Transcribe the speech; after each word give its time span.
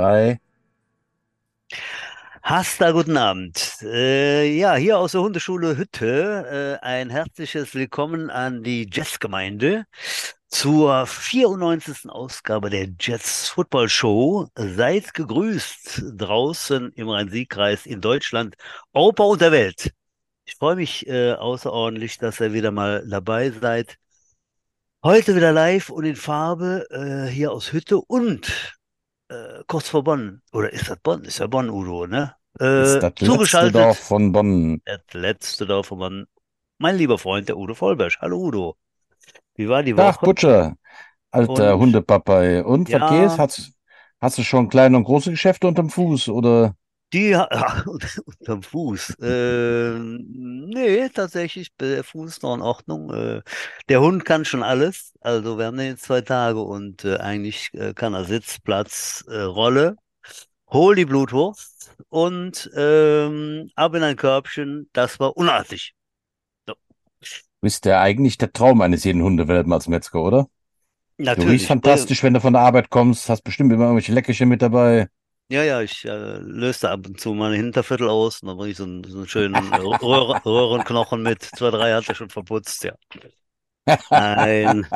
zwei. 0.00 0.40
Hasta, 2.42 2.90
guten 2.92 3.18
Abend. 3.18 3.76
Äh, 3.82 4.56
ja, 4.56 4.74
hier 4.74 4.98
aus 4.98 5.12
der 5.12 5.20
Hundeschule 5.20 5.76
Hütte 5.76 6.78
äh, 6.82 6.84
ein 6.84 7.10
herzliches 7.10 7.74
Willkommen 7.74 8.30
an 8.30 8.62
die 8.62 8.88
Jazz-Gemeinde 8.90 9.84
zur 10.48 11.06
94. 11.06 12.08
Ausgabe 12.08 12.70
der 12.70 12.88
Jazz 12.98 13.50
Football 13.50 13.90
Show. 13.90 14.48
Seid 14.56 15.12
gegrüßt 15.12 16.02
draußen 16.16 16.92
im 16.94 17.10
Rhein-Sieg-Kreis 17.10 17.84
in 17.84 18.00
Deutschland, 18.00 18.56
Europa 18.94 19.24
und 19.24 19.42
der 19.42 19.52
Welt. 19.52 19.92
Ich 20.46 20.54
freue 20.54 20.76
mich 20.76 21.06
äh, 21.08 21.34
außerordentlich, 21.34 22.16
dass 22.16 22.40
ihr 22.40 22.54
wieder 22.54 22.70
mal 22.70 23.06
dabei 23.06 23.50
seid. 23.50 23.98
Heute 25.04 25.36
wieder 25.36 25.52
live 25.52 25.90
und 25.90 26.06
in 26.06 26.16
Farbe 26.16 26.86
äh, 26.90 27.30
hier 27.30 27.52
aus 27.52 27.72
Hütte 27.72 27.98
und 27.98 28.79
äh, 29.30 29.64
kurz 29.68 29.88
vor 29.90 30.04
Bonn. 30.04 30.42
Oder 30.52 30.72
ist 30.72 30.90
das 30.90 30.98
Bonn? 31.00 31.24
Ist 31.24 31.38
ja 31.38 31.46
Bonn, 31.48 31.70
Udo, 31.70 32.06
ne? 32.06 32.36
Ist 32.74 33.00
Äh, 33.00 33.00
das 33.00 33.14
letzte 33.20 33.26
zugeschaltet, 33.26 33.72
Dorf 33.72 33.98
von 34.00 34.32
Bonn. 34.32 34.82
das 34.84 35.00
letzte 35.12 35.66
Dorf 35.66 35.88
von 35.88 35.98
Bonn. 36.00 36.26
Mein 36.78 36.96
lieber 36.96 37.18
Freund, 37.18 37.48
der 37.48 37.58
Udo 37.58 37.74
Vollberg. 37.74 38.18
Hallo 38.20 38.38
Udo. 38.40 38.78
Wie 39.56 39.68
war 39.68 39.82
die 39.82 39.96
Woche? 39.96 40.18
Butcher, 40.24 40.76
alter 41.30 41.78
Und 41.78 41.78
Hundepapa. 41.78 42.62
Und 42.62 42.90
ja, 42.90 43.00
Hast, 43.38 43.72
hast 44.20 44.38
du 44.38 44.42
schon 44.44 44.68
kleine 44.68 44.96
und 44.96 45.04
große 45.04 45.30
Geschäfte 45.30 45.66
unterm 45.68 45.90
Fuß? 45.90 46.28
Oder 46.30 46.74
die 47.12 47.36
ha- 47.36 47.84
unterm 48.26 48.62
Fuß. 48.62 49.16
Äh, 49.20 49.98
nee, 49.98 51.08
tatsächlich, 51.10 51.74
der 51.76 52.04
Fuß 52.04 52.30
ist 52.30 52.42
noch 52.42 52.54
in 52.54 52.62
Ordnung. 52.62 53.12
Äh, 53.12 53.42
der 53.88 54.00
Hund 54.00 54.24
kann 54.24 54.44
schon 54.44 54.62
alles. 54.62 55.12
Also 55.20 55.58
wir 55.58 55.66
haben 55.66 55.76
den 55.76 55.88
jetzt 55.88 56.04
zwei 56.04 56.20
Tage 56.20 56.60
und 56.60 57.04
äh, 57.04 57.16
eigentlich 57.18 57.70
äh, 57.74 57.94
kann 57.94 58.14
er 58.14 58.24
Sitz, 58.24 58.60
Platz, 58.60 59.24
äh, 59.28 59.40
Rolle. 59.40 59.96
Hol 60.72 60.94
die 60.96 61.04
Blutwurst 61.04 61.94
und 62.08 62.70
ähm, 62.76 63.70
ab 63.76 63.94
in 63.94 64.02
ein 64.04 64.16
Körbchen. 64.16 64.88
Das 64.92 65.20
war 65.20 65.36
unartig. 65.36 65.94
So. 66.66 66.74
bist 67.60 67.84
ja 67.86 68.00
eigentlich 68.00 68.38
der 68.38 68.52
Traum 68.52 68.80
eines 68.80 69.04
jeden 69.04 69.22
Hundewelpen 69.22 69.72
als 69.72 69.88
Metzger, 69.88 70.22
oder? 70.22 70.48
Du 71.34 71.42
riechst 71.42 71.66
Natürlich. 71.66 71.68
Fantastisch, 71.68 72.22
wenn 72.22 72.34
du 72.34 72.40
von 72.40 72.54
der 72.54 72.62
Arbeit 72.62 72.90
kommst, 72.90 73.28
hast 73.28 73.42
bestimmt 73.44 73.72
immer 73.72 73.84
irgendwelche 73.84 74.12
Leckerchen 74.12 74.48
mit 74.48 74.62
dabei. 74.62 75.08
Ja, 75.50 75.64
ja, 75.64 75.80
ich 75.82 76.04
äh, 76.04 76.38
löse 76.38 76.82
da 76.82 76.92
ab 76.92 77.06
und 77.06 77.20
zu 77.20 77.34
meine 77.34 77.56
Hinterviertel 77.56 78.08
aus 78.08 78.40
und 78.42 78.48
dann 78.48 78.56
bringe 78.56 78.70
ich 78.70 78.76
so 78.76 78.84
einen, 78.84 79.04
so 79.04 79.18
einen 79.18 79.28
schönen 79.28 79.54
Röhre, 79.74 80.44
Röhrenknochen 80.44 81.22
mit. 81.22 81.42
Zwei, 81.42 81.70
drei 81.70 81.92
hat 81.94 82.08
er 82.08 82.14
schon 82.14 82.30
verputzt, 82.30 82.84
ja. 82.84 82.94
Nein, 84.10 84.86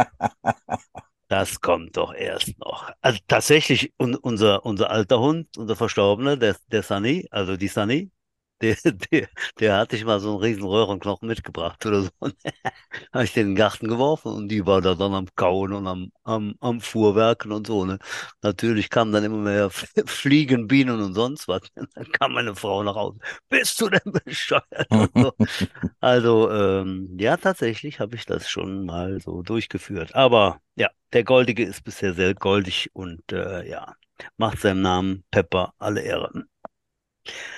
das 1.29 1.61
kommt 1.61 1.97
doch 1.97 2.15
erst 2.15 2.59
noch. 2.59 2.91
Also 3.01 3.19
tatsächlich, 3.29 3.93
un, 3.99 4.15
unser, 4.15 4.65
unser 4.65 4.91
alter 4.91 5.21
Hund, 5.21 5.57
unser 5.57 5.77
Verstorbener, 5.77 6.37
der, 6.37 6.57
der 6.71 6.83
Sunny, 6.83 7.27
also 7.31 7.57
die 7.57 7.69
Sunny, 7.69 8.11
der, 8.63 8.77
der, 9.11 9.29
der 9.59 9.77
hatte 9.77 9.97
ich 9.97 10.05
mal 10.05 10.21
so 10.21 10.31
einen 10.31 10.39
riesen 10.41 10.63
Röhrenknochen 10.65 11.29
mitgebracht 11.29 11.85
oder 11.87 12.03
so. 12.03 12.11
Habe 13.13 13.25
ich 13.25 13.33
den 13.33 13.43
in 13.43 13.49
den 13.51 13.57
Garten 13.57 13.89
geworfen 13.89 14.33
und 14.33 14.49
die 14.49 14.65
war 14.67 14.81
da 14.81 14.95
dann 14.95 15.13
am 15.15 15.27
Kauen 15.37 15.73
und 15.73 15.87
am, 15.87 16.13
am, 16.25 16.55
am 16.61 16.81
Fuhrwerken 16.81 17.53
und 17.53 17.67
so, 17.67 17.85
ne. 17.85 17.99
Natürlich 18.43 18.91
kamen 18.91 19.13
dann 19.13 19.25
immer 19.25 19.39
mehr 19.39 19.71
Fliegen, 20.07 20.69
Bienen 20.69 21.01
und 21.01 21.15
sonst 21.15 21.49
was. 21.49 21.63
Dann 21.75 22.11
kam 22.13 22.33
meine 22.35 22.55
Frau 22.55 22.83
nach 22.83 22.95
Hause. 22.95 23.19
Bist 23.49 23.81
du 23.81 23.89
denn 23.91 24.13
bescheuert? 24.25 24.89
So. 25.15 25.33
Also, 26.01 26.51
ähm, 26.51 27.17
ja, 27.19 27.37
tatsächlich 27.37 28.01
habe 28.01 28.17
ich 28.17 28.27
das 28.27 28.49
schon 28.49 28.85
mal 28.87 29.21
so 29.21 29.43
durchgeführt. 29.43 30.15
Aber 30.15 30.61
ja, 30.77 30.89
der 31.13 31.25
Goldige 31.25 31.65
ist 31.65 31.85
bisher 31.85 32.15
sehr 32.15 32.35
goldig 32.35 32.91
und 32.95 33.33
äh, 33.33 33.69
ja, 33.69 33.95
macht 34.37 34.61
seinem 34.61 34.83
Namen 34.83 35.25
Pepper 35.31 35.75
alle 35.79 36.03
Ehre. 36.03 36.45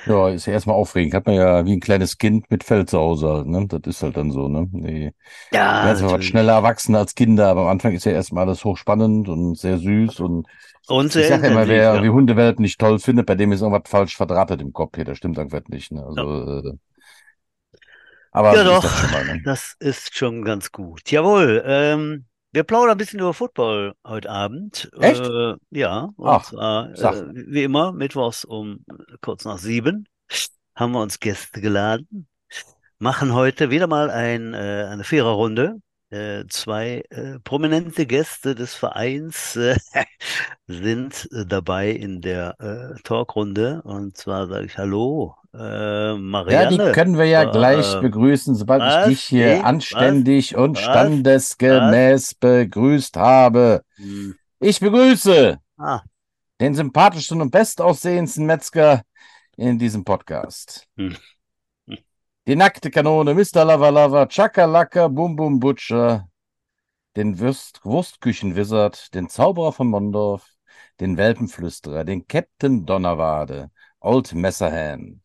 Ja, 0.04 0.28
ist 0.28 0.46
ja 0.46 0.52
erstmal 0.52 0.76
aufregend. 0.76 1.14
Hat 1.14 1.26
man 1.26 1.34
ja 1.34 1.64
wie 1.66 1.72
ein 1.72 1.80
kleines 1.80 2.18
Kind 2.18 2.48
mit 2.50 2.62
Fell 2.64 2.86
zu 2.86 2.98
Hause 2.98 3.28
halt, 3.28 3.46
ne? 3.46 3.66
Das 3.66 3.80
ist 3.84 4.02
halt 4.02 4.16
dann 4.16 4.30
so, 4.30 4.48
ne? 4.48 4.68
Die 4.72 5.12
Ja, 5.50 5.84
werden 5.84 5.96
zwar 5.96 6.12
was 6.12 6.24
schneller 6.24 6.54
erwachsen 6.54 6.94
als 6.96 7.14
Kinder, 7.14 7.48
aber 7.48 7.62
am 7.62 7.68
Anfang 7.68 7.92
ist 7.94 8.04
ja 8.04 8.12
erstmal 8.12 8.46
alles 8.46 8.64
hochspannend 8.64 9.28
und 9.28 9.56
sehr 9.58 9.78
süß 9.78 10.20
und 10.20 10.46
Und 10.88 11.12
Ich 11.14 11.26
sehr 11.26 11.28
sage 11.28 11.48
immer, 11.48 11.68
wer 11.68 11.94
ja. 11.94 12.02
wie 12.02 12.10
Hundewelpen 12.10 12.62
nicht 12.62 12.80
toll 12.80 12.98
findet, 13.00 13.26
bei 13.26 13.34
dem 13.36 13.52
ist 13.52 13.62
irgendwas 13.62 13.90
falsch 13.90 14.16
verdrahtet 14.16 14.62
im 14.62 14.72
Kopf 14.72 14.96
hier. 14.96 15.04
Das 15.04 15.18
stimmt 15.18 15.38
irgendwas 15.38 15.64
nicht. 15.68 15.92
Ne? 15.92 16.04
Ja. 16.16 16.26
Also, 16.26 16.68
äh, 16.68 16.78
aber 18.30 18.54
Ja, 18.54 18.62
ist 18.62 18.84
doch, 18.84 19.08
mal. 19.10 19.24
Ne? 19.24 19.42
das 19.44 19.74
ist 19.78 20.16
schon 20.16 20.44
ganz 20.44 20.72
gut. 20.72 21.10
Jawohl, 21.10 21.62
ähm, 21.66 22.26
wir 22.56 22.64
plaudern 22.64 22.92
ein 22.92 22.96
bisschen 22.96 23.20
über 23.20 23.34
Football 23.34 23.94
heute 24.02 24.30
Abend. 24.30 24.90
Echt? 24.98 25.20
Äh, 25.20 25.56
ja, 25.72 26.08
und 26.16 26.26
Ach, 26.26 26.42
zwar, 26.42 26.90
äh, 26.90 27.32
wie 27.34 27.64
immer, 27.64 27.92
mittwochs 27.92 28.46
um 28.46 28.82
kurz 29.20 29.44
nach 29.44 29.58
sieben 29.58 30.08
haben 30.74 30.92
wir 30.92 31.02
uns 31.02 31.20
Gäste 31.20 31.60
geladen. 31.60 32.26
machen 32.98 33.34
heute 33.34 33.68
wieder 33.68 33.86
mal 33.88 34.10
ein, 34.10 34.54
äh, 34.54 34.88
eine 34.90 35.04
Viererrunde. 35.04 35.82
Äh, 36.08 36.44
zwei 36.48 37.02
äh, 37.10 37.38
prominente 37.40 38.06
Gäste 38.06 38.54
des 38.54 38.74
Vereins 38.74 39.56
äh, 39.56 39.76
sind 40.66 41.28
dabei 41.30 41.90
in 41.90 42.22
der 42.22 42.96
Talkrunde. 43.04 43.82
Und 43.82 44.16
zwar 44.16 44.46
sage 44.46 44.64
ich 44.64 44.78
Hallo, 44.78 45.34
äh, 45.58 46.08
Ja, 46.10 46.14
die 46.14 46.20
Marianne. 46.20 46.92
können 46.92 47.16
wir 47.18 47.26
ja 47.26 47.44
gleich 47.44 47.94
Äh, 47.94 48.00
begrüßen, 48.00 48.54
sobald 48.54 48.82
ich 48.82 49.08
dich 49.08 49.18
was? 49.24 49.28
hier 49.28 49.46
Wie? 49.54 49.58
Was? 49.58 49.64
anständig 49.64 50.56
und 50.56 50.76
Was? 50.76 50.84
standesgemäß 50.84 52.34
begrüßt 52.34 53.16
habe. 53.16 53.82
Hm. 53.96 54.34
Ich 54.60 54.80
begrüße 54.80 55.58
Ah. 55.78 56.00
den 56.60 56.74
sympathischsten 56.74 57.40
und 57.42 57.50
bestaussehendsten 57.50 58.46
Metzger 58.46 59.02
in 59.56 59.78
diesem 59.78 60.04
Podcast. 60.04 60.86
Hm. 60.96 61.16
Die 62.46 62.54
nackte 62.56 62.90
Kanone, 62.90 63.34
Mr. 63.34 63.64
Lava 63.64 63.88
Lava, 63.88 64.26
Chakalaka, 64.26 65.08
Bum 65.08 65.34
Bum 65.34 65.58
Butcher, 65.58 66.28
den 67.16 67.38
Würst 67.40 67.80
Wurstküchenwizard, 67.84 69.12
den 69.14 69.28
Zauberer 69.28 69.72
von 69.72 69.88
Mondorf, 69.88 70.48
den 71.00 71.16
Welpenflüsterer, 71.16 72.04
den 72.04 72.26
Captain 72.28 72.86
Donnerwade, 72.86 73.70
Old 74.06 74.32
Messerhand. 74.34 75.20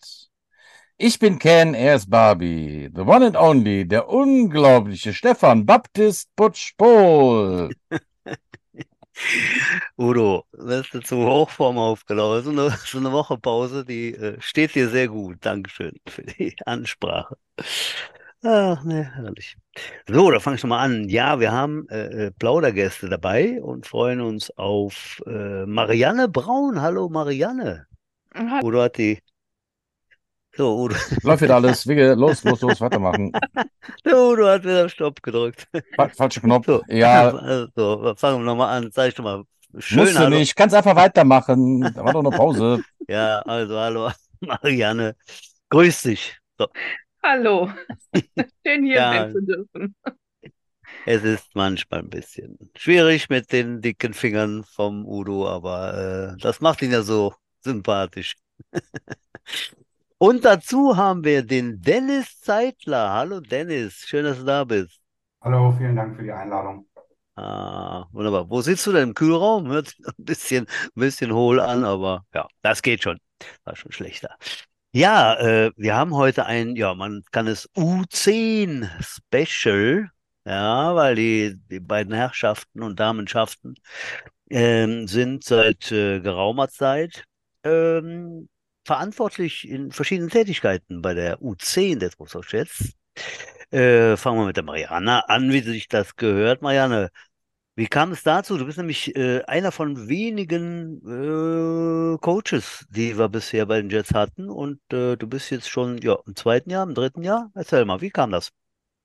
Ich 0.97 1.19
bin 1.19 1.37
Ken, 1.37 1.75
er 1.75 1.95
ist 1.95 2.09
Barbie, 2.09 2.89
the 2.93 3.01
one 3.01 3.27
and 3.27 3.37
only, 3.37 3.87
der 3.87 4.09
unglaubliche 4.09 5.13
Stefan 5.13 5.67
Baptist 5.67 6.29
Butch 6.35 6.73
Pohl. 6.77 7.69
Udo, 9.97 10.45
wirst 10.53 10.95
du 10.95 10.99
zu 10.99 11.17
Hochform 11.17 11.77
aufgelaufen. 11.77 12.55
So 12.55 12.61
eine, 12.61 12.77
so 12.83 12.97
eine 12.97 13.11
Woche 13.11 13.37
Pause, 13.37 13.85
die 13.85 14.15
äh, 14.15 14.37
steht 14.41 14.73
dir 14.73 14.89
sehr 14.89 15.07
gut. 15.07 15.37
Dankeschön 15.41 15.99
für 16.07 16.23
die 16.23 16.55
Ansprache. 16.65 17.37
Ach, 18.43 18.83
ne, 18.83 19.11
herrlich. 19.13 19.57
So, 20.07 20.31
da 20.31 20.39
fange 20.39 20.55
ich 20.55 20.61
schon 20.61 20.71
mal 20.71 20.83
an. 20.83 21.07
Ja, 21.07 21.39
wir 21.39 21.51
haben 21.51 21.87
äh, 21.89 22.25
äh, 22.27 22.31
Plaudergäste 22.31 23.09
dabei 23.09 23.61
und 23.61 23.85
freuen 23.85 24.21
uns 24.21 24.49
auf 24.57 25.21
äh, 25.27 25.67
Marianne 25.67 26.27
Braun. 26.27 26.81
Hallo 26.81 27.09
Marianne. 27.09 27.85
Hat- 28.33 28.63
Udo 28.63 28.81
hat 28.81 28.97
die. 28.97 29.19
So, 30.53 30.77
Udo, 30.83 30.95
Läuft 31.23 31.43
wieder 31.43 31.55
alles, 31.55 31.87
Wigge, 31.87 32.13
los, 32.13 32.43
los, 32.43 32.59
los, 32.61 32.81
weitermachen. 32.81 33.31
der 34.05 34.17
Udo 34.17 34.47
hat 34.47 34.63
wieder 34.63 34.89
Stopp 34.89 35.21
gedrückt. 35.23 35.67
Fa 35.95 36.09
falscher 36.09 36.41
Knopf. 36.41 36.65
So, 36.65 36.81
Ja, 36.89 37.29
also, 37.37 38.13
fangen 38.17 38.39
wir 38.39 38.45
nochmal 38.45 38.77
an. 38.77 38.91
Sag 38.91 39.09
ich 39.09 39.15
schon 39.15 39.23
mal. 39.23 39.43
Schön, 39.77 39.99
musst 39.99 40.15
du 40.15 40.19
hallo. 40.19 40.37
nicht, 40.37 40.53
kannst 40.57 40.75
einfach 40.75 40.95
weitermachen. 40.97 41.79
Da 41.95 42.03
war 42.03 42.11
doch 42.13 42.19
eine 42.25 42.35
Pause. 42.35 42.81
Ja, 43.07 43.39
also 43.39 43.77
hallo 43.77 44.09
Marianne. 44.39 45.15
Grüß 45.69 46.03
dich. 46.03 46.37
So, 46.57 46.67
Hallo, 47.23 47.69
schön 48.65 48.83
hier 48.85 48.95
Ja. 48.95 49.11
sein 49.13 49.33
zu 49.33 49.41
dürfen. 49.41 49.95
es 51.05 51.23
ist 51.23 51.47
manchmal 51.55 52.01
ein 52.01 52.09
bisschen 52.09 52.57
schwierig 52.77 53.29
mit 53.29 53.51
den 53.51 53.81
dicken 53.81 54.13
Fingern 54.13 54.63
vom 54.63 55.05
Udo, 55.05 55.47
aber 55.49 56.33
äh, 56.35 56.41
das 56.41 56.61
macht 56.61 56.81
ihn 56.83 56.91
ja 56.91 57.01
so 57.01 57.33
sympathisch. 57.63 58.35
Und 60.17 60.45
dazu 60.45 60.95
haben 60.97 61.23
wir 61.23 61.43
den 61.43 61.81
Dennis 61.81 62.39
Zeitler. 62.41 63.11
Hallo 63.11 63.39
Dennis, 63.39 64.05
schön, 64.05 64.23
dass 64.23 64.37
du 64.37 64.43
da 64.45 64.63
bist. 64.63 64.99
Hallo, 65.41 65.73
vielen 65.77 65.95
Dank 65.95 66.15
für 66.15 66.23
die 66.23 66.31
Einladung. 66.31 66.87
Ah, 67.35 68.05
wunderbar. 68.11 68.47
Wo 68.49 68.61
sitzt 68.61 68.85
du 68.85 68.91
denn 68.91 69.09
im 69.09 69.13
Kühlraum? 69.15 69.67
Hört 69.69 69.87
sich 69.87 70.05
ein 70.05 70.13
bisschen, 70.17 70.67
ein 70.67 70.99
bisschen 70.99 71.33
hohl 71.33 71.59
an, 71.59 71.83
aber 71.83 72.25
ja, 72.33 72.47
das 72.61 72.81
geht 72.83 73.01
schon. 73.01 73.17
War 73.63 73.75
schon 73.75 73.91
schlechter. 73.91 74.37
Ja, 74.93 75.39
äh, 75.39 75.71
wir 75.77 75.95
haben 75.95 76.13
heute 76.13 76.45
ein, 76.45 76.75
ja, 76.75 76.93
man 76.93 77.23
kann 77.31 77.47
es 77.47 77.69
U10 77.75 78.87
Special, 79.01 80.09
ja, 80.45 80.95
weil 80.95 81.15
die, 81.15 81.55
die 81.71 81.79
beiden 81.79 82.13
Herrschaften 82.13 82.83
und 82.83 82.99
Damenschaften 82.99 83.75
ähm, 84.49 85.07
sind 85.07 85.43
seit 85.45 85.91
äh, 85.91 86.19
geraumer 86.19 86.67
Zeit 86.69 87.23
ähm, 87.63 88.49
verantwortlich 88.85 89.67
in 89.69 89.91
verschiedenen 89.91 90.29
Tätigkeiten 90.29 91.01
bei 91.01 91.13
der 91.13 91.39
U10 91.41 91.99
der 91.99 92.11
Trostorf-Jets. 92.11 92.93
Äh, 93.71 94.17
fangen 94.17 94.39
wir 94.39 94.45
mit 94.47 94.57
der 94.57 94.63
Marianne 94.63 95.29
an, 95.29 95.51
wie 95.51 95.61
sich 95.61 95.87
das 95.87 96.15
gehört. 96.17 96.61
Marianne, 96.61 97.09
Wie 97.75 97.87
kam 97.87 98.11
es 98.11 98.23
dazu? 98.23 98.57
Du 98.57 98.65
bist 98.65 98.77
nämlich 98.77 99.15
äh, 99.15 99.43
einer 99.45 99.71
von 99.71 100.09
wenigen 100.09 101.01
äh, 101.07 102.17
Coaches, 102.19 102.85
die 102.89 103.17
wir 103.17 103.29
bisher 103.29 103.65
bei 103.67 103.81
den 103.81 103.89
Jets 103.89 104.13
hatten. 104.13 104.49
Und 104.49 104.79
äh, 104.93 105.17
du 105.17 105.27
bist 105.27 105.51
jetzt 105.51 105.69
schon 105.69 105.97
ja, 105.99 106.17
im 106.27 106.35
zweiten 106.35 106.69
Jahr, 106.71 106.83
im 106.83 106.95
dritten 106.95 107.23
Jahr. 107.23 107.51
Erzähl 107.55 107.85
mal, 107.85 108.01
wie 108.01 108.11
kam 108.11 108.31
das? 108.31 108.51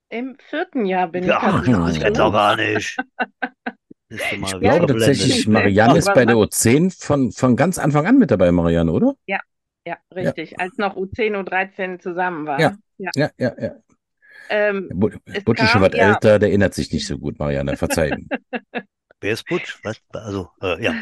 Im 0.08 0.36
vierten 0.38 0.84
Jahr 0.84 1.08
bin 1.08 1.24
ich 1.24 1.30
Ja, 1.30 1.62
das 1.66 1.98
geht 1.98 2.18
doch 2.18 2.32
gar 2.32 2.56
nicht. 2.56 2.96
Ich 4.08 4.20
Ja, 4.20 4.58
glaube 4.58 4.86
tatsächlich. 4.86 5.48
Marianne 5.48 5.98
ist 5.98 6.12
bei 6.12 6.24
der 6.24 6.36
was- 6.36 6.48
U10 6.50 6.90
von, 6.90 7.32
von 7.32 7.56
ganz 7.56 7.78
Anfang 7.78 8.06
an 8.06 8.18
mit 8.18 8.30
dabei, 8.30 8.52
Marianne, 8.52 8.92
oder? 8.92 9.14
Ja, 9.86 9.98
richtig. 10.14 10.58
Als 10.58 10.76
noch 10.78 10.96
U10, 10.96 11.36
U13 11.36 12.00
zusammen 12.00 12.44
war. 12.46 12.58
Ja. 12.60 12.76
Ja. 12.98 13.10
Ja, 13.14 13.30
ja, 13.38 13.54
ja. 13.60 13.74
Ähm, 14.48 14.88
Butch 14.92 15.62
ist 15.62 15.70
schon 15.70 15.82
was 15.82 15.92
ja. 15.94 16.08
älter, 16.08 16.38
der 16.38 16.48
erinnert 16.48 16.74
sich 16.74 16.92
nicht 16.92 17.06
so 17.06 17.18
gut, 17.18 17.38
Marianne. 17.38 17.76
Verzeih 17.76 18.10
ihm. 18.10 18.28
Wer 19.20 19.32
ist 19.32 19.46
Butch? 19.46 19.78
Was? 19.84 20.00
Also, 20.12 20.50
äh, 20.60 20.82
ja. 20.82 20.94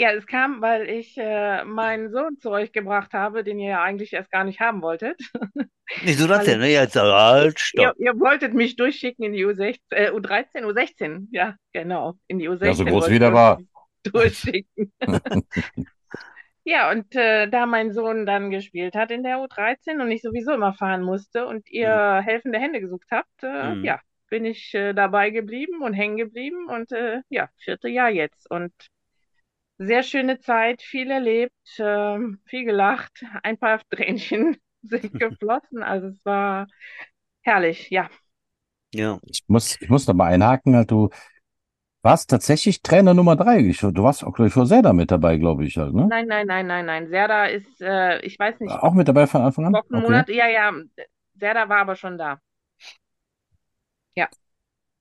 Ja, 0.00 0.12
es 0.12 0.26
kam, 0.26 0.62
weil 0.62 0.88
ich 0.88 1.16
äh, 1.18 1.64
meinen 1.64 2.10
Sohn 2.10 2.38
zu 2.38 2.50
euch 2.50 2.72
gebracht 2.72 3.12
habe, 3.12 3.44
den 3.44 3.58
ihr 3.58 3.70
ja 3.70 3.82
eigentlich 3.82 4.12
erst 4.14 4.30
gar 4.30 4.44
nicht 4.44 4.60
haben 4.60 4.82
wolltet. 4.82 5.20
Nicht 6.04 6.18
so 6.18 6.26
das 6.28 6.44
denn, 6.44 6.60
ne? 6.60 6.68
Jetzt 6.70 6.96
halt, 6.96 7.58
Ihr, 7.72 7.92
stopp. 7.92 7.96
ihr 7.98 8.18
wolltet 8.20 8.54
mich 8.54 8.76
durchschicken 8.76 9.24
in 9.24 9.32
die 9.32 9.44
U16, 9.44 9.78
äh, 9.90 10.10
U13, 10.10 10.64
U16. 10.64 11.26
Ja, 11.32 11.56
genau. 11.72 12.14
In 12.28 12.38
die 12.38 12.48
U16 12.48 12.66
Ja, 12.66 12.74
so 12.74 12.84
groß 12.84 13.10
wie 13.10 13.18
der 13.18 13.30
ihr 13.30 13.34
war. 13.34 13.60
durchschicken. 14.04 14.92
Ja, 16.64 16.90
und 16.90 17.16
äh, 17.16 17.48
da 17.48 17.66
mein 17.66 17.92
Sohn 17.92 18.26
dann 18.26 18.50
gespielt 18.50 18.94
hat 18.94 19.10
in 19.10 19.22
der 19.22 19.38
U13 19.38 20.00
und 20.00 20.10
ich 20.10 20.22
sowieso 20.22 20.52
immer 20.52 20.74
fahren 20.74 21.02
musste 21.02 21.46
und 21.46 21.68
ihr 21.70 22.20
helfende 22.24 22.58
Hände 22.58 22.80
gesucht 22.80 23.08
habt, 23.10 23.42
äh, 23.42 23.74
Mhm. 23.76 23.84
ja, 23.84 24.00
bin 24.28 24.44
ich 24.44 24.74
äh, 24.74 24.92
dabei 24.92 25.30
geblieben 25.30 25.82
und 25.82 25.94
hängen 25.94 26.16
geblieben 26.18 26.68
und 26.68 26.92
äh, 26.92 27.22
ja, 27.30 27.48
vierte 27.56 27.88
Jahr 27.88 28.10
jetzt 28.10 28.48
und 28.50 28.72
sehr 29.80 30.02
schöne 30.02 30.40
Zeit, 30.40 30.82
viel 30.82 31.10
erlebt, 31.10 31.54
ähm, 31.78 32.40
viel 32.46 32.64
gelacht, 32.64 33.24
ein 33.42 33.58
paar 33.58 33.80
Tränchen 33.90 34.56
sind 34.82 35.12
geflossen, 35.18 35.82
also 35.82 36.08
es 36.08 36.24
war 36.24 36.66
herrlich, 37.42 37.90
ja. 37.90 38.10
Ja. 38.94 39.20
Ich 39.24 39.42
muss, 39.46 39.76
ich 39.80 39.88
muss 39.88 40.06
noch 40.06 40.14
mal 40.14 40.26
einhaken, 40.26 40.76
halt, 40.76 40.90
du 40.90 41.10
warst 42.02 42.30
tatsächlich 42.30 42.82
Trainer 42.82 43.14
Nummer 43.14 43.36
drei. 43.36 43.60
Ich, 43.60 43.78
du 43.80 43.92
warst 44.02 44.24
auch, 44.24 44.32
glaube 44.32 44.48
ich, 44.48 44.54
vor 44.54 44.66
Serda 44.66 44.92
mit 44.92 45.10
dabei, 45.10 45.38
glaube 45.38 45.64
ich, 45.66 45.76
halt, 45.76 45.94
ne? 45.94 46.08
Nein, 46.08 46.26
nein, 46.26 46.46
nein, 46.46 46.66
nein, 46.66 46.86
nein. 46.86 47.08
Serda 47.08 47.46
ist, 47.46 47.80
äh, 47.82 48.20
ich 48.22 48.38
weiß 48.38 48.60
nicht, 48.60 48.74
Auch 48.74 48.94
mit 48.94 49.08
dabei 49.08 49.26
von 49.26 49.42
Anfang 49.42 49.66
an? 49.66 49.74
Wochen, 49.74 49.94
Okay. 49.94 50.02
Monate, 50.02 50.32
ja, 50.32 50.48
ja, 50.48 50.72
Serda 51.34 51.68
war 51.68 51.78
aber 51.78 51.96
schon 51.96 52.18
da. 52.18 52.40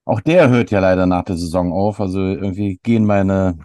Auch 0.05 0.21
der 0.21 0.49
hört 0.49 0.71
ja 0.71 0.79
leider 0.79 1.05
nach 1.05 1.23
der 1.23 1.37
Saison 1.37 1.71
auf. 1.71 2.01
Also 2.01 2.19
irgendwie 2.19 2.79
gehen 2.81 3.05
meine, 3.05 3.59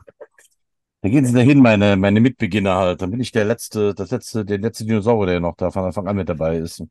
da 1.04 1.10
gehen 1.10 1.26
sie 1.26 1.34
dahin, 1.34 1.60
meine, 1.60 1.98
meine 1.98 2.18
Mitbeginner 2.18 2.76
halt. 2.76 3.02
Dann 3.02 3.10
bin 3.10 3.20
ich 3.20 3.30
der 3.30 3.44
letzte, 3.44 3.94
das 3.94 4.10
letzte, 4.10 4.42
der 4.42 4.56
letzte 4.56 4.86
Dinosaurier, 4.86 5.32
der 5.32 5.40
noch 5.40 5.54
da 5.54 5.70
von 5.70 5.84
Anfang 5.84 6.08
an 6.08 6.16
mit 6.16 6.30
dabei 6.30 6.56
ist. 6.56 6.82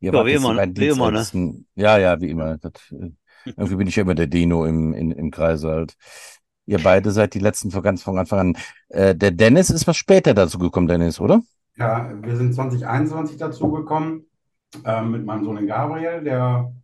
Ihr 0.00 0.12
Ja, 0.12 0.26
wie 0.26 0.32
immer, 0.32 0.56
wie 0.56 0.88
immer, 0.88 1.12
ne? 1.12 1.64
Ja, 1.76 1.98
ja, 1.98 2.20
wie 2.20 2.30
immer. 2.30 2.58
Das, 2.58 2.72
äh, 2.90 3.10
irgendwie 3.44 3.76
bin 3.76 3.86
ich 3.86 3.94
ja 3.94 4.02
immer 4.02 4.16
der 4.16 4.26
Dino 4.26 4.66
im, 4.66 4.92
in, 4.92 5.12
im 5.12 5.30
Kreis 5.30 5.62
halt. 5.62 5.94
Ihr 6.66 6.80
beide 6.82 7.12
seid 7.12 7.34
die 7.34 7.38
letzten 7.38 7.70
von 7.70 7.80
ganz 7.80 8.02
von 8.02 8.18
Anfang 8.18 8.40
an. 8.40 8.56
Äh, 8.88 9.14
der 9.14 9.30
Dennis 9.30 9.70
ist 9.70 9.86
was 9.86 9.96
später 9.96 10.34
dazu 10.34 10.58
gekommen, 10.58 10.88
Dennis, 10.88 11.20
oder? 11.20 11.42
Ja, 11.76 12.12
wir 12.22 12.36
sind 12.36 12.56
2021 12.56 13.36
dazugekommen 13.36 14.26
äh, 14.84 15.00
mit 15.00 15.24
meinem 15.24 15.44
Sohn 15.44 15.64
Gabriel. 15.64 16.24
Der 16.24 16.74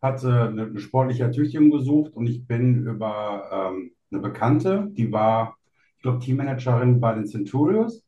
hatte 0.00 0.42
eine, 0.44 0.66
eine 0.66 0.78
sportliche 0.78 1.24
Ertüchtigung 1.24 1.72
gesucht 1.72 2.12
und 2.14 2.28
ich 2.28 2.46
bin 2.46 2.86
über 2.86 3.72
ähm, 3.74 3.93
eine 4.14 4.22
Bekannte, 4.22 4.88
die 4.92 5.10
war, 5.12 5.56
ich 5.96 6.02
glaube, 6.02 6.20
Teammanagerin 6.20 7.00
bei 7.00 7.14
den 7.14 7.26
Centurions. 7.26 8.02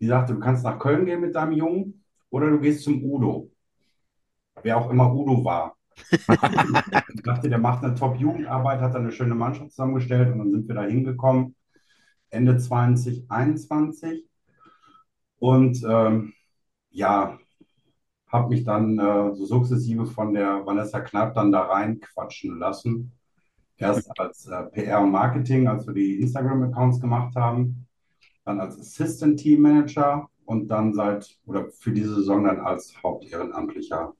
Die 0.00 0.06
sagte, 0.06 0.34
du 0.34 0.40
kannst 0.40 0.64
nach 0.64 0.78
Köln 0.78 1.06
gehen 1.06 1.20
mit 1.20 1.34
deinem 1.34 1.52
Jungen 1.52 2.04
oder 2.30 2.50
du 2.50 2.60
gehst 2.60 2.84
zum 2.84 3.02
Udo. 3.02 3.50
Wer 4.62 4.78
auch 4.78 4.90
immer 4.90 5.14
Udo 5.14 5.44
war. 5.44 5.76
Ich 7.14 7.22
dachte, 7.22 7.48
der 7.48 7.58
macht 7.58 7.82
eine 7.82 7.94
Top-Jugendarbeit, 7.94 8.80
hat 8.80 8.94
eine 8.94 9.10
schöne 9.10 9.34
Mannschaft 9.34 9.70
zusammengestellt 9.70 10.30
und 10.32 10.38
dann 10.38 10.50
sind 10.52 10.68
wir 10.68 10.74
da 10.76 10.82
hingekommen. 10.84 11.56
Ende 12.30 12.56
2021. 12.58 14.28
Und 15.38 15.82
ähm, 15.88 16.34
ja, 16.90 17.38
habe 18.28 18.48
mich 18.48 18.64
dann 18.64 18.98
äh, 18.98 19.34
so 19.34 19.46
sukzessive 19.46 20.06
von 20.06 20.34
der 20.34 20.64
Vanessa 20.66 21.00
Knapp 21.00 21.34
dann 21.34 21.52
da 21.52 21.62
reinquatschen 21.62 22.58
lassen. 22.58 23.15
Erst 23.78 24.18
als 24.18 24.46
äh, 24.46 24.62
PR 24.64 25.00
und 25.00 25.10
Marketing, 25.10 25.68
als 25.68 25.86
wir 25.86 25.94
die 25.94 26.20
Instagram-Accounts 26.20 27.00
gemacht 27.00 27.34
haben, 27.36 27.86
dann 28.44 28.60
als 28.60 28.78
Assistant 28.78 29.38
Team 29.38 29.62
Manager 29.62 30.28
und 30.46 30.68
dann 30.68 30.94
seit 30.94 31.36
oder 31.46 31.68
für 31.70 31.92
diese 31.92 32.14
Saison 32.14 32.44
dann 32.44 32.60
als 32.60 32.94
hauptehrenamtlicher 33.02 34.14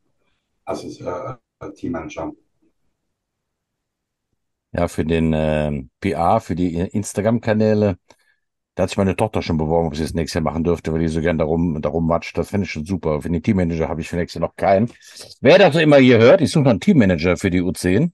Assist, 0.64 1.00
äh, 1.00 1.36
Team 1.74 1.92
Manager. 1.92 2.32
Ja, 4.72 4.88
für 4.88 5.04
den 5.04 5.32
ähm, 5.34 5.90
PA, 6.00 6.40
für 6.40 6.54
die 6.54 6.74
Instagram-Kanäle. 6.74 7.98
Da 8.74 8.82
hat 8.82 8.90
sich 8.90 8.98
meine 8.98 9.16
Tochter 9.16 9.40
schon 9.40 9.56
beworben, 9.56 9.86
ob 9.86 9.96
sie 9.96 10.02
das 10.02 10.12
nächstes 10.12 10.34
Jahr 10.34 10.44
machen 10.44 10.64
dürfte, 10.64 10.92
weil 10.92 11.00
die 11.00 11.08
so 11.08 11.22
gern 11.22 11.38
darum, 11.38 11.80
darum 11.80 12.06
matscht. 12.06 12.36
Das 12.36 12.50
finde 12.50 12.66
ich 12.66 12.72
schon 12.72 12.84
super. 12.84 13.22
Für 13.22 13.30
den 13.30 13.42
Teammanager 13.42 13.88
habe 13.88 14.02
ich 14.02 14.08
für 14.10 14.16
nächstes 14.16 14.38
Jahr 14.38 14.50
noch 14.50 14.56
keinen. 14.56 14.92
Wer 15.40 15.58
das 15.58 15.72
so 15.72 15.80
immer 15.80 15.96
hier 15.96 16.18
hört, 16.18 16.42
ich 16.42 16.50
suche 16.50 16.64
noch 16.64 16.72
einen 16.72 16.80
Teammanager 16.80 17.38
für 17.38 17.48
die 17.48 17.62
U10. 17.62 18.10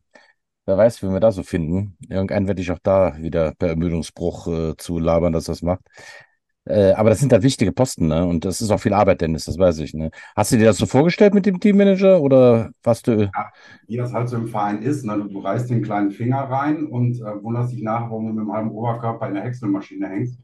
Wer 0.64 0.76
weiß, 0.76 1.03
wie 1.03 1.09
wir 1.09 1.20
da 1.20 1.32
so 1.32 1.43
finden. 1.43 1.97
Irgendeinen 2.09 2.47
werde 2.47 2.62
ich 2.62 2.70
auch 2.70 2.79
da 2.82 3.17
wieder 3.19 3.53
per 3.59 3.70
Ermüdungsbruch 3.70 4.47
äh, 4.47 4.76
zu 4.76 4.99
labern, 4.99 5.32
dass 5.32 5.44
das 5.44 5.62
macht. 5.62 5.82
Äh, 6.64 6.93
aber 6.93 7.11
das 7.11 7.19
sind 7.19 7.32
halt 7.32 7.43
wichtige 7.43 7.73
Posten, 7.73 8.06
ne? 8.06 8.25
Und 8.25 8.44
das 8.44 8.61
ist 8.61 8.70
auch 8.70 8.79
viel 8.79 8.93
Arbeit, 8.93 9.20
Dennis, 9.20 9.47
das 9.47 9.59
weiß 9.59 9.81
ich, 9.81 9.94
ne? 9.94 10.11
Hast 10.37 10.53
du 10.53 10.56
dir 10.59 10.67
das 10.67 10.76
so 10.76 10.87
vorgestellt 10.87 11.35
mit 11.35 11.44
dem 11.44 11.59
Teammanager 11.59 12.20
oder 12.20 12.70
warst 12.85 13.09
du? 13.09 13.29
Wie 13.88 13.97
das 13.97 14.12
halt 14.12 14.29
so 14.29 14.37
im 14.37 14.47
Verein 14.47 14.81
ist, 14.81 15.05
ne? 15.05 15.17
Du, 15.19 15.25
du 15.25 15.41
reißt 15.41 15.69
den 15.69 15.82
kleinen 15.82 16.12
Finger 16.12 16.38
rein 16.38 16.87
und 16.87 17.20
äh, 17.20 17.43
wunderst 17.43 17.73
dich 17.73 17.82
nach, 17.82 18.03
warum 18.03 18.29
du 18.29 18.32
mit 18.35 18.44
dem 18.44 18.53
halben 18.53 18.70
Oberkörper 18.70 19.26
in 19.26 19.35
der 19.35 19.43
Häckselmaschine 19.43 20.08
hängst. 20.08 20.39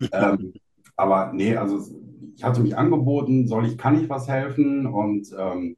Ähm, 0.12 0.52
aber 0.94 1.32
nee, 1.32 1.56
also 1.56 1.80
ich 2.36 2.44
hatte 2.44 2.60
mich 2.60 2.76
angeboten, 2.76 3.48
soll 3.48 3.66
ich, 3.66 3.76
kann 3.76 4.00
ich 4.00 4.08
was 4.08 4.28
helfen? 4.28 4.86
Und 4.86 5.28
ähm, 5.36 5.76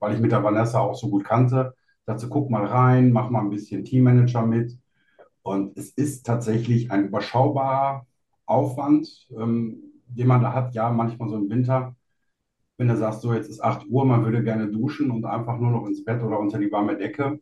weil 0.00 0.14
ich 0.14 0.20
mit 0.20 0.32
der 0.32 0.42
Vanessa 0.42 0.80
auch 0.80 0.94
so 0.94 1.08
gut 1.08 1.24
kannte, 1.24 1.74
dachte, 2.06 2.28
guck 2.28 2.50
mal 2.50 2.66
rein, 2.66 3.12
mach 3.12 3.30
mal 3.30 3.40
ein 3.40 3.50
bisschen 3.50 3.84
Teammanager 3.84 4.46
mit. 4.46 4.78
Und 5.42 5.76
es 5.78 5.90
ist 5.90 6.26
tatsächlich 6.26 6.90
ein 6.90 7.06
überschaubarer 7.08 8.06
Aufwand, 8.46 9.28
ähm, 9.36 9.82
den 10.06 10.26
man 10.26 10.42
da 10.42 10.52
hat, 10.54 10.74
ja, 10.74 10.90
manchmal 10.90 11.28
so 11.28 11.36
im 11.36 11.50
Winter. 11.50 11.96
Wenn 12.78 12.88
du 12.88 12.96
sagst, 12.96 13.22
so 13.22 13.34
jetzt 13.34 13.48
ist 13.50 13.62
8 13.62 13.86
Uhr, 13.88 14.04
man 14.06 14.24
würde 14.24 14.42
gerne 14.44 14.70
duschen 14.70 15.10
und 15.10 15.24
einfach 15.26 15.58
nur 15.58 15.70
noch 15.72 15.86
ins 15.86 16.04
Bett 16.04 16.22
oder 16.22 16.38
unter 16.40 16.58
die 16.58 16.72
warme 16.72 16.96
Decke, 16.96 17.40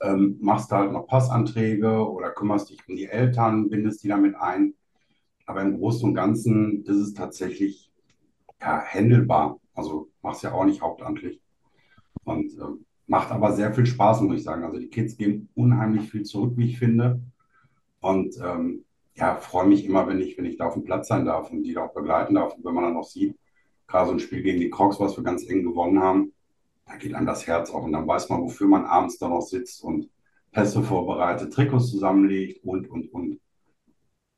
ähm, 0.00 0.38
machst 0.40 0.70
du 0.70 0.76
halt 0.76 0.92
noch 0.92 1.06
Passanträge 1.06 2.08
oder 2.08 2.30
kümmerst 2.30 2.70
dich 2.70 2.78
um 2.88 2.96
die 2.96 3.06
Eltern, 3.06 3.70
bindest 3.70 4.02
die 4.04 4.08
damit 4.08 4.34
ein. 4.36 4.74
Aber 5.46 5.62
im 5.62 5.78
Großen 5.78 6.08
und 6.08 6.14
Ganzen 6.14 6.84
ist 6.84 6.96
es 6.96 7.14
tatsächlich 7.14 7.90
ja, 8.60 8.80
händelbar. 8.82 9.60
Also 9.74 10.10
machst 10.22 10.42
ja 10.42 10.52
auch 10.52 10.64
nicht 10.64 10.82
hauptamtlich. 10.82 11.40
Und 12.24 12.52
ähm, 12.58 12.86
macht 13.06 13.30
aber 13.30 13.52
sehr 13.52 13.72
viel 13.74 13.86
Spaß, 13.86 14.20
muss 14.22 14.36
ich 14.36 14.42
sagen. 14.42 14.64
Also 14.64 14.78
die 14.78 14.88
Kids 14.88 15.16
geben 15.16 15.48
unheimlich 15.54 16.10
viel 16.10 16.22
zurück, 16.22 16.54
wie 16.56 16.66
ich 16.66 16.78
finde. 16.78 17.20
Und 18.00 18.36
ähm, 18.42 18.84
ja, 19.14 19.36
freue 19.36 19.66
mich 19.66 19.84
immer, 19.84 20.06
wenn 20.06 20.20
ich, 20.20 20.38
wenn 20.38 20.44
ich 20.44 20.56
da 20.56 20.66
auf 20.66 20.74
dem 20.74 20.84
Platz 20.84 21.08
sein 21.08 21.24
darf 21.24 21.50
und 21.50 21.62
die 21.62 21.74
da 21.74 21.84
auch 21.84 21.94
begleiten 21.94 22.34
darf. 22.34 22.54
Und 22.54 22.64
wenn 22.64 22.74
man 22.74 22.84
dann 22.84 22.94
noch 22.94 23.04
sieht, 23.04 23.36
gerade 23.86 24.06
so 24.06 24.12
ein 24.12 24.20
Spiel 24.20 24.42
gegen 24.42 24.60
die 24.60 24.70
Crocs, 24.70 24.98
was 25.00 25.16
wir 25.16 25.24
ganz 25.24 25.48
eng 25.48 25.62
gewonnen 25.62 26.00
haben, 26.00 26.32
da 26.86 26.96
geht 26.96 27.14
einem 27.14 27.26
das 27.26 27.46
Herz 27.46 27.70
auf 27.70 27.84
und 27.84 27.92
dann 27.92 28.06
weiß 28.06 28.28
man, 28.28 28.42
wofür 28.42 28.66
man 28.66 28.84
abends 28.84 29.18
da 29.18 29.28
noch 29.28 29.42
sitzt 29.42 29.82
und 29.84 30.08
Pässe 30.50 30.82
vorbereitet, 30.82 31.52
Trikots 31.52 31.90
zusammenlegt 31.90 32.64
und, 32.64 32.90
und, 32.90 33.12
und. 33.12 33.40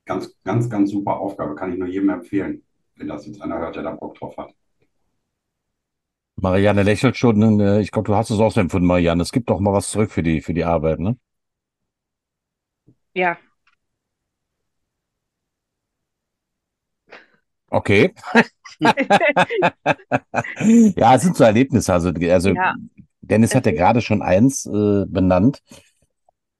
Ganz, 0.05 0.35
ganz, 0.43 0.69
ganz 0.69 0.91
super 0.91 1.17
Aufgabe. 1.17 1.55
Kann 1.55 1.73
ich 1.73 1.79
nur 1.79 1.87
jedem 1.87 2.09
empfehlen, 2.09 2.63
wenn 2.95 3.07
das 3.07 3.25
jetzt 3.25 3.41
einer 3.41 3.57
hört, 3.57 3.75
der 3.75 3.83
da 3.83 3.91
Bock 3.91 4.15
drauf 4.15 4.37
hat. 4.37 4.53
Marianne 6.37 6.83
lächelt 6.83 7.17
schon. 7.17 7.59
Äh, 7.59 7.81
ich 7.81 7.91
glaube, 7.91 8.07
du 8.07 8.15
hast 8.15 8.29
es 8.29 8.39
auch 8.39 8.55
empfunden, 8.57 8.87
Marianne. 8.87 9.21
Es 9.21 9.31
gibt 9.31 9.49
doch 9.49 9.59
mal 9.59 9.73
was 9.73 9.89
zurück 9.91 10.11
für 10.11 10.23
die, 10.23 10.41
für 10.41 10.53
die 10.53 10.63
Arbeit, 10.63 10.99
ne? 10.99 11.17
Ja, 13.13 13.39
Okay. 17.71 18.13
Ja, 20.97 21.15
es 21.15 21.21
sind 21.23 21.37
so 21.37 21.43
Erlebnisse. 21.43 21.93
Also, 21.93 22.09
also 22.09 22.49
Ja. 22.49 22.73
Dennis 23.21 23.55
hat 23.55 23.65
ja 23.65 23.71
gerade 23.71 24.01
schon 24.01 24.21
eins 24.21 24.65
äh, 24.65 25.05
benannt. 25.07 25.61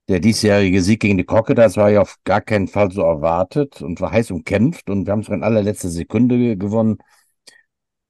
Der 0.08 0.20
diesjährige 0.20 0.82
Sieg 0.82 1.00
gegen 1.00 1.18
die 1.18 1.24
Crocodiles 1.24 1.76
war 1.76 1.90
ja 1.90 2.00
auf 2.02 2.16
gar 2.24 2.40
keinen 2.40 2.68
Fall 2.68 2.92
so 2.92 3.02
erwartet 3.02 3.82
und 3.82 4.00
war 4.00 4.12
heiß 4.12 4.30
umkämpft 4.30 4.88
und 4.88 5.06
wir 5.06 5.12
haben 5.12 5.20
es 5.20 5.28
in 5.28 5.42
allerletzter 5.42 5.88
Sekunde 5.88 6.56
gewonnen. 6.56 6.98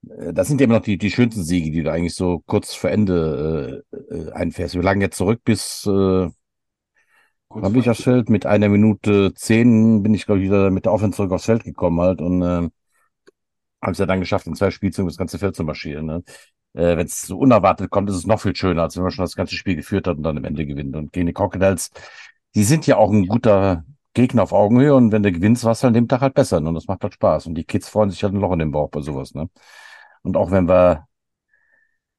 Äh, 0.08 0.32
Das 0.32 0.48
sind 0.48 0.60
ja 0.60 0.64
immer 0.64 0.74
noch 0.76 0.82
die, 0.82 0.98
die 0.98 1.10
schönsten 1.10 1.42
Siege, 1.44 1.70
die 1.70 1.82
du 1.82 1.92
eigentlich 1.92 2.14
so 2.14 2.40
kurz 2.46 2.74
vor 2.74 2.90
Ende 2.90 3.84
äh, 3.92 4.14
äh, 4.14 4.32
einfährst. 4.32 4.74
Wir 4.74 4.82
lagen 4.82 5.00
jetzt 5.00 5.16
zurück 5.16 5.40
bis, 5.44 5.86
äh, 5.86 6.28
Kurz 7.48 7.74
ich 7.74 7.90
aufs 7.90 8.02
Feld? 8.02 8.28
Mit 8.28 8.46
einer 8.46 8.68
Minute 8.68 9.32
zehn 9.34 10.02
bin 10.02 10.14
ich, 10.14 10.26
glaube 10.26 10.40
ich, 10.40 10.46
wieder 10.46 10.70
mit 10.70 10.84
der 10.84 10.92
Offense 10.92 11.16
zurück 11.16 11.32
aufs 11.32 11.46
Feld 11.46 11.64
gekommen 11.64 12.00
halt 12.00 12.20
und 12.20 12.42
äh, 12.42 12.68
haben 13.82 13.92
es 13.92 13.98
ja 13.98 14.06
dann 14.06 14.20
geschafft, 14.20 14.46
in 14.46 14.54
zwei 14.54 14.70
Spielzügen 14.70 15.08
das 15.08 15.16
ganze 15.16 15.38
Feld 15.38 15.54
zu 15.56 15.64
marschieren. 15.64 16.06
Ne? 16.06 16.22
Äh, 16.74 16.96
wenn 16.96 17.06
es 17.06 17.22
so 17.22 17.38
unerwartet 17.38 17.90
kommt, 17.90 18.10
ist 18.10 18.16
es 18.16 18.26
noch 18.26 18.40
viel 18.40 18.56
schöner, 18.56 18.82
als 18.82 18.96
wenn 18.96 19.02
man 19.02 19.12
schon 19.12 19.24
das 19.24 19.36
ganze 19.36 19.54
Spiel 19.56 19.76
geführt 19.76 20.06
hat 20.06 20.16
und 20.16 20.22
dann 20.22 20.38
am 20.38 20.44
Ende 20.44 20.66
gewinnt. 20.66 20.96
Und 20.96 21.12
gegen 21.12 21.26
die 21.26 21.32
Crocodiles, 21.32 21.90
die 22.54 22.64
sind 22.64 22.86
ja 22.86 22.96
auch 22.96 23.10
ein 23.12 23.26
guter 23.26 23.84
Gegner 24.14 24.42
auf 24.44 24.52
Augenhöhe 24.52 24.94
und 24.94 25.12
wenn 25.12 25.22
du 25.22 25.30
gewinnst, 25.32 25.64
warst 25.64 25.82
du 25.82 25.88
an 25.88 25.94
dem 25.94 26.08
Tag 26.08 26.20
halt 26.22 26.34
besser. 26.34 26.60
Ne? 26.60 26.68
Und 26.68 26.74
das 26.74 26.86
macht 26.86 27.02
halt 27.02 27.14
Spaß. 27.14 27.46
Und 27.46 27.54
die 27.54 27.64
Kids 27.64 27.88
freuen 27.88 28.10
sich 28.10 28.22
halt 28.22 28.34
ein 28.34 28.40
Loch 28.40 28.52
in 28.52 28.60
den 28.60 28.70
Bauch 28.72 28.90
bei 28.90 29.00
sowas. 29.02 29.34
Ne? 29.34 29.48
Und 30.26 30.36
auch 30.36 30.50
wenn 30.50 30.68
wir 30.68 31.06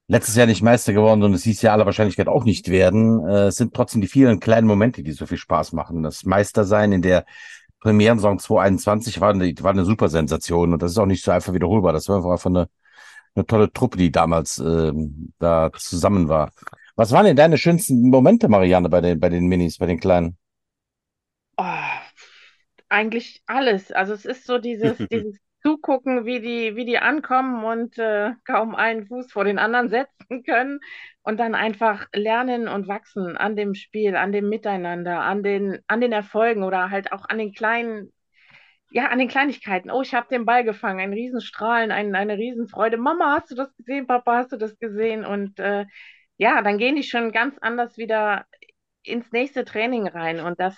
letztes 0.08 0.36
Jahr 0.36 0.48
nicht 0.48 0.62
Meister 0.62 0.94
geworden 0.94 1.24
und 1.24 1.34
es 1.34 1.44
hieß 1.44 1.62
ja 1.62 1.74
aller 1.74 1.86
Wahrscheinlichkeit 1.86 2.30
auch 2.30 2.46
nicht 2.46 2.70
werden, 2.70 3.28
äh, 3.28 3.48
es 3.48 3.58
sind 3.58 3.74
trotzdem 3.74 4.00
die 4.02 4.08
vielen 4.08 4.40
kleinen 4.40 4.66
Momente, 4.66 5.04
die 5.04 5.12
so 5.12 5.26
viel 5.26 5.38
Spaß 5.38 5.74
machen. 5.74 6.04
Das 6.04 6.24
Meistersein 6.24 6.94
in 6.94 7.02
der 7.02 7.26
Premierensaison 7.82 8.40
2021 8.40 9.20
war 9.20 9.32
eine, 9.32 9.54
war 9.60 9.72
eine 9.72 9.84
super 9.84 10.08
Sensation 10.08 10.74
und 10.74 10.82
das 10.82 10.92
ist 10.92 10.98
auch 10.98 11.06
nicht 11.06 11.24
so 11.24 11.32
einfach 11.32 11.54
wiederholbar. 11.54 11.92
Das 11.92 12.08
war 12.08 12.18
einfach 12.18 12.46
eine, 12.46 12.70
eine 13.36 13.46
tolle 13.46 13.72
Truppe, 13.74 13.98
die 13.98 14.12
damals 14.12 14.58
ähm, 14.60 15.34
da 15.38 15.70
zusammen 15.78 16.30
war. 16.30 16.52
Was 16.96 17.12
waren 17.12 17.26
denn 17.26 17.36
deine 17.36 17.58
schönsten 17.58 18.10
Momente, 18.10 18.48
Marianne, 18.48 18.90
bei 18.90 19.02
den, 19.02 19.20
bei 19.20 19.30
den 19.30 19.48
Minis, 19.48 19.78
bei 19.78 19.86
den 19.86 20.00
Kleinen? 20.00 20.38
Oh, 21.58 21.64
eigentlich 22.88 23.44
alles. 23.46 23.92
Also 23.92 24.14
es 24.14 24.24
ist 24.24 24.46
so 24.46 24.60
dieses, 24.60 24.98
dieses 25.12 25.38
Zugucken, 25.62 26.26
wie 26.26 26.40
die, 26.40 26.76
wie 26.76 26.86
die 26.86 27.00
ankommen 27.00 27.64
und 27.64 27.98
äh, 27.98 28.32
kaum 28.46 28.76
einen 28.76 29.08
Fuß 29.08 29.32
vor 29.32 29.44
den 29.44 29.60
anderen 29.60 29.90
setzen 29.90 30.44
können 30.44 30.80
und 31.24 31.40
dann 31.40 31.56
einfach 31.56 32.08
lernen 32.14 32.68
und 32.68 32.88
wachsen 32.88 33.38
an 33.38 33.56
dem 33.56 33.74
Spiel, 33.74 34.16
an 34.16 34.32
dem 34.32 34.50
Miteinander, 34.50 35.22
an 35.22 35.44
den, 35.44 35.80
an 35.88 36.02
den 36.02 36.12
Erfolgen 36.12 36.64
oder 36.64 36.90
halt 36.92 37.12
auch 37.12 37.28
an 37.30 37.38
den 37.40 37.54
kleinen, 37.54 38.14
ja, 38.92 39.08
an 39.08 39.20
den 39.20 39.28
Kleinigkeiten. 39.28 39.92
Oh, 39.92 40.02
ich 40.02 40.14
habe 40.14 40.28
den 40.30 40.46
Ball 40.46 40.64
gefangen, 40.64 41.00
ein 41.00 41.14
Riesenstrahlen, 41.14 41.92
ein, 41.92 42.16
eine 42.16 42.38
Riesenfreude. 42.38 42.98
Mama, 42.98 43.38
hast 43.40 43.52
du 43.52 43.56
das 43.56 43.76
gesehen? 43.78 44.08
Papa, 44.08 44.38
hast 44.38 44.52
du 44.52 44.58
das 44.58 44.78
gesehen? 44.80 45.26
Und 45.26 45.60
äh, 45.60 45.86
ja, 46.38 46.62
dann 46.62 46.78
gehen 46.78 46.96
die 46.96 47.04
schon 47.04 47.32
ganz 47.32 47.58
anders 47.60 47.98
wieder 47.98 48.46
ins 49.04 49.32
nächste 49.32 49.66
Training 49.66 50.08
rein 50.08 50.40
und 50.40 50.60
das 50.60 50.78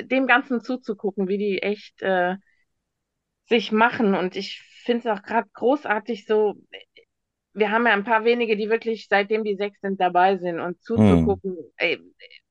dem 0.00 0.26
Ganzen 0.26 0.60
zuzugucken, 0.60 1.28
wie 1.28 1.38
die 1.38 1.62
echt 1.62 2.02
äh, 2.02 2.36
sich 3.48 3.72
machen. 3.72 4.14
Und 4.14 4.36
ich 4.36 4.62
finde 4.84 5.08
es 5.08 5.18
auch 5.18 5.22
gerade 5.22 5.48
großartig 5.54 6.26
so, 6.26 6.54
wir 7.54 7.70
haben 7.70 7.86
ja 7.86 7.92
ein 7.92 8.04
paar 8.04 8.24
wenige, 8.24 8.56
die 8.56 8.68
wirklich 8.68 9.06
seitdem 9.08 9.42
die 9.44 9.56
sechs 9.56 9.80
sind 9.80 10.00
dabei 10.00 10.36
sind 10.36 10.60
und 10.60 10.82
zuzugucken, 10.82 11.56
ey, 11.76 11.98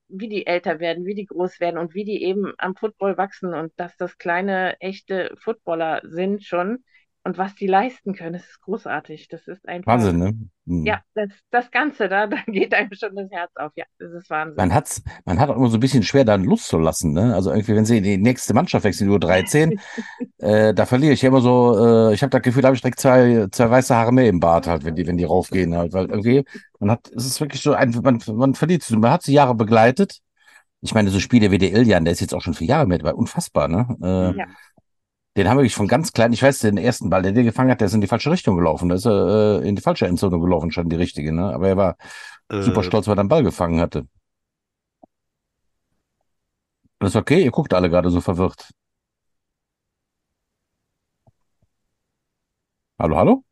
wie 0.08 0.30
die 0.30 0.48
älter 0.48 0.80
werden, 0.80 1.06
wie 1.06 1.16
die 1.16 1.26
groß 1.26 1.60
werden 1.60 1.78
und 1.78 1.94
wie 1.94 2.06
die 2.06 2.24
eben 2.24 2.54
am 2.58 2.76
Football 2.76 3.18
wachsen 3.18 3.54
und 3.54 3.72
dass 3.78 3.96
das 3.98 4.18
kleine, 4.18 4.80
echte 4.80 5.36
Footballer 5.42 6.02
sind 6.04 6.44
schon 6.44 6.84
und 7.26 7.40
was 7.40 7.56
die 7.56 7.66
leisten 7.66 8.14
können. 8.14 8.34
Das 8.34 8.44
ist 8.44 8.62
großartig. 8.62 9.28
Das 9.30 9.48
ist 9.48 9.68
einfach, 9.68 9.94
Wahnsinn, 9.94 10.20
ne? 10.20 10.38
Hm. 10.68 10.86
ja, 10.86 11.02
das, 11.16 11.30
das 11.50 11.72
Ganze, 11.72 12.08
da, 12.08 12.28
da 12.28 12.38
geht 12.48 12.74
einem 12.74 12.92
schon 12.94 13.16
das 13.16 13.32
Herz 13.32 13.52
auf. 13.56 13.72
Ja, 13.76 13.86
das 13.98 14.12
ist 14.14 14.30
Wahnsinn. 14.30 14.56
Man 14.58 14.74
hat's, 14.74 15.02
man 15.26 15.40
hat 15.40 15.50
auch 15.50 15.56
immer 15.56 15.70
so 15.70 15.78
ein 15.78 15.80
bisschen 15.80 16.04
schwer, 16.04 16.24
dann 16.24 16.44
Lust 16.44 16.68
zu 16.68 16.78
lassen, 16.78 17.14
ne? 17.14 17.34
Also 17.34 17.50
irgendwie, 17.52 17.76
wenn 17.76 17.86
sie 17.86 17.98
in 17.98 18.04
die 18.04 18.18
nächste 18.18 18.54
Mannschaft 18.54 18.86
wechseln, 18.86 19.08
nur 19.08 19.20
13, 19.20 19.80
äh, 20.38 20.74
da 20.76 20.86
verliere 20.86 21.14
ich 21.14 21.24
ja 21.24 21.30
immer 21.30 21.42
so, 21.42 22.10
äh, 22.10 22.14
ich 22.14 22.22
habe 22.22 22.30
das 22.30 22.44
Gefühl, 22.44 22.62
da 22.62 22.68
habe 22.68 22.76
ich 22.76 22.82
direkt 22.82 23.00
zwei, 23.00 23.48
zwei 23.52 23.72
weiße 23.72 23.96
Haare 23.96 24.12
mehr 24.14 24.30
im 24.30 24.40
Bart 24.40 24.68
halt, 24.68 24.86
wenn 24.86 24.96
die, 24.96 25.08
wenn 25.08 25.18
die 25.18 25.24
raufgehen 25.24 25.76
halt, 25.76 25.94
weil 25.94 26.06
irgendwie, 26.06 26.46
man 26.80 26.92
hat, 26.92 27.12
es 27.16 27.26
ist 27.26 27.42
wirklich 27.42 27.62
so 27.64 27.74
ein, 27.74 27.90
man, 28.04 28.22
man 28.34 28.54
verliert 28.54 28.84
sie, 28.84 28.96
man 28.98 29.12
hat 29.12 29.24
sie 29.24 29.34
Jahre 29.34 29.56
begleitet. 29.56 30.20
Ich 30.82 30.94
meine, 30.94 31.10
so 31.10 31.20
Spiele 31.20 31.50
wie 31.50 31.58
der 31.58 31.74
Iljan, 31.74 32.06
der 32.06 32.12
ist 32.12 32.20
jetzt 32.20 32.36
auch 32.36 32.42
schon 32.42 32.54
vier 32.54 32.68
Jahre 32.68 32.86
mit, 32.86 33.04
war 33.04 33.18
unfassbar, 33.18 33.68
ne? 33.68 33.88
Äh, 34.04 34.38
Ja. 34.38 34.46
Den 35.38 35.50
haben 35.50 35.58
wir 35.58 35.62
wirklich 35.64 35.76
von 35.76 35.88
ganz 35.88 36.14
klein, 36.14 36.32
ich 36.32 36.42
weiß, 36.42 36.60
den 36.60 36.78
ersten 36.78 37.10
Ball, 37.10 37.22
der 37.22 37.34
der 37.34 37.44
gefangen 37.44 37.70
hat, 37.70 37.82
der 37.82 37.88
ist 37.88 37.94
in 37.94 38.02
die 38.02 38.08
falsche 38.08 38.32
Richtung 38.32 38.56
gelaufen. 38.56 38.88
Da 38.90 38.96
ist 38.96 39.06
er 39.06 39.62
äh, 39.64 39.68
in 39.68 39.76
die 39.76 39.82
falsche 39.82 40.08
Endzone 40.08 40.40
gelaufen, 40.40 40.72
schon 40.72 40.88
die 40.90 40.96
richtige, 40.96 41.34
ne? 41.34 41.54
Aber 41.54 41.68
er 41.68 41.78
war 41.78 41.98
super 42.58 42.82
Äh, 42.82 42.84
stolz, 42.84 43.08
weil 43.08 43.18
er 43.18 43.24
den 43.24 43.30
Ball 43.30 43.44
gefangen 43.44 43.82
hatte. 43.82 44.08
Das 47.00 47.12
ist 47.12 47.16
okay, 47.16 47.42
ihr 47.44 47.52
guckt 47.52 47.74
alle 47.74 47.90
gerade 47.90 48.10
so 48.10 48.20
verwirrt. 48.22 48.70
Hallo, 53.00 53.16
hallo? 53.18 53.44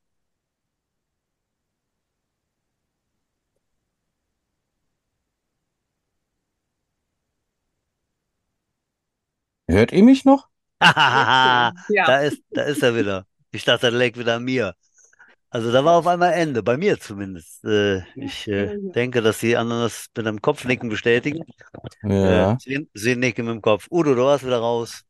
Hört 9.68 9.92
ihr 9.92 10.04
mich 10.06 10.24
noch? 10.24 10.48
da 11.74 11.74
Ja. 11.88 12.08
ist, 12.22 12.42
da 12.54 12.64
ist 12.64 12.84
er 12.84 12.96
wieder. 12.96 13.26
Ich 13.52 13.66
dachte, 13.66 13.92
der 13.92 14.00
lag 14.00 14.18
wieder 14.18 14.36
an 14.36 14.44
mir. 14.44 14.76
Also 15.50 15.72
da 15.72 15.86
war 15.86 15.98
auf 15.98 16.08
einmal 16.08 16.34
Ende, 16.34 16.64
bei 16.64 16.78
mir 16.78 17.00
zumindest. 17.00 17.64
Äh, 17.66 18.04
ich 18.20 18.48
äh, 18.48 18.72
denke, 18.96 19.22
dass 19.22 19.40
die 19.40 19.58
anderen 19.58 19.84
das 19.84 20.08
mit 20.18 20.28
einem 20.28 20.42
Kopfnicken 20.42 20.90
bestätigen. 20.90 21.46
Äh, 22.22 22.46
Ja, 22.46 22.60
sie, 22.60 22.90
sie 22.94 23.16
nicken 23.16 23.46
mit 23.46 23.56
dem 23.56 23.62
Kopf. 23.62 23.88
Udo, 23.92 24.16
du 24.16 24.24
warst 24.26 24.46
wieder 24.46 24.60
raus. 24.60 25.04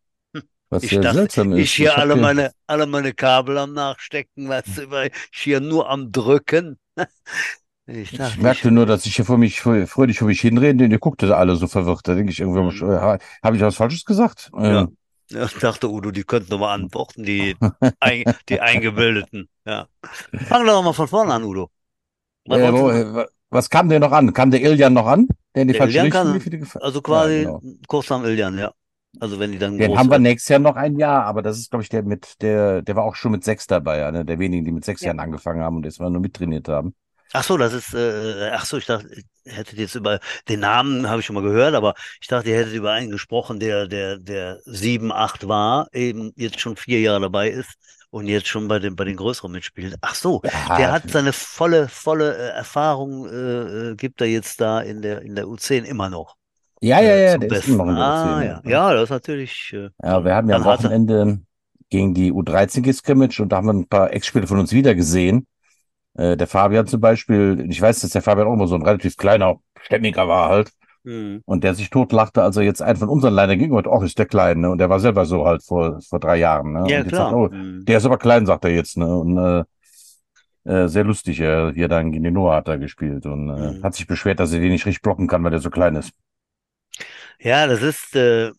was 0.69 0.83
Ich 0.83 0.99
dachte, 0.99 1.29
seltsam 1.29 1.53
ich 1.53 1.71
ist. 1.71 1.75
hier 1.75 1.97
Ich 1.97 1.97
alle 1.97 2.15
hier, 2.15 2.17
meine, 2.17 2.51
alle 2.67 2.87
meine 2.87 3.13
Kabel 3.13 3.57
am 3.57 3.73
Nachstecken, 3.73 4.49
weißt 4.49 4.77
du, 4.79 4.89
weil 4.91 5.11
ich 5.33 5.41
hier 5.41 5.61
nur 5.61 5.89
am 5.89 6.11
Drücken. 6.11 6.79
Ich 7.85 8.11
ich 8.11 8.17
dachte, 8.17 8.49
ich, 8.49 8.61
merkte 8.61 8.71
nur, 8.71 8.85
dass 8.85 9.05
ich 9.05 9.15
hier 9.15 9.25
vor 9.25 9.37
mich 9.37 9.59
frö- 9.59 9.87
fröhlich 9.87 10.19
vor 10.19 10.27
mich 10.27 10.39
hinrede 10.41 10.85
und 10.85 10.91
ihr 10.91 10.99
guckte 10.99 11.27
da 11.27 11.37
alle 11.37 11.55
so 11.55 11.67
verwirrt. 11.67 12.07
Da 12.07 12.13
denke 12.15 12.31
ich, 12.31 12.39
irgendwie, 12.39 12.59
Hm. 12.59 12.83
äh, 12.85 13.17
habe 13.43 13.55
ich 13.55 13.61
was 13.61 13.75
Falsches 13.75 14.05
gesagt? 14.05 14.51
ja, 14.63 14.87
Ähm, 14.87 14.97
ja, 15.31 15.45
ich 15.45 15.53
dachte, 15.59 15.89
Udo, 15.89 16.11
die 16.11 16.23
könnten 16.23 16.51
nochmal 16.51 16.75
antworten, 16.79 17.23
die, 17.23 17.55
ein, 17.99 18.23
die 18.49 18.59
Eingebildeten. 18.61 19.49
Ja. 19.65 19.87
Fang 20.47 20.65
doch 20.65 20.83
mal 20.83 20.93
von 20.93 21.07
vorne 21.07 21.33
an, 21.33 21.43
Udo. 21.43 21.69
Was 22.45 22.59
äh, 22.59 22.73
wo, 22.73 23.23
was 23.49 23.69
kam 23.69 23.89
denn 23.89 24.01
noch 24.01 24.11
an? 24.11 24.33
Kam 24.33 24.51
der 24.51 24.61
Iljan 24.61 24.93
noch 24.93 25.07
an? 25.07 25.27
Der 25.55 25.65
Der 25.65 25.81
Iljan 25.81 26.09
kann, 26.09 26.27
also 26.81 26.99
Ja, 26.99 27.01
quasi 27.01 27.43
genau. 27.43 27.61
kurz 27.87 28.11
am 28.11 28.25
Iljan, 28.25 28.57
ja. 28.57 28.71
Also 29.19 29.39
wenn 29.39 29.51
die 29.51 29.59
dann 29.59 29.77
Den 29.77 29.95
haben 29.97 30.07
wir 30.07 30.11
werden. 30.11 30.23
nächstes 30.23 30.49
Jahr 30.49 30.59
noch 30.59 30.75
ein 30.75 30.97
Jahr, 30.97 31.25
aber 31.25 31.41
das 31.43 31.59
ist, 31.59 31.69
glaube 31.69 31.83
ich, 31.83 31.89
der 31.89 32.03
mit, 32.03 32.41
der, 32.41 32.81
der 32.81 32.95
war 32.95 33.03
auch 33.03 33.15
schon 33.15 33.31
mit 33.31 33.43
sechs 33.43 33.67
dabei, 33.67 34.05
einer 34.05 34.23
der 34.23 34.39
wenigen, 34.39 34.65
die 34.65 34.71
mit 34.71 34.83
sechs 34.85 35.01
Ja. 35.01 35.07
Jahren 35.07 35.19
angefangen 35.19 35.61
haben 35.61 35.77
und 35.77 35.85
jetzt 35.85 35.99
mal 35.99 36.09
nur 36.09 36.21
mittrainiert 36.21 36.67
haben. 36.67 36.95
Ach 37.33 37.43
so, 37.43 37.57
das 37.57 37.73
ist, 37.73 37.93
äh, 37.93 38.49
ach 38.53 38.65
so, 38.65 38.77
ich 38.77 38.85
dachte, 38.85 39.07
ihr 39.45 39.53
hättet 39.53 39.79
jetzt 39.79 39.95
über 39.95 40.19
den 40.47 40.59
Namen 40.61 41.09
habe 41.09 41.19
ich 41.19 41.25
schon 41.25 41.33
mal 41.35 41.43
gehört, 41.43 41.73
aber 41.75 41.95
ich 42.21 42.27
dachte, 42.27 42.49
ihr 42.49 42.57
hättet 42.57 42.73
über 42.73 42.91
einen 42.91 43.09
gesprochen, 43.11 43.59
der, 43.59 43.87
der, 43.87 44.17
der 44.19 44.59
sieben, 44.65 45.11
acht 45.11 45.47
war, 45.47 45.87
eben 45.93 46.31
jetzt 46.35 46.59
schon 46.59 46.75
vier 46.77 47.01
Jahre 47.01 47.21
dabei 47.21 47.49
ist 47.49 47.71
und 48.11 48.27
jetzt 48.27 48.47
schon 48.47 48.67
bei 48.67 48.79
den, 48.79 48.95
bei 48.95 49.03
den 49.05 49.15
größeren 49.17 49.51
mitspielt. 49.51 49.95
Ach 50.01 50.15
so, 50.15 50.41
der 50.77 50.91
Ja, 50.91 50.91
hat 50.91 51.09
seine 51.09 51.33
volle, 51.33 51.87
volle 51.89 52.35
äh, 52.37 52.49
Erfahrung, 52.57 53.27
äh, 53.27 53.91
äh, 53.91 53.95
gibt 53.95 54.21
er 54.21 54.27
jetzt 54.27 54.61
da 54.61 54.81
in 54.81 55.01
der, 55.01 55.21
in 55.23 55.35
der 55.35 55.45
U10 55.47 55.83
immer 55.85 56.09
noch 56.09 56.37
ja, 56.81 56.99
ja, 57.01 57.15
äh, 57.15 57.23
ja, 57.31 57.37
der 57.37 57.59
ist 57.59 57.67
immer 57.67 57.85
noch 57.85 57.91
in 57.91 57.97
der 57.97 58.05
Ah, 58.05 58.07
U10. 58.07 58.43
ja, 58.43 58.61
Ja, 58.63 58.63
ja, 58.63 58.93
das 58.93 59.05
ist 59.05 59.09
natürlich, 59.11 59.73
äh, 59.73 59.89
ja 60.01 60.23
wir 60.25 60.35
haben 60.35 60.49
ja 60.49 60.55
am 60.55 60.63
Wochenende 60.65 61.41
gegen 61.89 62.13
die 62.13 62.31
U13 62.31 62.81
gescrimmaged 62.81 63.39
und 63.39 63.49
da 63.49 63.57
haben 63.57 63.67
wir 63.67 63.73
ein 63.73 63.87
paar 63.87 64.11
Ex-Spieler 64.13 64.47
von 64.47 64.59
uns 64.59 64.71
wieder 64.71 64.95
gesehen. 64.95 65.47
Äh, 66.15 66.37
der 66.37 66.47
Fabian 66.47 66.87
zum 66.87 67.01
Beispiel, 67.01 67.65
ich 67.69 67.81
weiß, 67.81 68.01
dass 68.01 68.11
der 68.11 68.21
Fabian 68.21 68.47
auch 68.47 68.53
immer 68.53 68.67
so 68.67 68.75
ein 68.75 68.83
relativ 68.83 69.17
kleiner, 69.17 69.55
stämmiger 69.81 70.27
war 70.27 70.49
halt. 70.49 70.71
hm, 71.05 71.43
Und 71.45 71.63
der 71.63 71.75
sich 71.75 71.89
totlachte, 71.89 72.43
als 72.43 72.57
er 72.57 72.63
jetzt 72.63 72.81
einen 72.81 72.97
von 72.99 73.09
unseren 73.09 73.33
Liner 73.35 73.57
ging 73.57 73.71
und 73.73 73.87
ach, 73.87 74.01
ist 74.03 74.17
der 74.19 74.25
klein, 74.27 74.61
ne? 74.61 74.71
Und 74.71 74.77
der 74.79 74.89
war 74.89 74.99
selber 74.99 75.25
so 75.25 75.45
halt 75.45 75.63
vor, 75.63 75.99
vor 76.01 76.19
drei 76.19 76.37
Jahren, 76.37 76.73
ne? 76.73 76.81
ja, 76.83 77.03
sagt, 77.03 77.09
klar, 77.09 77.31
er, 77.31 77.37
oh, 77.37 77.49
hm, 77.49 77.85
der 77.87 77.97
ist 77.97 78.05
aber 78.05 78.17
klein, 78.17 78.45
sagt 78.45 78.65
er 78.65 78.71
jetzt, 78.71 78.97
ne? 78.97 79.07
Und 79.17 79.37
äh, 79.37 79.63
äh, 80.65 80.87
sehr 80.87 81.03
lustig, 81.03 81.39
äh, 81.39 81.73
hier 81.73 81.87
dann 81.87 82.11
gegen 82.11 82.23
den 82.23 82.33
Noah 82.33 82.57
hat 82.57 82.67
er 82.67 82.77
gespielt 82.77 83.25
und 83.25 83.49
äh, 83.49 83.73
hm. 83.73 83.83
hat 83.83 83.95
sich 83.95 84.07
beschwert, 84.07 84.39
dass 84.39 84.53
er 84.53 84.59
den 84.59 84.71
nicht 84.71 84.85
richtig 84.85 85.01
blocken 85.01 85.27
kann, 85.27 85.43
weil 85.43 85.51
der 85.51 85.59
so 85.59 85.69
klein 85.69 85.95
ist. 85.95 86.13
Ja, 87.39 87.67
das 87.67 87.81
ist 87.81 88.15
äh, 88.15 88.51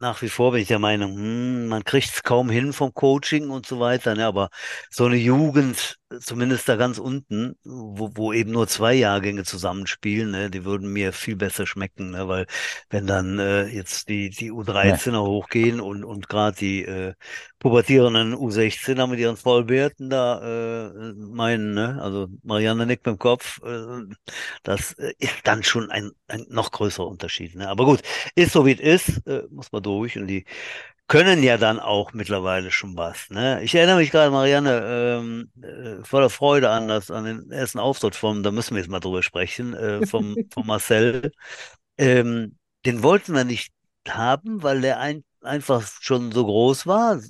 nach 0.00 0.20
wie 0.22 0.28
vor 0.28 0.52
bin 0.52 0.62
ich 0.62 0.68
der 0.68 0.78
Meinung, 0.78 1.16
hm, 1.16 1.68
man 1.68 1.84
kriegt 1.84 2.08
es 2.10 2.22
kaum 2.22 2.50
hin 2.50 2.72
vom 2.72 2.92
Coaching 2.94 3.50
und 3.50 3.66
so 3.66 3.78
weiter, 3.80 4.14
ne? 4.14 4.26
Aber 4.26 4.50
so 4.90 5.06
eine 5.06 5.16
Jugend, 5.16 5.98
zumindest 6.20 6.68
da 6.68 6.76
ganz 6.76 6.98
unten, 6.98 7.56
wo, 7.64 8.10
wo 8.14 8.32
eben 8.32 8.52
nur 8.52 8.68
zwei 8.68 8.94
Jahrgänge 8.94 9.44
zusammenspielen, 9.44 10.30
ne, 10.30 10.50
die 10.50 10.64
würden 10.64 10.92
mir 10.92 11.12
viel 11.12 11.36
besser 11.36 11.66
schmecken, 11.66 12.10
ne? 12.10 12.28
Weil 12.28 12.46
wenn 12.90 13.06
dann 13.06 13.38
äh, 13.38 13.66
jetzt 13.66 14.08
die, 14.08 14.30
die 14.30 14.50
Ja, 14.80 14.98
U13er 14.98 15.22
hochgehen 15.22 15.80
und, 15.80 16.04
und 16.04 16.28
gerade 16.28 16.56
die 16.56 16.84
äh, 16.84 17.14
pubertierenden 17.58 18.34
U16er 18.34 19.06
mit 19.06 19.18
ihren 19.20 19.36
Vollbärten 19.36 20.10
da 20.10 20.88
äh, 20.90 21.12
meinen, 21.14 21.74
ne? 21.74 22.00
Also 22.02 22.28
Marianne 22.42 22.86
nickt 22.86 23.06
mit 23.06 23.16
dem 23.16 23.18
Kopf, 23.18 23.60
äh, 23.64 24.04
das 24.62 24.92
äh, 24.94 25.12
ist 25.18 25.34
dann 25.44 25.62
schon 25.62 25.90
ein, 25.90 26.10
ein 26.28 26.46
noch 26.48 26.70
größerer 26.70 27.06
Unterschied, 27.06 27.54
ne? 27.54 27.68
Aber 27.68 27.84
gut. 27.84 28.00
Ist 28.34 28.52
so 28.52 28.66
wie 28.66 28.72
es 28.72 29.08
ist, 29.08 29.26
äh, 29.26 29.42
muss 29.50 29.72
man 29.72 29.82
durch. 29.82 30.18
Und 30.18 30.26
die 30.26 30.44
können 31.12 31.42
ja 31.42 31.58
dann 31.58 31.78
auch 31.78 32.12
mittlerweile 32.14 32.70
schon 32.70 32.96
was. 32.96 33.28
Ne? 33.30 33.62
Ich 33.62 33.74
erinnere 33.74 33.96
mich 33.98 34.10
gerade, 34.10 34.30
Marianne, 34.30 34.80
ähm, 35.20 35.52
äh, 35.62 36.04
voller 36.04 36.30
Freude 36.30 36.70
an, 36.70 36.88
das, 36.88 37.10
an 37.10 37.24
den 37.24 37.50
ersten 37.50 37.78
Auftritt 37.78 38.16
vom, 38.16 38.42
da 38.42 38.50
müssen 38.50 38.74
wir 38.74 38.82
jetzt 38.82 38.90
mal 38.90 39.00
drüber 39.00 39.22
sprechen, 39.22 39.74
äh, 39.74 40.04
vom, 40.04 40.40
vom 40.50 40.66
Marcel. 40.66 41.32
Ähm, 41.98 42.58
den 42.86 43.02
wollten 43.02 43.34
wir 43.34 43.44
nicht 43.44 43.72
haben, 44.08 44.62
weil 44.62 44.80
der 44.80 45.00
ein, 45.00 45.24
einfach 45.42 45.86
schon 46.00 46.32
so 46.32 46.46
groß 46.46 46.86
war. 46.86 47.20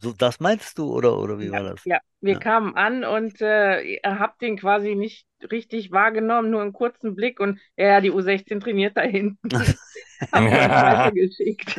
So, 0.00 0.12
das 0.12 0.40
meinst 0.40 0.78
du 0.78 0.92
oder, 0.92 1.18
oder 1.18 1.38
wie 1.40 1.50
Ja, 1.50 1.52
war 1.52 1.64
das? 1.64 1.80
ja. 1.84 2.00
Wir 2.20 2.36
Ja. 2.36 2.38
kamen 2.38 2.76
an 2.76 3.04
und 3.04 3.40
äh, 3.40 3.82
ihr 3.82 4.18
habt 4.20 4.42
den 4.42 4.56
quasi 4.56 4.94
nicht 4.94 5.26
richtig 5.50 5.90
wahrgenommen, 5.90 6.50
nur 6.50 6.62
einen 6.62 6.72
kurzen 6.72 7.16
Blick 7.16 7.40
und 7.40 7.58
ja, 7.76 8.00
die 8.00 8.12
U16 8.12 8.60
trainiert 8.60 8.96
da 8.96 9.02
hinten. 9.02 9.50
Haben 10.32 10.52
wir 10.52 10.62
uns 10.62 10.80
weitergeschickt. 10.80 11.74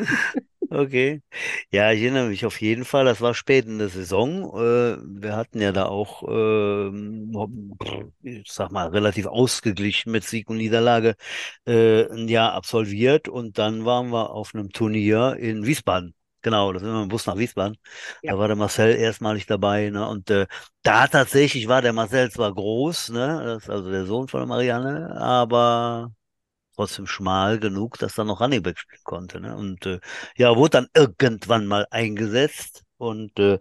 Okay. 0.69 1.21
Ja, 1.71 1.91
ich 1.91 2.01
erinnere 2.01 2.29
mich 2.29 2.45
auf 2.45 2.59
jeden 2.61 2.83
Fall. 2.85 3.05
Das 3.05 3.21
war 3.21 3.33
spät 3.35 3.65
in 3.65 3.77
der 3.77 3.89
Saison. 3.89 4.45
Äh, 4.57 4.97
wir 5.21 5.35
hatten 5.35 5.61
ja 5.61 5.71
da 5.71 5.85
auch, 5.85 6.23
ähm, 6.27 7.75
ich 8.23 8.51
sag 8.51 8.71
mal, 8.71 8.87
relativ 8.89 9.27
ausgeglichen 9.27 10.11
mit 10.11 10.23
Sieg 10.23 10.49
und 10.49 10.57
Niederlage 10.57 11.15
äh, 11.67 12.05
ein 12.11 12.27
Jahr 12.27 12.53
absolviert 12.53 13.27
und 13.27 13.57
dann 13.59 13.85
waren 13.85 14.09
wir 14.11 14.31
auf 14.31 14.55
einem 14.55 14.69
Turnier 14.71 15.35
in 15.39 15.65
Wiesbaden. 15.65 16.15
Genau, 16.41 16.73
da 16.73 16.79
sind 16.79 16.89
wir 16.89 16.93
mit 16.95 17.03
dem 17.03 17.09
Bus 17.09 17.25
nach 17.27 17.37
Wiesbaden. 17.37 17.77
Ja. 18.21 18.33
Da 18.33 18.39
war 18.39 18.47
der 18.47 18.57
Marcel 18.57 18.95
erstmalig 18.95 19.45
dabei, 19.45 19.89
ne? 19.91 20.07
Und 20.09 20.29
äh, 20.29 20.47
da 20.81 21.07
tatsächlich 21.07 21.67
war 21.67 21.81
der 21.81 21.93
Marcel 21.93 22.31
zwar 22.31 22.53
groß, 22.53 23.09
ne? 23.09 23.41
Das 23.45 23.63
ist 23.63 23.69
also 23.69 23.89
der 23.91 24.05
Sohn 24.05 24.27
von 24.27 24.41
der 24.41 24.47
Marianne, 24.47 25.15
aber 25.17 26.11
trotzdem 26.75 27.07
schmal 27.07 27.59
genug, 27.59 27.97
dass 27.99 28.17
er 28.17 28.25
noch 28.25 28.41
Running 28.41 28.63
Back 28.63 28.77
spielen 28.79 29.01
konnte. 29.03 29.39
Ne? 29.39 29.55
Und 29.55 29.85
äh, 29.85 29.99
ja, 30.37 30.55
wurde 30.55 30.71
dann 30.71 30.87
irgendwann 30.95 31.67
mal 31.67 31.87
eingesetzt 31.91 32.83
und 32.97 33.39
äh, 33.39 33.59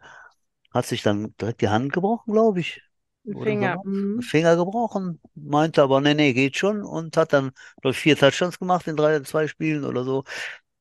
hat 0.73 0.87
sich 0.87 1.03
dann 1.03 1.35
direkt 1.41 1.61
die 1.61 1.69
Hand 1.69 1.93
gebrochen, 1.93 2.33
glaube 2.33 2.61
ich. 2.61 2.83
Finger. 3.25 3.75
sowas. 3.75 3.85
mhm. 3.85 4.23
Finger 4.23 4.57
gebrochen, 4.57 5.21
meinte 5.35 5.83
aber, 5.83 6.01
nee, 6.01 6.15
nee, 6.15 6.33
geht 6.33 6.57
schon 6.57 6.83
und 6.83 7.17
hat 7.17 7.33
dann, 7.33 7.53
glaube 7.81 7.93
ich, 7.93 7.99
vier 7.99 8.17
Touchdowns 8.17 8.59
gemacht 8.59 8.89
in 8.89 8.97
drei, 8.97 9.21
zwei 9.21 9.47
Spielen 9.47 9.85
oder 9.85 10.03
so 10.03 10.25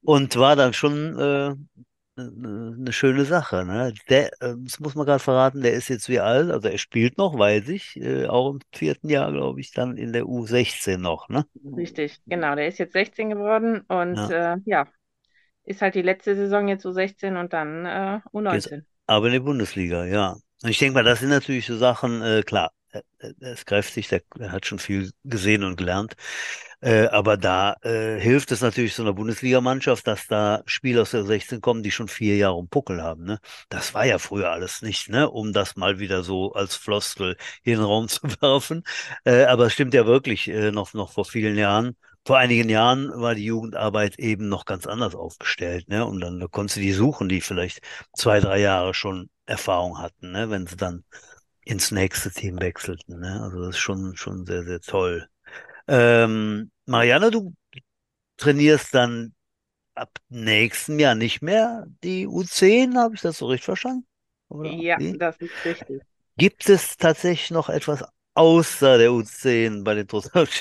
und 0.04 0.36
war 0.38 0.56
dann 0.56 0.74
schon 0.74 1.20
äh, 1.20 1.56
eine 2.18 2.76
eine 2.80 2.94
schöne 2.94 3.26
Sache. 3.26 3.66
Ne? 3.66 3.94
Der, 4.10 4.28
äh, 4.42 4.56
das 4.60 4.80
muss 4.80 4.96
man 4.96 5.06
gerade 5.06 5.20
verraten, 5.20 5.62
der 5.62 5.74
ist 5.74 5.90
jetzt 5.90 6.10
wie 6.10 6.20
alt, 6.20 6.52
also 6.52 6.68
er 6.68 6.78
spielt 6.78 7.18
noch, 7.18 7.38
weiß 7.38 7.70
ich, 7.70 7.96
äh, 7.98 8.28
auch 8.28 8.52
im 8.52 8.60
vierten 8.74 9.10
Jahr, 9.10 9.32
glaube 9.32 9.60
ich, 9.62 9.72
dann 9.72 9.98
in 9.98 10.14
der 10.14 10.26
U16 10.28 11.02
noch, 11.02 11.30
ne? 11.30 11.46
Richtig, 11.76 12.22
genau. 12.28 12.56
Der 12.56 12.68
ist 12.68 12.78
jetzt 12.80 12.94
16 12.94 13.30
geworden 13.30 13.82
und 13.88 14.30
Ja. 14.30 14.30
äh, 14.30 14.58
ja, 14.66 14.88
ist 15.66 15.82
halt 15.82 15.96
die 15.96 16.02
letzte 16.04 16.36
Saison 16.36 16.68
jetzt 16.70 16.86
U16 16.86 17.38
und 17.40 17.54
dann 17.54 17.86
äh, 17.86 18.22
Geht's 18.48 18.70
U19. 18.70 18.86
aber 19.08 19.28
in 19.28 19.34
die 19.34 19.40
Bundesliga, 19.40 20.06
ja. 20.06 20.34
Und 20.64 20.70
ich 20.70 20.78
denke 20.78 20.94
mal, 20.96 21.04
das 21.04 21.20
sind 21.20 21.30
natürlich 21.30 21.66
so 21.66 21.76
Sachen, 21.78 22.22
äh, 22.22 22.44
klar, 22.44 22.72
er, 22.92 23.04
er 23.20 23.34
er 23.40 23.54
ist 23.54 23.66
kräftig, 23.66 24.08
der, 24.10 24.22
er 24.40 24.52
hat 24.52 24.66
schon 24.66 24.80
viel 24.80 25.12
gesehen 25.24 25.64
und 25.64 25.78
gelernt. 25.78 26.16
Äh, 26.82 27.08
aber 27.08 27.38
da 27.38 27.76
äh, 27.84 28.20
hilft 28.20 28.52
es 28.52 28.62
natürlich 28.62 28.96
so 28.96 29.04
einer 29.04 29.14
Bundesligamannschaft, 29.14 30.08
dass 30.08 30.26
da 30.28 30.64
Spieler 30.66 31.04
aus 31.04 31.12
der 31.12 31.24
16 31.24 31.62
kommen, 31.62 31.84
die 31.84 31.92
schon 31.92 32.08
vier 32.08 32.38
Jahre 32.38 32.60
im 32.60 32.70
Puckel 32.70 33.04
haben. 33.04 33.24
Ne? 33.24 33.40
Das 33.70 33.94
war 33.94 34.06
ja 34.06 34.18
früher 34.18 34.52
alles 34.52 34.82
nicht, 34.82 35.08
ne? 35.10 35.30
um 35.30 35.54
das 35.54 35.76
mal 35.76 36.00
wieder 36.00 36.24
so 36.24 36.54
als 36.54 36.76
Floskel 36.76 37.38
in 37.64 37.74
den 37.76 37.84
Raum 37.84 38.08
zu 38.10 38.22
werfen. 38.42 38.84
Äh, 39.26 39.44
aber 39.46 39.68
es 39.68 39.74
stimmt 39.74 39.94
ja 39.94 40.06
wirklich, 40.08 40.48
äh, 40.48 40.72
noch, 40.72 40.94
noch 40.94 41.12
vor 41.12 41.26
vielen 41.26 41.58
Jahren. 41.58 41.96
Vor 42.26 42.38
einigen 42.38 42.70
Jahren 42.70 43.10
war 43.20 43.36
die 43.36 43.46
Jugendarbeit 43.46 44.20
eben 44.20 44.48
noch 44.48 44.66
ganz 44.66 44.86
anders 44.86 45.16
aufgestellt, 45.16 45.90
ne? 45.90 46.06
Und 46.06 46.20
dann 46.22 46.46
konntest 46.52 46.78
du 46.78 46.82
die 46.82 46.92
suchen, 46.94 47.30
die 47.30 47.42
vielleicht 47.42 47.82
zwei, 48.16 48.40
drei 48.40 48.60
Jahre 48.60 48.94
schon 48.94 49.32
Erfahrung 49.48 49.98
hatten, 49.98 50.32
ne? 50.32 50.52
Wenn 50.52 50.68
sie 50.68 50.78
dann 50.78 51.04
ins 51.66 51.92
nächste 51.92 52.32
Team 52.32 52.60
wechselten, 52.60 53.20
ne? 53.20 53.42
Also 53.44 53.60
das 53.62 53.70
ist 53.72 53.80
schon, 53.80 54.16
schon 54.16 54.46
sehr, 54.46 54.64
sehr 54.64 54.82
toll. 54.82 55.28
Ähm, 55.88 56.72
Marianne, 56.86 57.32
du 57.32 57.54
trainierst 58.38 58.94
dann 58.96 59.36
ab 59.96 60.12
nächstem 60.30 61.00
Jahr 61.00 61.16
nicht 61.16 61.42
mehr 61.42 61.86
die 62.04 62.28
U10, 62.28 62.98
habe 62.98 63.16
ich 63.16 63.22
das 63.22 63.40
so 63.40 63.48
richtig 63.48 63.66
verstanden? 63.66 64.08
Oder 64.50 64.86
Ja, 64.86 64.98
wie? 64.98 65.20
das 65.20 65.38
ist 65.42 65.64
richtig. 65.66 66.04
Gibt 66.38 66.68
es 66.70 66.98
tatsächlich 66.98 67.52
noch 67.52 67.70
etwas 67.70 68.04
außer 68.34 68.98
der 68.98 69.14
U10 69.14 69.84
bei 69.84 69.94
den 69.96 70.08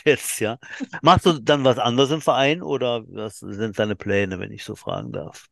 Jets, 0.05 0.39
ja? 0.41 0.59
Machst 1.03 1.27
du 1.27 1.33
dann 1.41 1.65
was 1.65 1.79
anderes 1.79 2.11
im 2.11 2.21
Verein 2.21 2.63
oder 2.63 3.03
was 3.09 3.39
sind 3.39 3.79
deine 3.79 3.97
Pläne, 3.97 4.39
wenn 4.39 4.53
ich 4.53 4.65
so 4.65 4.75
fragen 4.77 5.13
darf? 5.13 5.47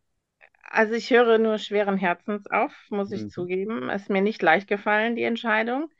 Also 0.71 0.95
ich 0.95 1.11
höre 1.11 1.39
nur 1.39 1.59
schweren 1.59 1.97
Herzens 1.97 2.47
auf, 2.51 2.73
muss 2.91 3.11
ich 3.13 3.29
Mhm. 3.29 3.29
zugeben. 3.29 3.89
Es 3.91 4.03
ist 4.03 4.11
mir 4.11 4.21
nicht 4.23 4.43
leicht 4.43 4.69
gefallen, 4.69 5.17
die 5.17 5.23
Entscheidung. 5.23 5.91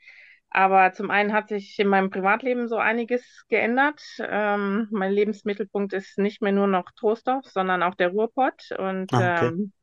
Aber 0.51 0.93
zum 0.93 1.11
einen 1.11 1.33
hat 1.33 1.49
sich 1.49 1.77
in 1.79 1.87
meinem 1.87 2.09
Privatleben 2.09 2.67
so 2.67 2.77
einiges 2.77 3.45
geändert. 3.49 4.01
Ähm, 4.19 4.87
mein 4.91 5.11
Lebensmittelpunkt 5.11 5.93
ist 5.93 6.17
nicht 6.17 6.41
mehr 6.41 6.51
nur 6.51 6.67
noch 6.67 6.91
Troisdorf, 6.91 7.45
sondern 7.47 7.83
auch 7.83 7.95
der 7.95 8.09
Ruhrpott. 8.09 8.71
Und 8.77 9.11
Ah, 9.11 9.25
okay. 9.25 9.51
ähm, 9.51 9.73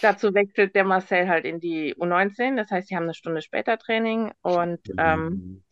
dazu 0.00 0.34
wechselt 0.34 0.74
der 0.76 0.84
Marcel 0.84 1.28
halt 1.28 1.44
in 1.46 1.60
die 1.60 1.94
U19. 1.96 2.56
Das 2.56 2.70
heißt, 2.70 2.88
sie 2.88 2.96
haben 2.96 3.04
eine 3.04 3.14
Stunde 3.14 3.42
später 3.42 3.78
Training. 3.78 4.32
Und 4.42 4.80
ähm, 4.98 5.42
Mhm. 5.42 5.62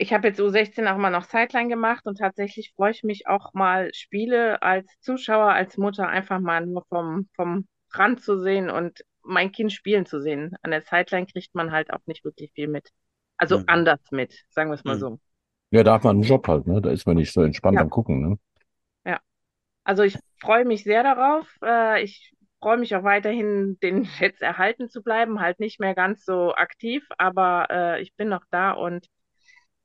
Ich 0.00 0.12
habe 0.12 0.28
jetzt 0.28 0.40
U16 0.40 0.88
auch 0.88 0.96
mal 0.96 1.10
noch 1.10 1.24
Sideline 1.24 1.68
gemacht 1.68 2.06
und 2.06 2.18
tatsächlich 2.18 2.72
freue 2.76 2.92
ich 2.92 3.02
mich 3.04 3.26
auch 3.28 3.52
mal 3.54 3.92
Spiele 3.94 4.62
als 4.62 4.86
Zuschauer, 5.00 5.52
als 5.52 5.76
Mutter 5.76 6.08
einfach 6.08 6.40
mal 6.40 6.66
nur 6.66 6.84
vom, 6.88 7.28
vom 7.34 7.68
Rand 7.92 8.22
zu 8.22 8.38
sehen 8.40 8.70
und 8.70 9.00
mein 9.22 9.52
Kind 9.52 9.72
spielen 9.72 10.06
zu 10.06 10.20
sehen. 10.22 10.56
An 10.62 10.70
der 10.70 10.82
Sideline 10.82 11.26
kriegt 11.26 11.54
man 11.54 11.72
halt 11.72 11.92
auch 11.92 12.00
nicht 12.06 12.24
wirklich 12.24 12.52
viel 12.54 12.68
mit. 12.68 12.90
Also 13.36 13.58
Mhm. 13.58 13.66
anders 13.66 14.00
mit, 14.10 14.34
sagen 14.50 14.70
wir 14.70 14.74
es 14.74 14.84
mal 14.84 14.98
Mhm. 14.98 15.00
so. 15.00 15.20
Ja, 15.72 15.84
da 15.84 15.94
hat 15.94 16.04
man 16.04 16.16
einen 16.18 16.24
Job 16.24 16.48
halt, 16.48 16.66
ne? 16.68 16.82
Da 16.82 16.90
ist 16.92 17.06
man 17.06 17.16
nicht 17.16 17.32
so 17.32 17.42
entspannt 17.42 17.80
Ja. 17.80 17.82
am 17.82 17.90
Gucken, 17.90 18.22
ne? 18.30 18.38
Ja. 19.04 19.20
Also 19.84 20.02
ich 20.04 20.18
freue 20.40 20.64
mich 20.64 20.84
sehr 20.84 21.02
darauf. 21.02 21.48
Äh, 21.64 22.02
ich 22.04 22.34
freue 22.60 22.78
mich 22.78 22.96
auch 22.96 23.04
weiterhin, 23.04 23.78
den 23.82 24.04
Jets 24.20 24.40
erhalten 24.42 24.88
zu 24.90 25.02
bleiben. 25.02 25.40
Halt 25.40 25.60
nicht 25.60 25.80
mehr 25.80 25.94
ganz 25.96 26.24
so 26.24 26.54
aktiv, 26.54 27.06
aber 27.18 27.68
äh, 27.70 28.02
ich 28.02 28.14
bin 28.16 28.28
noch 28.30 28.44
da 28.50 28.72
und 28.72 29.06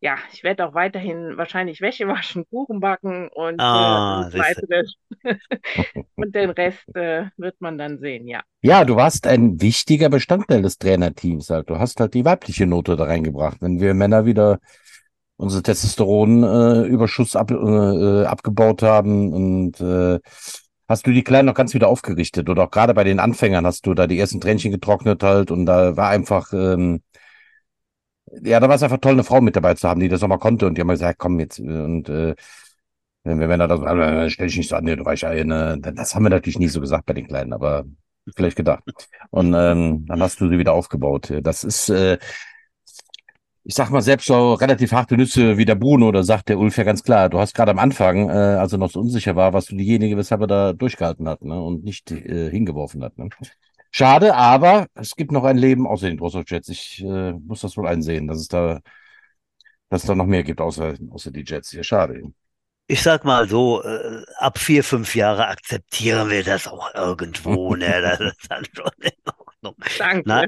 ja, 0.05 0.17
ich 0.31 0.43
werde 0.43 0.67
auch 0.67 0.75
weiterhin 0.75 1.35
wahrscheinlich 1.35 1.81
Wäsche 1.81 2.07
waschen, 2.07 2.45
Kuchen 2.47 2.79
backen 2.79 3.27
und 3.29 3.55
äh, 3.55 3.63
Ah, 3.63 4.29
du. 4.29 4.37
weitere. 4.37 4.83
Und 6.15 6.35
den 6.35 6.51
Rest 6.51 6.95
äh, 6.95 7.25
wird 7.37 7.59
man 7.59 7.77
dann 7.77 7.97
sehen, 7.99 8.27
ja. 8.27 8.41
Ja, 8.61 8.85
du 8.85 8.95
warst 8.95 9.25
ein 9.27 9.59
wichtiger 9.61 10.09
Bestandteil 10.09 10.61
des 10.61 10.77
Trainerteams 10.77 11.49
halt. 11.49 11.69
Du 11.69 11.79
hast 11.79 11.99
halt 11.99 12.13
die 12.13 12.23
weibliche 12.23 12.67
Note 12.67 12.95
da 12.95 13.05
reingebracht. 13.05 13.57
Wenn 13.61 13.79
wir 13.79 13.93
Männer 13.95 14.25
wieder 14.25 14.59
unsere 15.37 15.63
Testosteronüberschuss 15.63 17.35
ab, 17.35 17.51
äh, 17.51 18.25
abgebaut 18.25 18.83
haben 18.83 19.33
und 19.33 19.81
äh, 19.81 20.19
hast 20.87 21.07
du 21.07 21.11
die 21.11 21.23
Kleinen 21.23 21.47
noch 21.47 21.55
ganz 21.55 21.73
wieder 21.73 21.87
aufgerichtet 21.87 22.47
oder 22.49 22.65
auch 22.65 22.71
gerade 22.71 22.93
bei 22.93 23.03
den 23.03 23.19
Anfängern 23.19 23.65
hast 23.65 23.85
du 23.87 23.93
da 23.95 24.07
die 24.07 24.19
ersten 24.19 24.39
Tränchen 24.39 24.71
getrocknet 24.71 25.23
halt 25.23 25.51
und 25.51 25.65
da 25.65 25.97
war 25.97 26.09
einfach 26.09 26.53
ähm, 26.53 27.01
ja, 28.43 28.59
da 28.59 28.67
war 28.67 28.75
es 28.75 28.83
einfach 28.83 28.99
toll, 28.99 29.13
eine 29.13 29.23
Frau 29.23 29.41
mit 29.41 29.55
dabei 29.55 29.73
zu 29.75 29.87
haben, 29.87 29.99
die 29.99 30.09
das 30.09 30.23
auch 30.23 30.27
mal 30.27 30.37
konnte 30.37 30.67
und 30.67 30.77
die 30.77 30.81
haben 30.81 30.87
gesagt, 30.89 31.19
komm 31.19 31.39
jetzt 31.39 31.59
und 31.59 32.09
äh, 32.09 32.35
wenn 33.23 33.39
wir 33.39 33.47
Männer 33.47 33.67
da 33.67 33.77
so, 33.77 33.85
äh, 33.85 34.29
stell 34.29 34.47
dich 34.47 34.57
nicht 34.57 34.69
so 34.69 34.75
an, 34.75 34.85
du 34.85 35.03
weißt 35.03 35.25
eine, 35.25 35.79
das 35.79 36.15
haben 36.15 36.23
wir 36.23 36.29
natürlich 36.29 36.59
nie 36.59 36.67
so 36.67 36.79
gesagt 36.79 37.05
bei 37.05 37.13
den 37.13 37.27
Kleinen, 37.27 37.53
aber 37.53 37.85
vielleicht 38.35 38.55
gedacht. 38.55 38.83
Und 39.31 39.53
ähm, 39.55 40.05
dann 40.07 40.21
hast 40.21 40.39
du 40.41 40.49
sie 40.49 40.57
wieder 40.59 40.73
aufgebaut. 40.73 41.33
Das 41.41 41.63
ist, 41.63 41.89
äh, 41.89 42.17
ich 43.63 43.73
sag 43.73 43.89
mal, 43.89 44.01
selbst 44.01 44.27
so 44.27 44.53
relativ 44.53 44.91
harte 44.91 45.17
Nüsse 45.17 45.57
wie 45.57 45.65
der 45.65 45.75
Bruno, 45.75 46.11
da 46.11 46.21
sagt 46.23 46.49
der 46.49 46.59
Ulf 46.59 46.77
ja 46.77 46.83
ganz 46.83 47.03
klar, 47.03 47.29
du 47.29 47.39
hast 47.39 47.55
gerade 47.55 47.71
am 47.71 47.79
Anfang, 47.79 48.29
äh, 48.29 48.33
als 48.33 48.71
er 48.73 48.77
noch 48.77 48.91
so 48.91 48.99
unsicher 48.99 49.35
war, 49.35 49.53
warst 49.53 49.71
du 49.71 49.75
diejenige, 49.75 50.17
weshalb 50.17 50.41
er 50.41 50.47
da 50.47 50.73
durchgehalten 50.73 51.27
hat, 51.27 51.41
ne? 51.43 51.59
Und 51.59 51.83
nicht 51.83 52.11
äh, 52.11 52.51
hingeworfen 52.51 53.03
hat. 53.03 53.17
Ne? 53.17 53.29
Schade, 53.97 54.35
aber 54.35 54.87
es 54.93 55.15
gibt 55.15 55.31
noch 55.31 55.45
ein 55.45 55.57
Leben 55.57 55.87
außer 55.87 56.07
den 56.07 56.17
Drossel 56.17 56.43
Jets. 56.45 56.67
Ich 56.67 57.01
äh, 57.01 57.31
muss 57.31 57.61
das 57.61 57.77
wohl 57.77 57.87
einsehen, 57.87 58.27
dass 58.27 58.39
es 58.39 58.49
da, 58.49 58.81
dass 59.87 60.01
es 60.01 60.07
da 60.07 60.15
noch 60.15 60.25
mehr 60.25 60.43
gibt 60.43 60.59
außer, 60.59 60.95
außer 61.11 61.31
die 61.31 61.45
Jets 61.47 61.69
hier. 61.69 61.81
Schade. 61.81 62.21
Ich 62.87 63.01
sag 63.01 63.23
mal 63.23 63.47
so, 63.47 63.81
äh, 63.83 64.21
ab 64.39 64.59
vier, 64.59 64.83
fünf 64.83 65.15
Jahre 65.15 65.47
akzeptieren 65.47 66.29
wir 66.29 66.43
das 66.43 66.67
auch 66.67 66.93
irgendwo, 66.93 67.73
ne? 67.77 67.85
Das 68.01 68.19
ist 68.19 68.51
dann 68.51 68.65
schon 68.73 68.91
in 68.99 69.11
Ordnung. 69.65 69.75
Danke. 69.97 70.23
Na, 70.25 70.45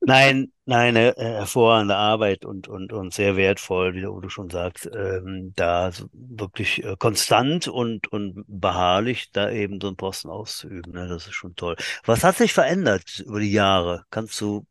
nein, 0.00 0.52
nein, 0.64 0.96
äh, 0.96 1.14
hervorragende 1.16 1.96
Arbeit 1.96 2.44
und, 2.44 2.68
und, 2.68 2.92
und 2.92 3.12
sehr 3.12 3.36
wertvoll, 3.36 3.94
wie 3.94 4.06
Udo 4.06 4.28
schon 4.28 4.50
sagt, 4.50 4.90
ähm, 4.94 5.52
da 5.56 5.92
so 5.92 6.06
wirklich 6.12 6.84
äh, 6.84 6.96
konstant 6.98 7.68
und, 7.68 8.08
und 8.12 8.44
beharrlich 8.48 9.30
da 9.32 9.50
eben 9.50 9.80
so 9.80 9.88
einen 9.88 9.96
Posten 9.96 10.28
auszuüben, 10.30 10.92
ne? 10.92 11.08
Das 11.08 11.26
ist 11.26 11.34
schon 11.34 11.54
toll. 11.56 11.76
Was 12.04 12.24
hat 12.24 12.36
sich 12.36 12.52
verändert 12.52 13.20
über 13.20 13.40
die 13.40 13.52
Jahre? 13.52 14.04
Kannst 14.10 14.40
du 14.40 14.66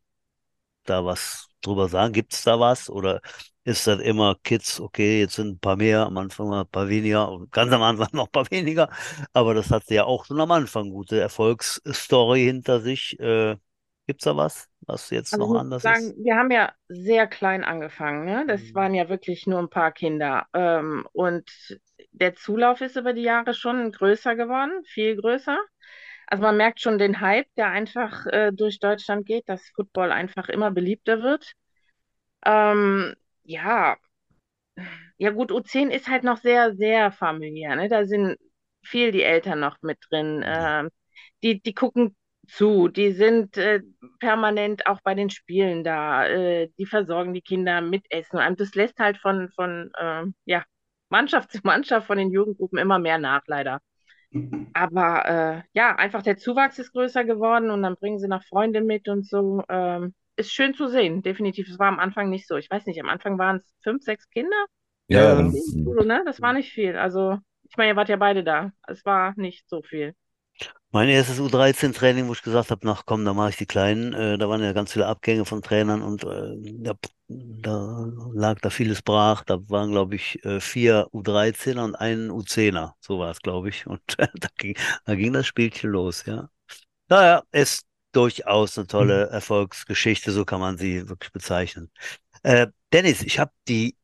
da 0.86 1.06
was 1.06 1.50
drüber 1.62 1.90
sagen? 1.90 2.14
Gibt 2.14 2.34
es 2.34 2.44
da 2.44 2.60
was? 2.60 2.90
Oder 2.90 3.22
ist 3.64 3.86
das 3.88 4.00
immer 4.00 4.36
Kids, 4.44 4.80
okay, 4.80 5.20
jetzt 5.22 5.36
sind 5.36 5.50
ein 5.50 5.60
paar 5.60 5.76
mehr, 5.76 6.06
am 6.06 6.18
Anfang 6.18 6.50
mal 6.50 6.62
ein 6.62 6.68
paar 6.68 6.90
weniger 6.90 7.32
und 7.32 7.52
ganz 7.52 7.72
am 7.72 7.84
Anfang 7.84 8.08
noch 8.14 8.26
ein 8.28 8.32
paar 8.32 8.50
weniger. 8.52 8.90
Aber 9.34 9.54
das 9.54 9.70
hat 9.72 9.90
ja 9.90 10.06
auch 10.06 10.26
schon 10.26 10.40
am 10.42 10.52
Anfang 10.52 10.90
gute 10.90 11.20
Erfolgsstory 11.20 12.44
hinter 12.46 12.82
sich. 12.82 13.20
Äh, 13.20 13.58
gibt's 14.12 14.26
da 14.26 14.36
was, 14.38 14.70
was 14.82 15.10
jetzt 15.10 15.38
Also 15.38 15.48
noch 15.50 15.52
anders 15.54 15.86
sagen, 15.86 16.14
ist? 16.14 16.16
wir 16.18 16.36
haben 16.36 16.52
ja 16.52 16.74
sehr 16.90 17.28
klein 17.28 17.64
angefangen, 17.64 18.26
ne? 18.26 18.46
Das 18.48 18.74
Mhm. 18.74 18.74
waren 18.74 18.94
ja 18.94 19.08
wirklich 19.10 19.48
nur 19.48 19.60
ein 19.60 19.70
paar 19.70 19.92
Kinder. 19.94 20.46
Ähm, 20.54 21.08
und 21.14 21.50
der 22.12 22.36
Zulauf 22.36 22.82
ist 22.82 22.98
über 22.98 23.14
die 23.14 23.22
Jahre 23.24 23.54
schon 23.54 23.92
größer 23.92 24.36
geworden, 24.36 24.84
viel 24.86 25.16
größer. 25.16 25.58
Also 26.28 26.44
man 26.44 26.58
merkt 26.58 26.82
schon 26.82 26.98
den 27.00 27.22
Hype, 27.22 27.48
der 27.58 27.68
einfach 27.70 28.26
äh, 28.28 28.52
durch 28.54 28.80
Deutschland 28.80 29.26
geht, 29.26 29.48
dass 29.50 29.68
Football 29.76 30.12
einfach 30.12 30.50
immer 30.50 30.72
beliebter 30.72 31.24
wird. 31.24 31.54
Ähm, 32.46 33.16
ja, 33.44 33.98
ja 35.18 35.32
gut, 35.32 35.52
U10 35.52 35.92
ist 35.92 36.08
halt 36.08 36.24
noch 36.24 36.38
sehr, 36.38 36.76
sehr 36.76 37.12
familiär, 37.12 37.76
ne? 37.76 37.88
Da 37.90 38.06
sind 38.06 38.38
viel 38.84 39.12
die 39.12 39.24
Eltern 39.24 39.60
noch 39.60 39.78
mit 39.82 39.98
drin. 40.10 40.44
Ähm, 40.46 40.90
die, 41.44 41.62
die 41.62 41.74
gucken 41.74 42.16
zu, 42.48 42.88
die 42.88 43.12
sind 43.12 43.58
äh, 43.58 43.82
permanent 44.20 44.88
auch 44.88 45.00
bei 45.04 45.16
den 45.16 45.30
Spielen 45.30 45.84
da, 45.84 46.26
äh, 46.28 46.70
die 46.78 46.86
versorgen 46.86 47.34
die 47.34 47.42
Kinder 47.42 47.82
mit 47.82 48.06
Essen. 48.10 48.40
Und 48.40 48.60
das 48.60 48.76
lässt 48.76 49.00
halt 49.00 49.18
von, 49.18 49.50
von 49.56 49.92
ähm, 50.00 50.36
ja, 50.46 50.64
Mannschaft 51.10 51.52
zu 51.52 51.60
Mannschaft 51.64 52.08
von 52.08 52.18
den 52.18 52.32
Jugendgruppen 52.32 52.80
immer 52.80 53.00
mehr 53.00 53.18
nach, 53.18 53.44
leider. 53.48 53.80
Aber 54.74 55.26
äh, 55.26 55.62
ja, 55.74 55.96
einfach 55.96 56.22
der 56.22 56.38
Zuwachs 56.38 56.80
ist 56.80 56.94
größer 56.94 57.26
geworden 57.26 57.70
und 57.70 57.84
dann 57.84 57.96
bringen 57.98 58.20
sie 58.20 58.30
noch 58.30 58.44
Freunde 58.44 58.82
mit 58.82 59.10
und 59.10 59.28
so. 59.28 59.62
Ähm, 59.68 60.14
ist 60.38 60.54
schön 60.54 60.74
zu 60.74 60.88
sehen, 60.88 61.22
definitiv. 61.22 61.68
Es 61.68 61.80
war 61.80 61.90
am 61.90 62.00
Anfang 62.00 62.30
nicht 62.30 62.48
so. 62.48 62.56
Ich 62.56 62.70
weiß 62.70 62.86
nicht, 62.86 63.00
am 63.02 63.10
Anfang 63.10 63.38
waren 63.38 63.58
es 63.58 63.74
fünf, 63.84 64.04
sechs 64.04 64.30
Kinder. 64.30 64.66
Ja, 65.08 65.38
im 65.38 65.52
Studio, 65.52 66.04
ne? 66.06 66.24
Das 66.26 66.42
war 66.42 66.54
nicht 66.54 66.72
viel. 66.72 66.96
Also, 66.96 67.38
ich 67.70 67.76
meine, 67.76 67.92
ihr 67.92 67.96
wart 67.98 68.08
ja 68.08 68.16
beide 68.16 68.44
da. 68.44 68.72
Es 68.88 69.06
war 69.06 69.34
nicht 69.36 69.68
so 69.68 69.82
viel. 69.82 70.16
Mein 70.94 71.08
erstes 71.08 71.40
U13-Training, 71.40 72.28
wo 72.28 72.34
ich 72.34 72.42
gesagt 72.42 72.70
habe, 72.70 72.86
nach 72.86 73.06
komm, 73.06 73.24
da 73.24 73.34
mache 73.34 73.52
ich 73.52 73.56
die 73.56 73.66
Kleinen, 73.66 74.14
äh, 74.14 74.38
da 74.38 74.50
waren 74.50 74.62
ja 74.62 74.74
ganz 74.74 74.92
viele 74.92 75.08
Abgänge 75.08 75.46
von 75.46 75.62
Trainern 75.62 76.02
und 76.02 76.24
äh, 76.26 76.54
ja, 76.84 76.94
da 77.30 78.12
lag 78.34 78.60
da 78.60 78.70
vieles 78.70 79.02
brach. 79.02 79.44
Da 79.46 79.58
waren, 79.70 79.92
glaube 79.92 80.16
ich, 80.16 80.44
äh, 80.44 80.60
vier 80.60 81.08
U13er 81.14 81.84
und 81.84 81.96
ein 81.96 82.30
U10er. 82.30 82.94
So 83.00 83.20
war 83.20 83.32
es, 83.32 83.42
glaube 83.42 83.70
ich. 83.70 83.88
Und 83.88 84.02
da 84.18 84.48
ging, 84.58 84.76
da 85.06 85.16
ging 85.16 85.32
das 85.34 85.48
Spielchen 85.48 85.92
los, 85.92 86.26
ja. 86.26 86.50
Naja, 87.10 87.44
ist 87.52 87.86
durchaus 88.12 88.78
eine 88.78 88.88
tolle 88.88 89.30
Erfolgsgeschichte, 89.30 90.32
so 90.32 90.46
kann 90.46 90.60
man 90.60 90.78
sie 90.78 91.08
wirklich 91.10 91.32
bezeichnen. 91.32 91.92
Äh, 92.44 92.68
Dennis, 92.94 93.22
ich 93.22 93.40
habe 93.40 93.52
die 93.68 93.96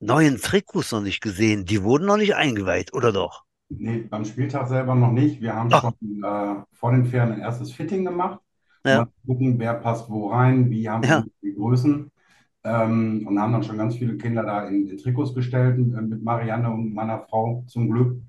neuen 0.00 0.40
Trikots 0.40 0.92
noch 0.92 1.00
nicht 1.00 1.20
gesehen. 1.20 1.64
Die 1.64 1.82
wurden 1.82 2.06
noch 2.06 2.18
nicht 2.18 2.34
eingeweiht, 2.34 2.92
oder 2.92 3.12
doch? 3.12 3.44
Nee, 3.78 3.98
beim 4.08 4.24
Spieltag 4.24 4.68
selber 4.68 4.94
noch 4.94 5.12
nicht. 5.12 5.40
Wir 5.40 5.54
haben 5.54 5.70
Ah, 5.72 5.80
schon 5.80 5.94
äh, 6.24 6.62
vor 6.72 6.92
den 6.92 7.06
Ferien 7.06 7.32
ein 7.32 7.40
erstes 7.40 7.72
Fitting 7.72 8.04
gemacht. 8.04 8.40
ja, 8.84 8.98
Mal 8.98 9.08
gucken, 9.26 9.58
wer 9.58 9.74
passt 9.74 10.08
wo 10.10 10.28
rein, 10.30 10.70
wie 10.70 10.88
haben 10.88 11.02
ja. 11.04 11.24
die 11.42 11.54
Größen. 11.54 12.10
Ähm, 12.64 13.26
und 13.26 13.38
haben 13.40 13.52
dann 13.52 13.62
schon 13.62 13.78
ganz 13.78 13.96
viele 13.96 14.16
Kinder 14.16 14.42
da 14.44 14.66
in, 14.68 14.88
in 14.88 14.96
Trikots 14.98 15.34
gestellt, 15.34 15.78
äh, 15.78 15.80
mit 16.02 16.22
Marianne 16.22 16.70
und 16.70 16.94
meiner 16.94 17.20
Frau 17.20 17.64
zum 17.68 17.90
Glück. 17.90 18.20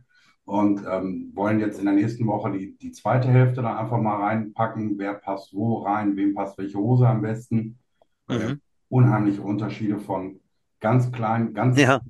Und 0.46 0.82
ähm, 0.90 1.32
wollen 1.36 1.60
jetzt 1.60 1.80
in 1.80 1.86
der 1.86 1.96
nächsten 1.96 2.28
Woche 2.28 2.52
die, 2.52 2.78
die 2.78 2.92
zweite 2.92 3.30
Hälfte 3.30 3.62
dann 3.64 3.78
einfach 3.78 4.00
mal 4.00 4.18
reinpacken, 4.24 4.98
wer 5.00 5.16
passt 5.16 5.54
wo 5.56 5.80
rein, 5.84 6.16
wem 6.18 6.36
passt 6.36 6.58
welche 6.58 6.78
Hose 6.78 7.08
am 7.08 7.22
besten. 7.22 7.80
Mhm. 8.28 8.60
unheimliche 8.90 9.42
Unterschiede 9.42 10.00
von 10.00 10.40
ganz 10.80 11.12
klein, 11.12 11.54
ganz 11.54 11.78
Ja. 11.78 12.02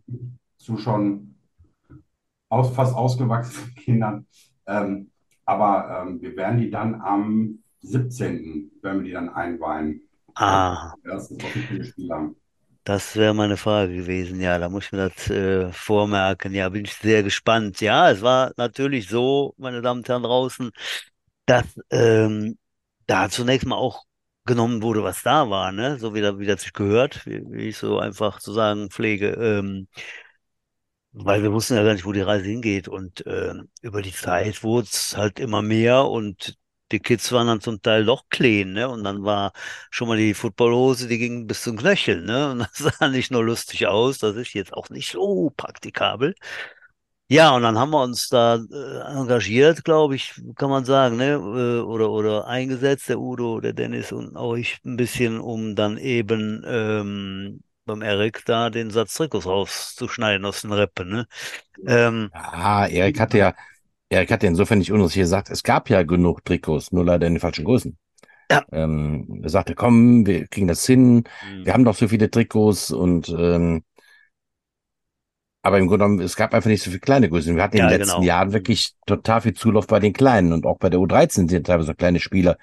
zu 0.57 0.77
schon 0.77 1.34
aus, 2.49 2.73
fast 2.75 2.95
ausgewachsenen 2.95 3.75
Kindern. 3.77 4.27
Ähm, 4.67 5.11
aber 5.45 6.03
ähm, 6.07 6.21
wir 6.21 6.35
werden 6.35 6.59
die 6.59 6.69
dann 6.71 7.01
am 7.01 7.59
17. 7.81 8.71
werden 8.81 8.99
wir 8.99 9.05
die 9.07 9.11
dann 9.13 9.29
einweihen. 9.29 10.01
Ah, 10.35 10.95
erstes 11.03 11.41
offizielle 11.41 11.83
Spiel 11.85 12.11
haben. 12.11 12.35
das 12.83 13.15
wäre 13.15 13.33
meine 13.33 13.57
Frage 13.57 13.95
gewesen. 13.95 14.39
Ja, 14.41 14.59
da 14.59 14.69
muss 14.69 14.85
ich 14.85 14.91
mir 14.91 15.09
das 15.09 15.29
äh, 15.29 15.71
vormerken. 15.73 16.53
Ja, 16.53 16.69
bin 16.69 16.85
ich 16.85 16.93
sehr 16.95 17.23
gespannt. 17.23 17.81
Ja, 17.81 18.11
es 18.11 18.21
war 18.21 18.51
natürlich 18.57 19.07
so, 19.09 19.53
meine 19.57 19.81
Damen 19.81 20.01
und 20.01 20.09
Herren 20.09 20.23
draußen, 20.23 20.71
dass 21.45 21.65
ähm, 21.91 22.57
da 23.07 23.29
zunächst 23.29 23.67
mal 23.67 23.75
auch 23.77 24.03
genommen 24.45 24.81
wurde, 24.83 25.03
was 25.03 25.23
da 25.23 25.49
war, 25.49 25.71
ne? 25.71 25.99
So 25.99 26.13
wie, 26.15 26.21
da- 26.21 26.39
wie 26.39 26.45
das 26.47 26.61
sich 26.63 26.73
gehört, 26.73 27.25
wie, 27.25 27.41
wie 27.51 27.69
ich 27.69 27.77
so 27.77 27.99
einfach 27.99 28.39
zu 28.39 28.53
sagen 28.53 28.89
pflege. 28.91 29.29
Ähm, 29.31 29.87
Weil 31.17 31.43
wir 31.43 31.53
wussten 31.53 31.75
ja 31.75 31.83
gar 31.83 31.93
nicht, 31.93 32.05
wo 32.05 32.11
die 32.11 32.21
Reise 32.21 32.45
hingeht. 32.45 32.87
Und 32.89 33.25
äh, 33.25 33.53
über 33.81 34.01
die 34.01 34.11
Zeit 34.13 34.63
wurde 34.63 34.87
es 34.91 35.15
halt 35.15 35.39
immer 35.39 35.61
mehr 35.61 36.05
und 36.05 36.57
die 36.91 36.99
Kids 36.99 37.31
waren 37.31 37.47
dann 37.47 37.61
zum 37.61 37.81
Teil 37.81 38.05
doch 38.05 38.25
clean, 38.29 38.73
ne? 38.73 38.89
Und 38.89 39.03
dann 39.03 39.23
war 39.23 39.53
schon 39.89 40.07
mal 40.09 40.17
die 40.17 40.33
Footballhose, 40.33 41.07
die 41.07 41.17
ging 41.17 41.47
bis 41.47 41.61
zum 41.63 41.77
Knöchel, 41.77 42.21
ne? 42.23 42.51
Und 42.51 42.59
das 42.79 42.97
sah 42.99 43.07
nicht 43.07 43.31
nur 43.31 43.43
lustig 43.45 43.87
aus, 43.87 44.19
das 44.19 44.35
ist 44.35 44.53
jetzt 44.53 44.73
auch 44.73 44.89
nicht 44.89 45.11
so 45.11 45.51
praktikabel. 45.55 46.35
Ja, 47.27 47.55
und 47.55 47.63
dann 47.63 47.77
haben 47.79 47.89
wir 47.91 48.03
uns 48.03 48.29
da 48.29 48.55
äh, 48.57 48.99
engagiert, 49.17 49.83
glaube 49.83 50.15
ich, 50.15 50.33
kann 50.55 50.69
man 50.69 50.85
sagen, 50.85 51.17
ne? 51.17 51.31
Äh, 51.33 51.81
oder, 51.81 52.11
oder 52.11 52.47
eingesetzt, 52.47 53.09
der 53.09 53.19
Udo, 53.19 53.59
der 53.61 53.73
Dennis 53.73 54.11
und 54.11 54.35
auch 54.37 54.55
ich 54.55 54.79
ein 54.85 54.95
bisschen, 54.95 55.39
um 55.39 55.75
dann 55.75 55.97
eben 55.97 56.63
ähm, 56.67 57.61
beim 57.85 58.01
Erik 58.01 58.43
da 58.45 58.69
den 58.69 58.91
Satz 58.91 59.15
Trikots 59.15 59.45
rauszuschneiden 59.45 60.45
aus 60.45 60.61
den 60.61 60.71
Rippen, 60.73 61.09
ne? 61.09 61.27
Ähm, 61.87 62.31
ja, 62.33 62.87
Erik 62.87 63.19
hatte 63.19 63.37
ja, 63.37 63.53
Erik 64.09 64.31
hat 64.31 64.43
ja 64.43 64.49
insofern 64.49 64.79
nicht 64.79 64.91
unrichtig 64.91 65.21
gesagt, 65.21 65.49
es 65.49 65.63
gab 65.63 65.89
ja 65.89 66.03
genug 66.03 66.45
Trikots, 66.45 66.91
nur 66.91 67.05
leider 67.05 67.27
in 67.27 67.33
den 67.35 67.39
falschen 67.41 67.65
Größen. 67.65 67.97
ja. 68.51 68.65
Ähm, 68.71 69.41
er 69.43 69.49
sagte, 69.49 69.75
komm, 69.75 70.25
wir 70.27 70.47
kriegen 70.47 70.67
das 70.67 70.85
hin, 70.85 71.23
Hm. 71.41 71.65
wir 71.65 71.73
haben 71.73 71.85
doch 71.85 71.95
so 71.95 72.07
viele 72.09 72.31
Trikots 72.31 72.91
und 72.91 73.29
ähm, 73.29 73.83
aber 75.61 75.79
im 75.79 75.87
Grunde 75.87 76.05
genommen, 76.05 76.19
es 76.21 76.35
gab 76.35 76.53
einfach 76.53 76.69
nicht 76.69 76.83
so 76.83 76.91
viele 76.91 76.99
kleine 76.99 77.27
Größen. 77.29 77.55
Wir 77.55 77.63
hatten 77.63 77.77
in 77.77 77.83
den 77.83 77.89
Ja, 77.89 77.89
letzten 77.89 78.21
genau. 78.21 78.21
Jahren 78.21 78.53
wirklich 78.53 78.93
total 79.07 79.41
viel 79.41 79.53
Zulauf 79.55 79.87
bei 79.87 79.99
den 79.99 80.13
Kleinen 80.13 80.53
und 80.53 80.65
auch 80.65 80.77
bei 80.77 80.89
der 80.89 80.99
U13 80.99 81.49
sind 81.49 81.65
teilweise 81.67 81.87
so 81.87 81.93
kleine 81.95 82.19
Spieler. 82.19 82.57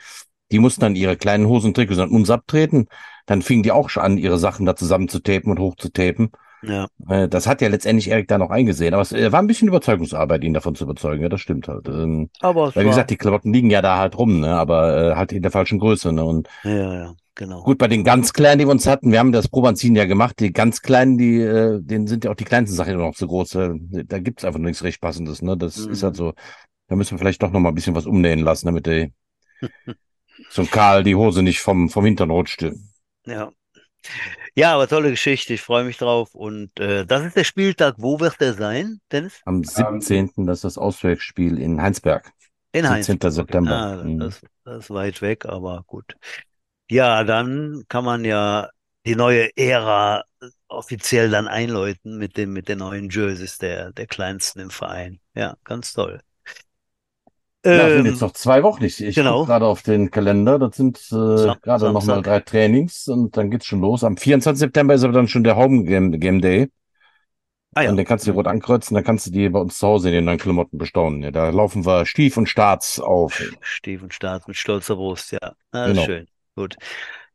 Die 0.53 0.59
mussten 0.61 0.83
dann 0.83 0.95
ihre 0.97 1.17
kleinen 1.17 1.47
Hosen 1.47 1.69
und 1.69 1.75
Trikots 1.75 1.99
an 1.99 2.11
uns 2.11 2.31
abtreten. 2.31 2.87
Dann 3.27 3.43
fingen 3.43 3.63
die 3.63 3.73
auch 3.73 3.89
schon 3.91 4.03
an, 4.03 4.19
ihre 4.19 4.39
Sachen 4.39 4.67
da 4.67 4.77
zusammen 4.77 5.09
zu 5.09 5.21
tapen 5.21 5.51
und 5.51 5.59
hochzutapen. 5.59 6.31
Ja, 6.63 6.89
Äh, 7.09 7.29
Das 7.29 7.47
hat 7.47 7.61
ja 7.63 7.69
letztendlich 7.69 8.11
Erik 8.11 8.29
da 8.29 8.39
noch 8.39 8.51
eingesehen. 8.51 8.95
Aber 8.95 9.03
es 9.03 9.13
äh, 9.13 9.33
war 9.33 9.41
ein 9.43 9.47
bisschen 9.47 9.69
Überzeugungsarbeit, 9.69 10.45
ihn 10.45 10.55
davon 10.55 10.75
zu 10.75 10.85
überzeugen. 10.85 11.23
Ja, 11.23 11.29
das 11.29 11.41
stimmt 11.41 11.69
halt. 11.69 11.89
Ähm, 11.89 12.31
aber 12.41 12.69
es 12.69 12.77
Weil, 12.77 12.85
wie 12.85 12.89
war, 12.89 12.91
gesagt, 12.91 13.11
die 13.11 13.17
Klamotten 13.17 13.53
liegen 13.53 13.71
ja 13.71 13.83
da 13.83 13.99
halt 13.99 14.17
rum, 14.19 14.41
ne? 14.41 14.51
Aber 14.57 15.13
äh, 15.13 15.17
halt 15.17 15.33
in 15.33 15.43
der 15.43 15.51
falschen 15.51 15.79
Größe, 15.79 16.13
ne? 16.13 16.25
Und 16.25 16.49
ja, 16.65 16.95
ja, 16.95 17.15
genau. 17.35 17.63
gut, 17.63 17.79
bei 17.79 17.89
den 17.89 18.05
ganz 18.05 18.33
Kleinen, 18.33 18.59
die 18.59 18.67
wir 18.67 18.71
uns 18.73 18.87
hatten, 18.87 19.13
wir 19.13 19.19
haben 19.19 19.33
das 19.33 19.49
Probanziehen 19.49 19.95
ja 19.97 20.05
gemacht, 20.05 20.41
die 20.41 20.53
ganz 20.53 20.83
Kleinen, 20.83 21.17
die, 21.19 21.41
äh, 21.41 21.81
denen 21.81 22.07
sind 22.07 22.25
ja 22.25 22.31
auch 22.31 22.35
die 22.37 22.45
kleinsten 22.45 22.77
Sachen 22.77 22.95
immer 22.95 23.05
noch 23.07 23.15
zu 23.15 23.27
groß. 23.29 23.55
Äh, 23.57 23.71
da 24.07 24.19
gibt's 24.19 24.45
einfach 24.45 24.59
nichts 24.61 24.83
recht 24.83 25.01
Passendes, 25.01 25.43
ne? 25.43 25.57
Das 25.57 25.77
ist 25.79 26.03
halt 26.03 26.15
Mhm. 26.15 26.17
so. 26.17 26.33
Da 26.89 26.97
müssen 26.97 27.13
wir 27.13 27.19
vielleicht 27.19 27.43
doch 27.43 27.51
noch 27.53 27.61
mal 27.61 27.71
ein 27.71 27.75
bisschen 27.77 27.95
was 27.97 28.07
umnähen 28.07 28.41
lassen, 28.41 28.67
damit 28.67 28.87
die, 28.87 29.13
so 30.51 30.63
ein 30.63 30.71
Karl 30.71 31.03
die 31.05 31.15
Hose 31.17 31.43
nicht 31.43 31.61
vom, 31.61 31.89
vom 31.89 32.05
Hintern 32.05 32.31
rutscht. 32.31 32.65
Ja. 33.27 33.53
Ja, 34.55 34.75
aber 34.75 34.89
tolle 34.89 35.11
Geschichte, 35.11 35.55
ich 35.55 35.63
freue 35.63 35.85
mich 35.85 35.97
drauf. 35.97 36.35
Und 36.35 36.79
äh, 36.81 37.07
das 37.07 37.25
ist 37.25 37.37
der 37.37 37.45
Spieltag. 37.45 37.95
Wo 37.99 38.21
wird 38.21 38.41
der 38.41 38.55
sein, 38.55 39.01
Dennis? 39.11 39.41
Am 39.45 39.63
Ähm, 39.77 40.01
17. 40.01 40.47
das 40.47 40.59
ist 40.59 40.65
das 40.65 40.79
Auswärtsspiel 40.79 41.59
in 41.59 41.81
Heinsberg. 41.81 42.33
In 42.73 42.85
17. 42.85 42.93
Heinsberg. 42.93 43.23
Okay. 43.23 43.31
September. 43.31 43.71
Ah, 43.71 44.05
Mhm. 44.05 44.19
das, 44.21 44.41
das 44.65 44.85
ist 44.85 44.91
weit 44.91 45.23
weg, 45.23 45.47
aber 45.47 45.85
gut. 45.87 46.17
Ja, 46.91 47.25
dann 47.25 47.85
kann 47.89 48.05
man 48.05 48.25
ja 48.25 48.69
die 49.07 49.17
neue 49.17 49.57
Ära 49.57 50.25
offiziell 50.69 51.31
dann 51.31 51.49
einläuten 51.49 52.19
mit 52.19 52.37
den, 52.37 52.53
mit 52.53 52.69
den 52.69 52.79
neuen 52.79 53.11
Jerseys 53.11 53.59
der, 53.59 53.93
der 53.93 54.07
Kleinsten 54.07 54.61
im 54.61 54.71
Verein. 54.71 55.21
Ja, 55.35 55.57
ganz 55.65 55.93
toll. 55.93 56.21
Ja, 57.71 57.91
sind 57.91 58.05
jetzt 58.05 58.21
Ähm, 58.21 58.21
noch 58.21 58.33
zwei 58.33 58.63
Wochen. 58.63 58.85
Ich, 58.85 59.03
ich 59.03 59.25
gucke 59.25 59.41
genau. 59.41 59.45
gerade 59.45 59.67
auf 59.67 59.83
den 59.83 60.11
Kalender. 60.11 60.59
Das 60.59 60.77
sind 60.77 60.99
äh, 61.13 61.53
gerade 61.63 61.91
noch 61.91 62.03
mal 62.03 62.21
Samstag. 62.21 62.23
drei 62.23 62.41
Trainings 62.41 63.09
und 63.09 63.37
dann 63.37 63.51
geht's 63.51 63.67
schon 63.67 63.81
los. 63.81 64.05
Am 64.05 64.17
24. 64.17 64.61
September 64.61 64.95
ist 64.95 65.05
aber 65.05 65.13
dann 65.15 65.29
schon 65.29 65.45
der 65.45 65.57
Home 65.57 65.85
Game, 65.85 66.13
Game 66.21 66.41
Day. 66.43 66.71
Ah 67.75 67.83
Und 67.85 67.97
ja. 67.97 67.97
den 67.97 68.05
kannst 68.07 68.27
du 68.27 68.31
dir 68.31 68.35
Mhm. 68.35 68.37
rot 68.37 68.47
ankreuzen, 68.49 68.95
dann 68.97 69.05
kannst 69.05 69.27
du 69.27 69.31
die 69.31 69.49
bei 69.49 69.59
uns 69.61 69.79
zu 69.79 69.87
Hause 69.87 70.09
in 70.09 70.15
den 70.15 70.25
neuen 70.25 70.39
Klamotten 70.39 70.79
bestaunen. 70.79 71.23
Ja, 71.23 71.31
da 71.31 71.51
laufen 71.51 71.85
wir 71.87 72.07
Stief 72.07 72.37
und 72.37 72.49
Starts 72.49 72.99
auf. 73.01 73.53
Steven 73.61 74.11
Staat 74.11 74.47
mit 74.49 74.57
stolzer 74.57 74.97
Brust, 74.97 75.33
ja. 75.33 75.55
Ah, 75.73 75.89
Genau. 75.89 76.05
schön. 76.05 76.29
Gut. 76.55 76.77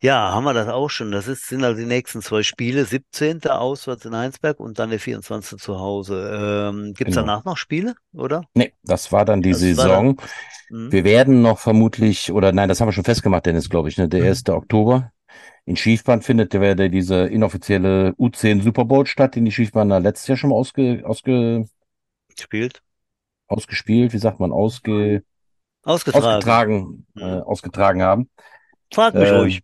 Ja, 0.01 0.31
haben 0.31 0.43
wir 0.43 0.53
das 0.53 0.67
auch 0.67 0.89
schon. 0.89 1.11
Das 1.11 1.27
ist, 1.27 1.47
sind 1.47 1.63
also 1.63 1.79
die 1.79 1.87
nächsten 1.87 2.21
zwei 2.21 2.43
Spiele. 2.43 2.85
17. 2.85 3.41
auswärts 3.47 4.05
in 4.05 4.15
Heinsberg 4.15 4.59
und 4.59 4.77
dann 4.77 4.91
der 4.91 4.99
24. 4.99 5.59
zu 5.59 5.79
Hause. 5.79 6.69
Ähm, 6.71 6.93
gibt's 6.93 7.15
Genau. 7.15 7.25
danach 7.25 7.45
noch 7.45 7.57
Spiele, 7.57 7.95
oder? 8.13 8.43
Nee, 8.53 8.73
das 8.83 9.11
war 9.11 9.25
dann 9.25 9.41
die 9.41 9.51
Das 9.51 9.61
war 9.61 9.67
dann. 9.87 10.17
Saison. 10.17 10.21
Mhm. 10.69 10.91
Wir 10.91 11.03
werden 11.03 11.41
noch 11.41 11.57
vermutlich, 11.59 12.31
oder 12.31 12.51
nein, 12.51 12.69
das 12.69 12.79
haben 12.79 12.87
wir 12.89 12.93
schon 12.93 13.03
festgemacht, 13.05 13.45
Dennis, 13.47 13.69
glaube 13.69 13.89
ich, 13.89 13.97
ne? 13.97 14.07
Der 14.07 14.23
1. 14.23 14.55
Oktober. 14.55 15.11
in 15.65 15.75
Schiefbahn 15.75 16.21
findet 16.21 16.53
der, 16.53 16.89
diese 16.89 17.25
inoffizielle 17.27 18.13
U10 18.17 18.61
Super 18.61 18.85
Bowl 18.85 19.05
statt, 19.05 19.35
den 19.35 19.45
die 19.45 19.51
Schiefbahner 19.51 19.99
letztes 19.99 20.27
Jahr 20.27 20.37
schon 20.37 20.51
mal 20.51 20.55
ausge, 20.55 21.01
ausge, 21.05 21.65
Spielt. 22.39 22.81
ausgespielt, 23.47 24.13
wie 24.13 24.17
sagt 24.19 24.39
man, 24.39 24.51
ausge, 24.51 25.23
Ausgetragen. 25.83 26.25
ausgetragen, 26.25 27.05
Mhm. 27.15 27.21
äh, 27.21 27.39
ausgetragen 27.41 28.01
haben. 28.03 28.29
Frag 28.93 29.13
mich 29.15 29.29
Ähm, 29.29 29.35
ruhig. 29.35 29.61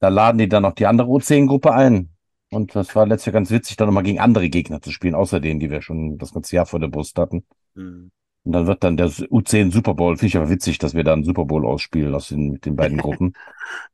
Da 0.00 0.08
laden 0.08 0.38
die 0.38 0.48
dann 0.48 0.62
noch 0.62 0.74
die 0.74 0.86
andere 0.86 1.08
U10-Gruppe 1.08 1.72
ein. 1.72 2.10
Und 2.50 2.74
das 2.74 2.94
war 2.96 3.06
letztes 3.06 3.26
Jahr 3.26 3.34
ganz 3.34 3.50
witzig, 3.50 3.76
dann 3.76 3.88
nochmal 3.88 4.04
gegen 4.04 4.20
andere 4.20 4.48
Gegner 4.48 4.80
zu 4.80 4.90
spielen, 4.90 5.14
außer 5.14 5.40
denen, 5.40 5.60
die 5.60 5.70
wir 5.70 5.82
schon 5.82 6.18
das 6.18 6.32
ganze 6.32 6.56
Jahr 6.56 6.66
vor 6.66 6.80
der 6.80 6.88
Brust 6.88 7.18
hatten. 7.18 7.44
Hm. 7.74 8.10
Und 8.44 8.52
dann 8.52 8.66
wird 8.66 8.82
dann 8.82 8.96
der 8.96 9.08
U10 9.08 9.70
Super 9.70 9.92
Bowl, 9.94 10.16
finde 10.16 10.28
ich 10.28 10.36
aber 10.36 10.48
witzig, 10.48 10.78
dass 10.78 10.94
wir 10.94 11.04
da 11.04 11.12
einen 11.12 11.24
Super 11.24 11.44
Bowl 11.44 11.66
ausspielen 11.66 12.14
aus 12.14 12.28
den, 12.28 12.52
mit 12.52 12.64
den 12.64 12.76
beiden 12.76 12.98
Gruppen. 12.98 13.34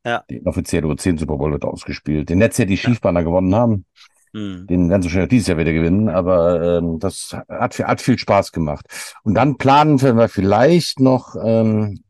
Ja. 0.04 0.22
Der 0.30 0.46
offizielle 0.46 0.86
U10 0.86 1.18
Super 1.18 1.36
Bowl 1.36 1.50
wird 1.50 1.64
ausgespielt. 1.64 2.28
Den 2.28 2.38
letztes 2.38 2.58
Jahr 2.58 2.66
die 2.66 2.76
Schiefbahner 2.76 3.24
gewonnen 3.24 3.56
haben, 3.56 3.86
Hm. 4.34 4.66
den 4.66 4.90
werden 4.90 5.02
sie 5.02 5.06
wahrscheinlich 5.06 5.26
auch 5.26 5.30
dieses 5.30 5.46
Jahr 5.48 5.58
wieder 5.58 5.72
gewinnen, 5.72 6.08
aber 6.08 6.78
ähm, 6.78 6.98
das 6.98 7.36
hat, 7.48 7.78
hat 7.78 8.00
viel 8.00 8.18
Spaß 8.18 8.52
gemacht. 8.52 8.86
Und 9.22 9.34
dann 9.34 9.56
planen 9.56 10.00
wir 10.00 10.28
vielleicht 10.28 11.00
noch 11.00 11.34
ähm, 11.42 12.03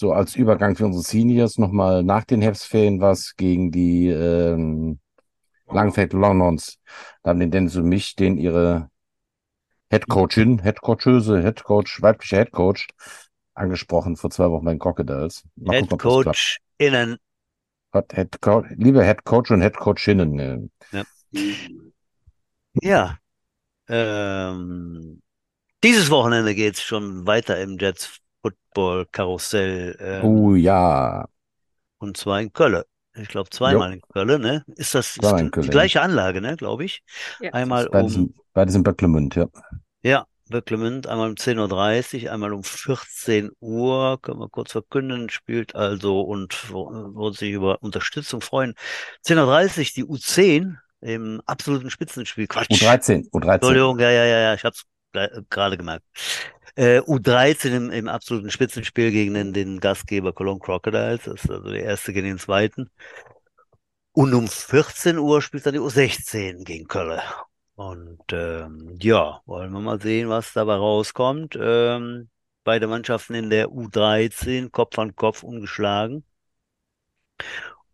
so 0.00 0.12
als 0.12 0.34
Übergang 0.34 0.76
für 0.76 0.86
unsere 0.86 1.04
Seniors 1.04 1.58
nochmal 1.58 2.02
nach 2.02 2.24
den 2.24 2.40
Herbstferien 2.40 3.02
was 3.02 3.36
gegen 3.36 3.70
die 3.70 4.08
ähm, 4.08 4.98
Langfeld 5.66 6.14
Longnons. 6.14 6.78
Da 7.22 7.30
haben 7.30 7.40
den 7.40 7.50
Dennis 7.50 7.76
und 7.76 7.84
mich, 7.84 8.16
den 8.16 8.38
ihre 8.38 8.88
Headcoachin, 9.90 10.60
Headcoachöse, 10.60 11.42
Headcoach, 11.42 12.00
weiblicher 12.00 12.38
Headcoach, 12.38 12.88
angesprochen 13.52 14.16
vor 14.16 14.30
zwei 14.30 14.50
Wochen 14.50 14.64
bei 14.64 14.72
den 14.72 14.78
Crocodiles. 14.78 15.44
Mal 15.56 15.74
Head 15.76 15.90
gucken, 15.90 16.10
ob 16.10 16.14
das 16.14 16.22
klappt. 16.22 16.24
Coach 16.24 16.58
innen. 16.78 17.16
Head, 17.92 18.12
Head 18.14 18.40
Coach, 18.40 18.68
liebe 18.76 19.04
Headcoach 19.04 19.50
und 19.50 19.60
Headcoachinnen. 19.60 20.70
äh, 20.92 21.04
Ja. 22.80 23.18
Ähm, 23.86 25.20
dieses 25.84 26.10
Wochenende 26.10 26.54
geht's 26.54 26.80
schon 26.80 27.26
weiter 27.26 27.60
im 27.60 27.76
Jets 27.78 28.20
Football 28.42 29.06
Karussell. 29.12 29.96
Ähm, 30.00 30.24
Oh 30.24 30.54
ja. 30.54 31.26
Und 31.98 32.16
zwar 32.16 32.40
in 32.40 32.52
Köln. 32.52 32.82
Ich 33.14 33.28
glaube 33.28 33.50
zweimal 33.50 33.92
in 33.92 34.00
Köln, 34.02 34.40
ne? 34.40 34.64
Ist 34.76 34.94
das 34.94 35.16
ist 35.16 35.16
die 35.16 35.50
Köln. 35.50 35.68
gleiche 35.70 36.00
Anlage, 36.00 36.40
ne, 36.40 36.56
glaube 36.56 36.84
ich. 36.84 37.02
Ja. 37.40 37.52
Einmal 37.52 37.88
Beides, 37.90 38.16
um, 38.16 38.22
in, 38.22 38.34
beides 38.52 38.74
in 38.76 38.82
Böcklemünd, 38.82 39.34
ja. 39.34 39.48
ja, 40.02 40.26
Böcklemünd, 40.48 41.06
einmal 41.08 41.28
um 41.28 41.36
10.30 41.36 42.24
Uhr, 42.26 42.32
einmal 42.32 42.52
um 42.52 42.62
14 42.62 43.50
Uhr, 43.60 44.20
können 44.22 44.38
wir 44.40 44.48
kurz 44.48 44.72
verkünden, 44.72 45.28
spielt 45.28 45.74
also 45.74 46.20
und 46.22 46.72
wo- 46.72 46.90
würde 46.90 47.36
sich 47.36 47.50
über 47.50 47.82
Unterstützung 47.82 48.40
freuen. 48.40 48.74
10.30 49.26 49.80
Uhr 49.80 49.84
die 49.96 50.04
U10 50.04 50.76
im 51.00 51.42
absoluten 51.46 51.90
Spitzenspiel. 51.90 52.46
Quatsch. 52.46 52.70
U13, 52.70 53.28
U13. 53.30 53.54
Entschuldigung, 53.54 53.98
ja, 53.98 54.10
ja, 54.10 54.24
ja, 54.24 54.38
ja, 54.40 54.54
ich 54.54 54.64
habe 54.64 54.74
es 54.74 54.84
gerade 55.12 55.76
gemerkt. 55.76 56.04
Äh, 56.76 57.00
U13 57.00 57.76
im, 57.76 57.90
im 57.90 58.08
absoluten 58.08 58.50
Spitzenspiel 58.50 59.10
gegen 59.10 59.34
den, 59.34 59.52
den 59.52 59.80
Gastgeber 59.80 60.32
Cologne 60.32 60.60
Crocodiles, 60.60 61.24
das 61.24 61.44
ist 61.44 61.50
also 61.50 61.70
der 61.70 61.82
erste 61.84 62.12
gegen 62.12 62.28
den 62.28 62.38
zweiten. 62.38 62.90
Und 64.12 64.34
um 64.34 64.48
14 64.48 65.18
Uhr 65.18 65.42
spielt 65.42 65.66
dann 65.66 65.74
die 65.74 65.80
U16 65.80 66.64
gegen 66.64 66.88
Köln. 66.88 67.20
Und 67.74 68.20
ähm, 68.32 68.98
ja, 69.00 69.40
wollen 69.46 69.72
wir 69.72 69.80
mal 69.80 70.00
sehen, 70.00 70.28
was 70.28 70.52
dabei 70.52 70.74
rauskommt. 70.74 71.56
Ähm, 71.60 72.28
beide 72.64 72.86
Mannschaften 72.86 73.34
in 73.34 73.50
der 73.50 73.68
U13 73.68 74.70
Kopf 74.70 74.98
an 74.98 75.16
Kopf 75.16 75.42
ungeschlagen. 75.42 76.24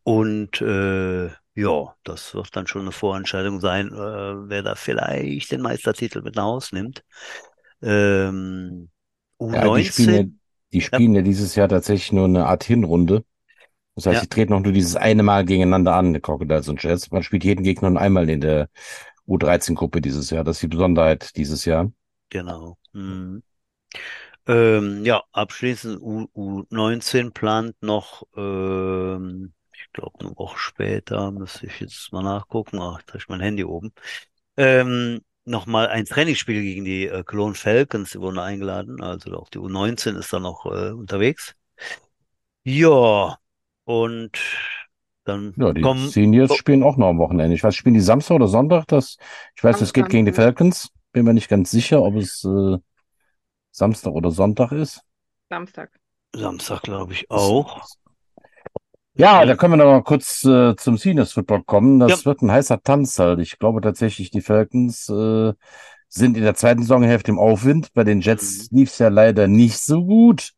Und 0.03 0.61
äh, 0.61 1.31
ja, 1.57 1.97
das 2.05 2.35
wird 2.35 2.55
dann 2.57 2.69
schon 2.69 2.83
eine 2.83 2.93
Vorentscheidung 2.93 3.61
sein, 3.61 3.89
äh, 3.89 3.95
wer 4.51 4.63
da 4.65 4.77
vielleicht 4.77 5.53
den 5.53 5.63
Meistertitel 5.63 6.23
mit 6.23 6.37
nach 6.37 6.45
Hause 6.45 6.77
nimmt. 6.77 7.05
Ähm, 7.83 8.91
Ja, 9.53 9.71
die 9.71 9.85
spielen 9.85 10.13
ja, 10.13 10.23
U19, 10.23 10.39
die 10.73 10.81
spielen 10.81 11.15
ja 11.15 11.23
dieses 11.23 11.55
Jahr 11.55 11.69
tatsächlich 11.69 12.13
nur 12.13 12.25
eine 12.27 12.47
Art 12.47 12.65
Hinrunde. 12.65 13.25
Das 13.97 14.07
heißt, 14.07 14.23
Ja. 14.23 14.23
die 14.23 14.29
treten 14.29 14.53
auch 14.55 14.61
nur 14.61 14.73
dieses 14.73 14.97
eine 14.97 15.23
Mal 15.25 15.45
gegeneinander 15.47 15.95
an, 15.97 16.15
die 16.15 16.21
Crocodiles 16.21 16.69
und 16.69 16.83
Jets. 16.83 17.11
Man 17.13 17.23
spielt 17.25 17.45
jeden 17.45 17.65
Gegner 17.65 17.91
nur 17.91 18.01
einmal 18.03 18.31
in 18.31 18.41
der 18.43 18.69
U13-Gruppe 19.27 20.01
dieses 20.03 20.31
Jahr. 20.31 20.45
Das 20.45 20.59
ist 20.59 20.63
die 20.65 20.69
Besonderheit 20.69 21.37
dieses 21.37 21.65
Jahr. 21.67 21.93
genau. 22.31 22.79
Mhm. 22.93 23.43
Ähm, 24.47 25.05
ja, 25.05 25.23
abschließend 25.33 26.01
U, 26.01 26.27
U19 26.35 27.33
plant 27.33 27.75
noch, 27.83 28.23
ähm, 28.37 29.55
ich 29.81 29.93
glaube, 29.93 30.19
eine 30.21 30.37
Woche 30.37 30.59
später, 30.59 31.31
müsste 31.31 31.67
ich 31.67 31.81
jetzt 31.81 32.13
mal 32.13 32.23
nachgucken. 32.23 32.79
Ach, 32.81 33.03
da 33.03 33.15
ist 33.15 33.29
mein 33.29 33.41
Handy 33.41 33.65
oben. 33.65 33.93
Ähm, 34.57 35.21
nochmal 35.45 35.89
ein 35.89 36.05
Trainingsspiel 36.05 36.63
gegen 36.63 36.85
die 36.85 37.07
äh, 37.07 37.23
Cologne 37.25 37.55
Falcons, 37.55 38.11
die 38.11 38.21
wurden 38.21 38.39
eingeladen. 38.39 39.03
Also 39.03 39.37
auch 39.37 39.49
die 39.49 39.59
U19 39.59 40.19
ist 40.19 40.33
da 40.33 40.41
noch 40.41 40.67
äh, 40.67 40.91
unterwegs. 40.91 41.55
Ja, 42.65 43.39
und 43.85 44.39
dann 45.25 45.55
Ja, 45.57 45.73
die 45.73 45.81
kommen, 45.81 46.09
Seniors 46.09 46.51
oh. 46.51 46.55
spielen 46.55 46.83
auch 46.83 46.97
noch 46.97 47.09
am 47.09 47.19
Wochenende. 47.19 47.55
Ich 47.55 47.63
weiß, 47.63 47.75
spielen 47.75 47.95
die 47.95 48.01
Samstag 48.01 48.37
oder 48.37 48.49
Sonntag? 48.49 48.87
Das, 48.89 49.17
ich 49.55 49.63
weiß, 49.63 49.81
es 49.81 49.93
geht 49.93 50.09
gegen 50.09 50.27
die. 50.27 50.33
Falcons. 50.33 50.91
Bin 51.13 51.25
mir 51.25 51.35
nicht 51.35 51.49
ganz 51.49 51.71
sicher, 51.71 52.03
ob 52.03 52.17
es 52.17 52.45
äh, 52.45 52.77
Samstag 53.71 54.13
oder 54.13 54.31
Sonntag 54.31 54.73
ist. 54.73 55.01
Samstag. 55.49 55.91
Samstag, 56.35 56.83
glaube 56.83 57.13
ich, 57.13 57.31
auch. 57.31 57.87
Ja, 59.19 59.45
da 59.47 59.57
können 59.57 59.73
wir 59.73 59.77
noch 59.79 59.87
mal 59.91 60.03
kurz 60.03 60.45
äh, 60.45 60.77
zum 60.77 60.99
Seniors 60.99 61.33
Football 61.33 61.63
kommen. 61.65 61.99
Das 61.99 62.21
Ja. 62.21 62.27
wird 62.27 62.43
ein 62.43 62.51
heißer 62.53 62.83
Tanz 62.83 63.19
halt. 63.19 63.41
Ich 63.41 63.59
glaube 63.59 63.81
tatsächlich, 63.81 64.31
die 64.31 64.43
Falcons 64.43 65.09
äh, 65.09 65.53
sind 66.09 66.37
in 66.37 66.43
der 66.43 66.55
zweiten 66.55 66.83
Saisonhälfte 66.83 67.31
im 67.31 67.39
Aufwind. 67.39 67.93
Bei 67.95 68.05
den 68.05 68.21
Jets 68.21 68.69
lief 68.71 68.91
es 68.91 68.99
ja 68.99 69.09
leider 69.09 69.49
nicht 69.49 69.79
so 69.79 70.05
gut 70.05 70.53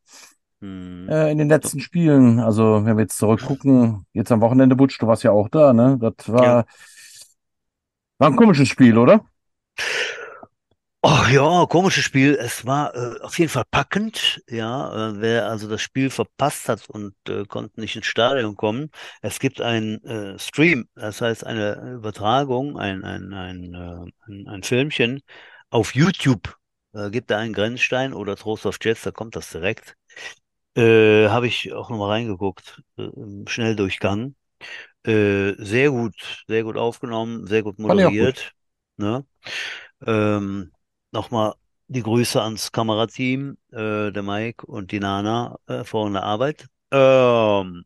Hm. 0.61 1.09
äh, 1.09 1.31
in 1.31 1.39
den 1.39 1.49
letzten 1.49 1.79
Spielen. 1.81 2.41
Also, 2.41 2.85
wenn 2.85 2.97
wir 2.97 3.03
jetzt 3.03 3.19
zurückgucken, 3.19 4.07
jetzt 4.13 4.33
am 4.33 4.41
Wochenende, 4.41 4.75
Butsch, 4.75 5.01
du 5.01 5.07
warst 5.07 5.23
ja 5.23 5.31
auch 5.31 5.49
da, 5.49 5.73
ne? 5.73 5.97
Das 6.01 6.29
war, 6.29 6.45
Ja. 6.45 6.65
war 8.19 8.29
ein 8.31 8.37
komisches 8.37 8.69
Spiel, 8.69 8.99
oder? 8.99 9.25
Ach 11.01 11.31
ja, 11.31 11.65
komisches 11.67 12.03
Spiel. 12.05 12.35
Es 12.35 12.67
war 12.67 12.95
äh, 12.95 13.21
auf 13.21 13.39
jeden 13.39 13.51
Fall 13.51 13.65
packend. 13.71 14.43
Ja, 14.49 15.11
äh, 15.11 15.21
wer 15.21 15.49
also 15.49 15.69
das 15.69 15.81
Spiel 15.81 16.11
verpasst 16.11 16.69
hat 16.69 16.89
und 16.91 17.15
äh, 17.29 17.45
konnte 17.45 17.81
nicht 17.81 17.95
ins 17.95 18.07
Stadion 18.07 18.57
kommen. 18.57 18.91
Es 19.23 19.39
gibt 19.39 19.61
einen 19.61 20.03
äh, 20.05 20.39
Stream, 20.41 20.89
das 20.97 21.21
heißt 21.21 21.47
eine 21.47 21.95
Übertragung, 21.95 22.79
ein, 22.79 23.05
ein, 23.05 23.33
ein, 23.33 23.75
äh, 23.75 24.11
ein, 24.33 24.49
ein 24.49 24.63
Filmchen 24.65 25.23
auf 25.71 25.95
YouTube. 25.95 26.57
Äh, 26.93 27.11
gibt 27.11 27.31
da 27.31 27.39
einen 27.39 27.53
Grenzstein 27.53 28.13
oder 28.13 28.35
Trost 28.35 28.67
auf 28.67 28.79
Jets, 28.83 29.03
da 29.03 29.13
kommt 29.13 29.37
das 29.37 29.51
direkt. 29.51 29.95
Äh, 30.75 31.29
Habe 31.29 31.47
ich 31.47 31.73
auch 31.73 31.91
nochmal 31.91 32.11
reingeguckt, 32.11 32.83
äh, 32.97 33.03
im 33.03 33.47
Schnelldurchgang. 33.47 34.35
Äh, 35.05 35.53
sehr 35.59 35.91
gut, 35.91 36.45
sehr 36.49 36.65
gut 36.65 36.77
aufgenommen, 36.77 37.47
sehr 37.47 37.63
gut. 37.63 37.79
moderiert. 37.79 38.53
Ne? 38.97 39.25
Ähm, 40.05 40.73
nochmal 41.11 41.55
die 41.89 42.03
Grüße 42.03 42.41
ans 42.43 42.73
Kamerateam, 42.73 43.57
äh, 43.71 44.11
der 44.13 44.23
Mike 44.23 44.67
und 44.67 44.93
die 44.93 45.01
Nana 45.01 45.59
äh, 45.67 45.85
vor 45.85 46.11
der 46.11 46.23
Arbeit. 46.23 46.67
Ähm, 46.91 47.85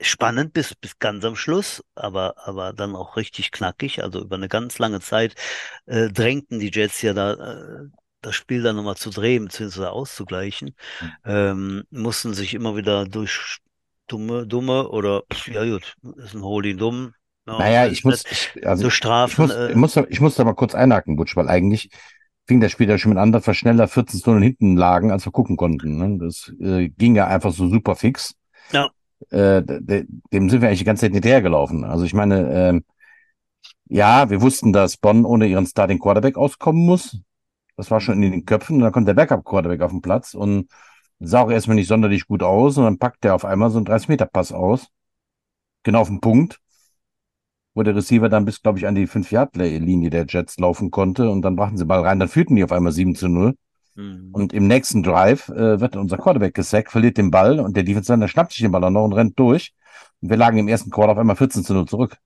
spannend 0.00 0.52
bis, 0.52 0.74
bis 0.74 0.98
ganz 0.98 1.24
am 1.24 1.36
Schluss, 1.36 1.84
aber, 1.94 2.34
aber 2.46 2.72
dann 2.72 2.96
auch 2.96 3.16
richtig 3.16 3.52
knackig. 3.52 4.02
Also 4.02 4.20
über 4.20 4.36
eine 4.36 4.48
ganz 4.48 4.78
lange 4.78 5.00
Zeit 5.00 5.34
äh, 5.86 6.08
drängten 6.08 6.58
die 6.58 6.70
Jets 6.72 7.02
ja 7.02 7.12
da 7.12 7.32
äh, 7.34 7.88
das 8.22 8.34
Spiel 8.34 8.62
dann 8.62 8.76
nochmal 8.76 8.96
zu 8.96 9.10
drehen 9.10 9.46
bzw. 9.46 9.86
auszugleichen. 9.86 10.74
Mhm. 11.00 11.12
Ähm, 11.24 11.84
mussten 11.90 12.34
sich 12.34 12.54
immer 12.54 12.76
wieder 12.76 13.06
durch 13.06 13.58
dumme, 14.08 14.46
dumme 14.46 14.88
oder 14.88 15.22
ja 15.46 15.64
gut, 15.64 15.94
ist 16.16 16.34
ein 16.34 16.42
Holding 16.42 16.78
dumm. 16.78 17.14
Ja, 17.50 17.58
Naja, 17.58 17.86
ich 17.86 18.04
muss, 18.04 18.24
nicht. 18.24 18.52
ich, 18.54 18.66
also 18.66 18.82
So 18.82 18.88
ich 18.88 18.94
Strafen, 18.94 19.42
muss, 19.42 19.54
äh, 19.54 19.70
ich 19.70 19.76
muss, 19.76 19.94
da- 19.94 20.06
ich 20.08 20.20
muss 20.20 20.34
da 20.36 20.44
mal 20.44 20.54
kurz 20.54 20.74
einhaken, 20.74 21.16
Butsch, 21.16 21.36
weil 21.36 21.48
eigentlich 21.48 21.90
fing 22.46 22.60
das 22.60 22.72
Spiel 22.72 22.88
ja 22.88 22.98
schon 22.98 23.10
mit 23.10 23.18
an, 23.18 23.32
dass 23.32 23.46
wir 23.46 23.54
schneller 23.54 23.88
14 23.88 24.20
Stunden 24.20 24.42
hinten 24.42 24.76
lagen, 24.76 25.10
als 25.12 25.24
wir 25.26 25.32
gucken 25.32 25.56
konnten. 25.56 25.98
Ne? 25.98 26.18
Das 26.18 26.52
äh, 26.60 26.88
ging 26.88 27.14
ja 27.14 27.26
einfach 27.26 27.52
so 27.52 27.68
super 27.68 27.94
fix. 27.96 28.34
Ja. 28.72 28.90
Äh, 29.30 29.62
de, 29.62 30.06
dem 30.32 30.48
sind 30.50 30.60
wir 30.62 30.68
eigentlich 30.68 30.80
die 30.80 30.84
ganze 30.84 31.02
Zeit 31.06 31.12
hinterhergelaufen. 31.12 31.84
Also 31.84 32.04
ich 32.04 32.14
meine, 32.14 32.50
ähm, 32.52 32.84
ja, 33.88 34.30
wir 34.30 34.40
wussten, 34.40 34.72
dass 34.72 34.96
Bonn 34.96 35.24
ohne 35.24 35.46
ihren 35.46 35.66
Starting 35.66 35.98
Quarterback 35.98 36.36
auskommen 36.36 36.84
muss. 36.84 37.18
Das 37.76 37.90
war 37.90 38.00
schon 38.00 38.22
in 38.22 38.32
den 38.32 38.44
Köpfen. 38.44 38.76
Und 38.76 38.82
dann 38.82 38.92
kommt 38.92 39.08
der 39.08 39.14
Backup 39.14 39.44
Quarterback 39.44 39.80
auf 39.82 39.90
den 39.90 40.00
Platz 40.02 40.34
und 40.34 40.68
sah 41.18 41.42
auch 41.42 41.50
erstmal 41.50 41.74
nicht 41.76 41.88
sonderlich 41.88 42.26
gut 42.26 42.42
aus. 42.42 42.78
Und 42.78 42.84
dann 42.84 42.98
packt 42.98 43.24
der 43.24 43.34
auf 43.34 43.44
einmal 43.44 43.70
so 43.70 43.78
einen 43.78 43.86
30-Meter-Pass 43.86 44.52
aus. 44.52 44.88
Genau 45.82 46.00
auf 46.00 46.08
den 46.08 46.20
Punkt 46.20 46.58
wo 47.80 47.82
der 47.82 47.96
Receiver 47.96 48.28
dann 48.28 48.44
bis, 48.44 48.60
glaube 48.60 48.78
ich, 48.78 48.86
an 48.86 48.94
die 48.94 49.06
5-Yard-Linie 49.06 50.10
der 50.10 50.26
Jets 50.28 50.58
laufen 50.58 50.90
konnte 50.90 51.30
und 51.30 51.40
dann 51.42 51.56
brachten 51.56 51.78
sie 51.78 51.86
Ball 51.86 52.02
rein, 52.02 52.20
dann 52.20 52.28
führten 52.28 52.54
die 52.54 52.62
auf 52.62 52.72
einmal 52.72 52.92
7 52.92 53.14
zu 53.14 53.28
0 53.28 53.54
Mhm. 53.96 54.28
und 54.32 54.52
im 54.52 54.68
nächsten 54.68 55.02
Drive 55.02 55.48
äh, 55.48 55.80
wird 55.80 55.96
unser 55.96 56.16
Quarterback 56.16 56.54
gesackt, 56.54 56.92
verliert 56.92 57.16
den 57.16 57.30
Ball 57.30 57.58
und 57.58 57.76
der 57.76 57.82
Defense-Liner 57.82 58.28
schnappt 58.28 58.52
sich 58.52 58.60
den 58.62 58.70
Ball 58.70 58.84
auch 58.84 58.90
noch 58.90 59.04
und 59.04 59.14
rennt 59.14 59.36
durch 59.38 59.72
Wir 60.20 60.36
lagen 60.36 60.58
im 60.58 60.68
ersten 60.68 60.90
Quarter 60.90 61.12
auf 61.12 61.18
einmal 61.18 61.36
14 61.36 61.64
zu 61.64 61.72
0 61.72 61.86
zurück. 61.86 62.16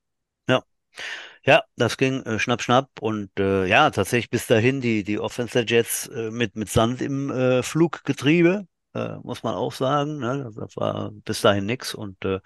Ja, 1.46 1.62
das 1.76 1.96
ging 1.98 2.22
äh, 2.22 2.38
schnapp, 2.38 2.62
schnapp. 2.62 2.88
Und 3.00 3.30
äh, 3.38 3.66
ja, 3.66 3.90
tatsächlich 3.90 4.30
bis 4.30 4.46
dahin 4.46 4.80
die, 4.80 5.04
die 5.04 5.18
Offense 5.20 5.52
der 5.52 5.66
Jets 5.66 6.08
äh, 6.08 6.30
mit, 6.30 6.56
mit 6.56 6.70
Sand 6.70 7.02
im 7.02 7.30
äh, 7.30 7.62
Fluggetriebe, 7.62 8.66
äh, 8.94 9.16
muss 9.22 9.42
man 9.42 9.54
auch 9.54 9.72
sagen. 9.72 10.18
Ne? 10.18 10.50
Das 10.57 10.76
war 10.76 11.11
bis 11.12 11.40
dahin 11.40 11.66
nix 11.66 11.94
und 11.94 12.24
äh, 12.24 12.40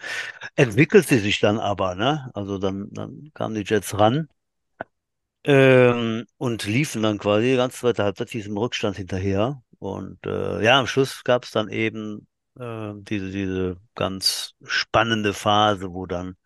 entwickelte 0.56 1.18
sich 1.18 1.40
dann 1.40 1.58
aber. 1.58 1.94
Ne? 1.94 2.30
Also 2.34 2.58
dann, 2.58 2.88
dann 2.92 3.30
kamen 3.34 3.54
die 3.54 3.64
Jets 3.64 3.98
ran 3.98 4.28
ähm, 5.44 6.26
und 6.38 6.64
liefen 6.66 7.02
dann 7.02 7.18
quasi 7.18 7.50
die 7.50 7.56
ganze 7.56 7.78
zweite 7.78 8.04
Halbzeit 8.04 8.32
diesem 8.32 8.56
Rückstand 8.56 8.96
hinterher. 8.96 9.62
Und 9.78 10.24
äh, 10.26 10.62
ja, 10.64 10.80
am 10.80 10.86
Schluss 10.86 11.22
gab 11.24 11.44
es 11.44 11.52
dann 11.52 11.68
eben 11.68 12.26
äh, 12.58 12.92
diese, 12.96 13.30
diese 13.30 13.76
ganz 13.94 14.54
spannende 14.64 15.32
Phase, 15.34 15.92
wo 15.92 16.06
dann 16.06 16.36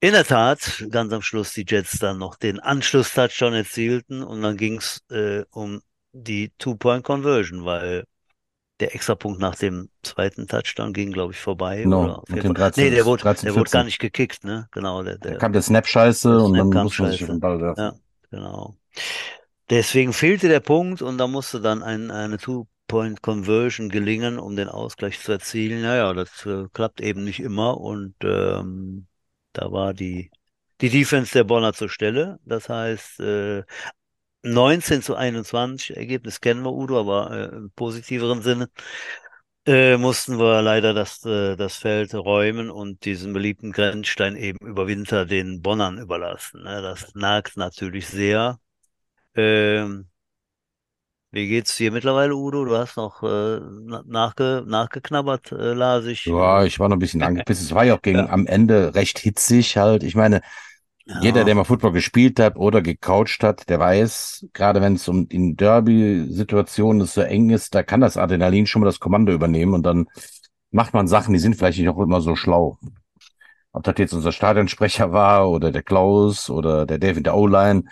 in 0.00 0.12
der 0.12 0.24
Tat, 0.24 0.84
ganz 0.90 1.12
am 1.12 1.22
Schluss 1.22 1.52
die 1.52 1.64
Jets 1.66 1.98
dann 1.98 2.18
noch 2.18 2.36
den 2.36 2.60
Anschluss-Touchdown 2.60 3.54
erzielten 3.54 4.22
und 4.22 4.42
dann 4.42 4.56
ging 4.56 4.76
es 4.78 5.00
äh, 5.10 5.44
um 5.50 5.80
die 6.12 6.52
Two-Point-Conversion, 6.58 7.64
weil 7.64 8.04
der 8.80 8.94
Extrapunkt 8.94 9.40
nach 9.40 9.56
dem 9.56 9.88
zweiten 10.02 10.46
Touchdown 10.46 10.92
ging, 10.92 11.12
glaube 11.12 11.32
ich, 11.32 11.38
vorbei. 11.38 11.86
Oder 11.86 12.18
auf 12.18 12.28
mit 12.28 12.44
dem 12.44 12.54
Fall. 12.54 12.72
13, 12.72 12.84
nee, 12.84 12.90
der 12.90 13.06
wurde, 13.06 13.22
13, 13.22 13.46
der 13.46 13.54
wurde 13.54 13.70
14. 13.70 13.78
gar 13.78 13.84
nicht 13.84 13.98
gekickt, 13.98 14.44
ne? 14.44 14.68
Genau, 14.72 15.02
der, 15.02 15.18
Da 15.18 15.30
der, 15.30 15.38
kam 15.38 15.52
der 15.52 15.62
Snap-Scheiße 15.62 16.38
und 16.38 16.54
Snap 16.54 16.70
dann 16.72 16.84
musste 16.84 17.02
man 17.02 17.12
sich 17.12 17.22
auf 17.22 17.28
den 17.30 17.40
Ball 17.40 17.60
werfen. 17.60 17.80
Ja, 17.80 17.94
genau. 18.30 18.76
Deswegen 19.70 20.12
fehlte 20.12 20.48
der 20.48 20.60
Punkt 20.60 21.02
und 21.02 21.18
da 21.18 21.26
musste 21.26 21.60
dann 21.60 21.82
ein, 21.82 22.10
eine 22.10 22.38
Two-Point-Conversion 22.38 23.88
gelingen, 23.88 24.38
um 24.38 24.56
den 24.56 24.68
Ausgleich 24.68 25.20
zu 25.20 25.32
erzielen. 25.32 25.82
Naja, 25.82 26.12
das 26.12 26.46
äh, 26.46 26.66
klappt 26.72 27.00
eben 27.00 27.24
nicht 27.24 27.40
immer 27.40 27.80
und 27.80 28.14
ähm, 28.22 29.06
da 29.52 29.72
war 29.72 29.94
die, 29.94 30.30
die 30.82 30.90
Defense 30.90 31.32
der 31.32 31.44
Bonner 31.44 31.72
zur 31.72 31.88
Stelle. 31.88 32.38
Das 32.44 32.68
heißt, 32.68 33.20
äh, 33.20 33.64
19 34.52 35.02
zu 35.02 35.14
21, 35.16 35.96
Ergebnis 35.96 36.40
kennen 36.40 36.62
wir, 36.64 36.72
Udo, 36.72 37.00
aber 37.00 37.30
äh, 37.52 37.56
im 37.56 37.70
positiveren 37.72 38.42
Sinne, 38.42 38.68
äh, 39.66 39.96
mussten 39.96 40.38
wir 40.38 40.62
leider 40.62 40.94
das, 40.94 41.24
äh, 41.24 41.56
das 41.56 41.76
Feld 41.76 42.14
räumen 42.14 42.70
und 42.70 43.04
diesen 43.04 43.32
beliebten 43.32 43.72
Grenzstein 43.72 44.36
eben 44.36 44.58
über 44.66 44.86
Winter 44.86 45.26
den 45.26 45.62
Bonnern 45.62 45.98
überlassen. 45.98 46.62
Ne? 46.64 46.82
Das 46.82 47.14
nagt 47.14 47.56
natürlich 47.56 48.06
sehr. 48.08 48.58
Ähm, 49.36 50.08
wie 51.30 51.48
geht's 51.48 51.76
dir 51.76 51.92
mittlerweile, 51.92 52.34
Udo? 52.34 52.64
Du 52.64 52.76
hast 52.76 52.96
noch 52.96 53.22
äh, 53.22 53.60
na- 53.60 54.02
nachge 54.06 54.64
nachgeknabbert, 54.66 55.52
äh, 55.52 55.72
las 55.74 56.04
ich. 56.06 56.24
Ja, 56.24 56.64
ich 56.64 56.78
war 56.80 56.88
noch 56.88 56.96
ein 56.96 56.98
bisschen 56.98 57.22
angepisst. 57.22 57.62
Es 57.62 57.72
war 57.74 57.84
ja 57.84 57.94
auch 57.96 58.02
gegen 58.02 58.18
Ja. 58.18 58.28
am 58.28 58.46
Ende 58.46 58.94
recht 58.96 59.18
hitzig 59.20 59.76
halt. 59.76 60.02
Ich 60.02 60.16
meine, 60.16 60.40
jeder, 61.06 61.44
der 61.44 61.52
ja, 61.52 61.54
mal 61.54 61.64
Football 61.64 61.92
gespielt 61.92 62.40
hat 62.40 62.56
oder 62.56 62.82
gecoacht 62.82 63.42
hat, 63.42 63.68
der 63.68 63.78
weiß, 63.78 64.46
gerade 64.52 64.80
wenn 64.80 64.94
es 64.94 65.06
um 65.06 65.26
in 65.28 65.56
Derby-Situationen 65.56 67.06
so 67.06 67.20
eng 67.20 67.50
ist, 67.50 67.74
da 67.76 67.84
kann 67.84 68.00
das 68.00 68.16
Adrenalin 68.16 68.66
schon 68.66 68.80
mal 68.80 68.86
das 68.86 68.98
Kommando 68.98 69.32
übernehmen 69.32 69.74
und 69.74 69.84
dann 69.84 70.06
macht 70.72 70.94
man 70.94 71.06
Sachen, 71.06 71.32
die 71.32 71.38
sind 71.38 71.54
vielleicht 71.54 71.78
nicht 71.78 71.88
auch 71.88 71.98
immer 71.98 72.20
so 72.20 72.34
schlau. 72.34 72.78
Ob 73.72 73.84
das 73.84 73.94
jetzt 73.98 74.14
unser 74.14 74.32
Stadionsprecher 74.32 75.12
war 75.12 75.48
oder 75.50 75.70
der 75.70 75.82
Klaus 75.82 76.50
oder 76.50 76.86
der 76.86 76.98
Dave 76.98 77.18
in 77.18 77.24
der 77.24 77.36
O-Line. 77.36 77.84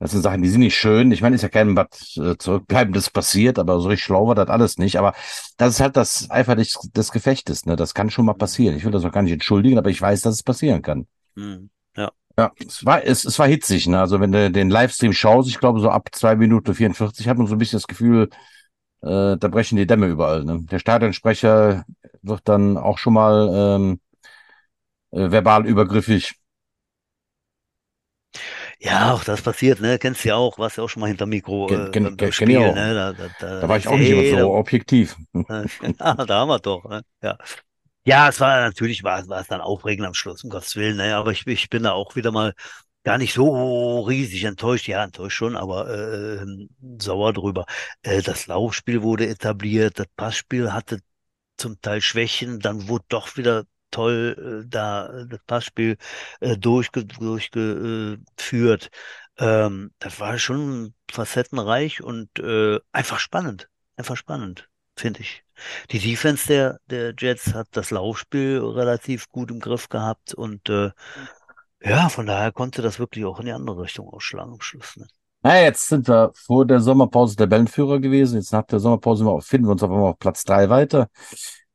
Das 0.00 0.12
sind 0.12 0.22
Sachen, 0.22 0.42
die 0.42 0.48
sind 0.48 0.60
nicht 0.60 0.76
schön. 0.76 1.12
Ich 1.12 1.22
meine, 1.22 1.36
ist 1.36 1.42
ja 1.42 1.48
keinem 1.48 1.76
was 1.76 2.16
äh, 2.16 2.36
Zurückbleibendes 2.38 3.10
passiert, 3.10 3.58
aber 3.58 3.80
so 3.80 3.88
richtig 3.88 4.04
schlau 4.04 4.28
war 4.28 4.34
das 4.34 4.48
alles 4.48 4.78
nicht. 4.78 4.96
Aber 4.96 5.12
das 5.56 5.74
ist 5.74 5.80
halt 5.80 5.96
das 5.96 6.30
einfach 6.30 6.54
des, 6.54 6.78
des 6.94 7.12
Gefechtes. 7.12 7.66
Ne? 7.66 7.76
Das 7.76 7.94
kann 7.94 8.10
schon 8.10 8.24
mal 8.24 8.34
passieren. 8.34 8.76
Ich 8.76 8.84
will 8.84 8.92
das 8.92 9.04
auch 9.04 9.12
gar 9.12 9.22
nicht 9.22 9.32
entschuldigen, 9.32 9.76
aber 9.76 9.90
ich 9.90 10.00
weiß, 10.00 10.22
dass 10.22 10.34
es 10.36 10.42
passieren 10.42 10.82
kann. 10.82 11.06
hm, 11.36 11.68
ja. 12.38 12.52
Es 12.66 12.84
war, 12.86 13.04
es, 13.04 13.24
es 13.24 13.38
war 13.38 13.48
hitzig. 13.48 13.86
Ne? 13.88 14.00
Also 14.00 14.20
wenn 14.20 14.32
du 14.32 14.50
den 14.50 14.70
Livestream 14.70 15.12
schaust, 15.12 15.48
ich 15.48 15.58
glaube 15.58 15.80
so 15.80 15.90
ab 15.90 16.08
zwei 16.12 16.36
Minuten 16.36 16.74
44 16.74 17.28
hat 17.28 17.38
man 17.38 17.46
so 17.46 17.54
ein 17.54 17.58
bisschen 17.58 17.78
das 17.78 17.86
Gefühl, 17.88 18.30
äh, 19.02 19.36
da 19.38 19.48
brechen 19.48 19.76
die 19.76 19.86
Dämme 19.88 20.08
überall. 20.08 20.44
Ne? 20.44 20.60
Der 20.70 20.78
Stadionsprecher 20.80 21.84
wird 22.22 22.42
dann 22.48 22.76
auch 22.78 22.98
schon 22.98 23.14
mal 23.14 23.78
ähm, 23.80 24.00
äh, 25.10 25.30
verbal 25.30 25.66
übergriffig. 25.66 26.34
Ja, 28.80 29.12
auch 29.12 29.24
das 29.24 29.42
passiert, 29.42 29.80
ne? 29.80 29.98
Kennst 29.98 30.24
du 30.24 30.28
ja 30.30 30.36
auch, 30.36 30.58
warst 30.58 30.76
ja 30.76 30.84
auch 30.84 30.88
schon 30.88 31.00
mal 31.00 31.06
hinter 31.08 31.26
Mikro 31.26 31.72
äh, 31.90 31.92
gen- 31.92 32.16
beim, 32.16 32.32
Spiel, 32.32 32.72
genau. 32.72 32.72
ne? 32.72 32.94
Da, 32.94 33.12
da, 33.12 33.28
da, 33.38 33.46
Da 33.60 33.68
war 33.68 33.78
ich 33.78 33.88
auch 33.88 33.96
du, 33.96 33.98
nicht 33.98 34.10
immer 34.10 34.24
hey, 34.24 34.26
so 34.26 34.54
objektiv. 34.54 35.16
da, 35.46 35.64
ja, 36.00 36.14
da 36.26 36.40
haben 36.40 36.48
wir 36.48 36.58
doch, 36.60 36.84
ne? 36.86 37.02
Ja. 37.22 37.38
Ja, 38.04 38.28
es 38.28 38.40
war 38.40 38.60
natürlich 38.60 39.02
war, 39.04 39.26
war 39.28 39.40
es 39.40 39.48
dann 39.48 39.60
aufregend 39.60 40.06
am 40.06 40.14
Schluss, 40.14 40.42
um 40.42 40.50
Gottes 40.50 40.76
Willen, 40.76 40.96
ne? 40.96 41.14
Aber 41.16 41.30
ich, 41.32 41.46
ich 41.46 41.68
bin 41.68 41.82
da 41.82 41.92
auch 41.92 42.16
wieder 42.16 42.30
mal 42.32 42.54
gar 43.04 43.18
nicht 43.18 43.34
so 43.34 44.00
riesig 44.00 44.44
enttäuscht, 44.44 44.88
ja, 44.88 45.04
enttäuscht 45.04 45.36
schon, 45.36 45.56
aber 45.56 45.88
äh, 45.90 46.46
sauer 46.98 47.32
drüber. 47.34 47.66
Äh, 48.02 48.22
das 48.22 48.46
Laufspiel 48.46 49.02
wurde 49.02 49.28
etabliert, 49.28 49.98
das 49.98 50.06
Passspiel 50.16 50.72
hatte 50.72 51.00
zum 51.58 51.80
Teil 51.82 52.00
Schwächen, 52.02 52.60
dann 52.60 52.88
wurde 52.88 53.04
doch 53.08 53.36
wieder 53.36 53.64
toll 53.90 54.62
äh, 54.66 54.68
da 54.68 55.08
äh, 55.22 55.26
das 55.28 55.40
Passspiel 55.46 55.96
äh, 56.40 56.56
durchge 56.58 57.06
durchgeführt. 57.06 58.90
Ähm, 59.38 59.92
das 60.00 60.20
war 60.20 60.38
schon 60.38 60.94
facettenreich 61.10 62.02
und 62.02 62.38
äh, 62.40 62.80
einfach 62.92 63.20
spannend. 63.20 63.68
Einfach 63.96 64.16
spannend, 64.16 64.68
finde 64.96 65.20
ich. 65.22 65.44
Die 65.90 65.98
Defense 65.98 66.46
der, 66.46 66.78
der 66.86 67.14
Jets 67.18 67.54
hat 67.54 67.68
das 67.72 67.90
Laufspiel 67.90 68.58
relativ 68.60 69.28
gut 69.30 69.50
im 69.50 69.60
Griff 69.60 69.88
gehabt 69.88 70.34
und 70.34 70.68
äh, 70.68 70.90
ja, 71.82 72.08
von 72.08 72.26
daher 72.26 72.52
konnte 72.52 72.82
das 72.82 72.98
wirklich 72.98 73.24
auch 73.24 73.38
in 73.38 73.46
die 73.46 73.52
andere 73.52 73.82
Richtung 73.82 74.08
ausschlagen 74.08 74.52
am 74.54 74.60
Schluss. 74.60 74.96
Ne? 74.96 75.06
Na, 75.42 75.60
jetzt 75.62 75.88
sind 75.88 76.08
wir 76.08 76.32
vor 76.34 76.66
der 76.66 76.80
Sommerpause 76.80 77.36
Tabellenführer 77.36 78.00
gewesen. 78.00 78.36
Jetzt 78.38 78.52
nach 78.52 78.64
der 78.64 78.80
Sommerpause 78.80 79.24
finden 79.42 79.68
wir 79.68 79.72
uns 79.72 79.82
auf 79.82 79.90
einmal 79.90 80.10
auf 80.10 80.18
Platz 80.18 80.42
drei 80.42 80.68
weiter. 80.68 81.08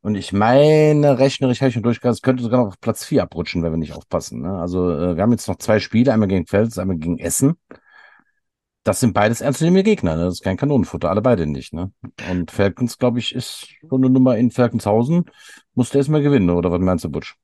Und 0.01 0.15
ich 0.15 0.33
meine, 0.33 1.17
rechnerisch 1.17 1.61
habe 1.61 1.69
ich 1.69 1.75
schon 1.75 1.83
durchgegangen, 1.83 2.13
es 2.13 2.21
könnte 2.21 2.43
sogar 2.43 2.59
noch 2.59 2.67
auf 2.67 2.79
Platz 2.81 3.05
vier 3.05 3.23
abrutschen, 3.23 3.63
wenn 3.63 3.71
wir 3.71 3.77
nicht 3.77 3.93
aufpassen. 3.93 4.41
Ne? 4.41 4.59
Also 4.59 4.91
äh, 4.91 5.15
wir 5.15 5.23
haben 5.23 5.31
jetzt 5.31 5.47
noch 5.47 5.55
zwei 5.55 5.79
Spiele, 5.79 6.11
einmal 6.11 6.27
gegen 6.27 6.45
Pfälz, 6.45 6.77
einmal 6.77 6.97
gegen 6.97 7.19
Essen. 7.19 7.55
Das 8.83 8.99
sind 8.99 9.13
beides 9.13 9.39
ernstzunehmende 9.39 9.83
Gegner, 9.83 10.15
ne? 10.15 10.25
Das 10.25 10.35
ist 10.35 10.43
kein 10.43 10.57
Kanonenfutter, 10.57 11.09
alle 11.09 11.21
beide 11.21 11.47
nicht, 11.47 11.73
ne? 11.73 11.91
Und 12.29 12.51
Falcons, 12.51 12.97
glaube 12.97 13.19
ich, 13.19 13.33
ist 13.33 13.67
schon 13.79 14.03
eine 14.03 14.09
Nummer 14.09 14.37
in 14.37 14.51
Falkenshausen. 14.51 15.25
Musste 15.73 15.97
erstmal 15.97 16.21
gewinnen, 16.21 16.49
oder 16.49 16.71
was 16.71 16.81
meinst 16.81 17.05
du, 17.05 17.09
Butch? 17.09 17.35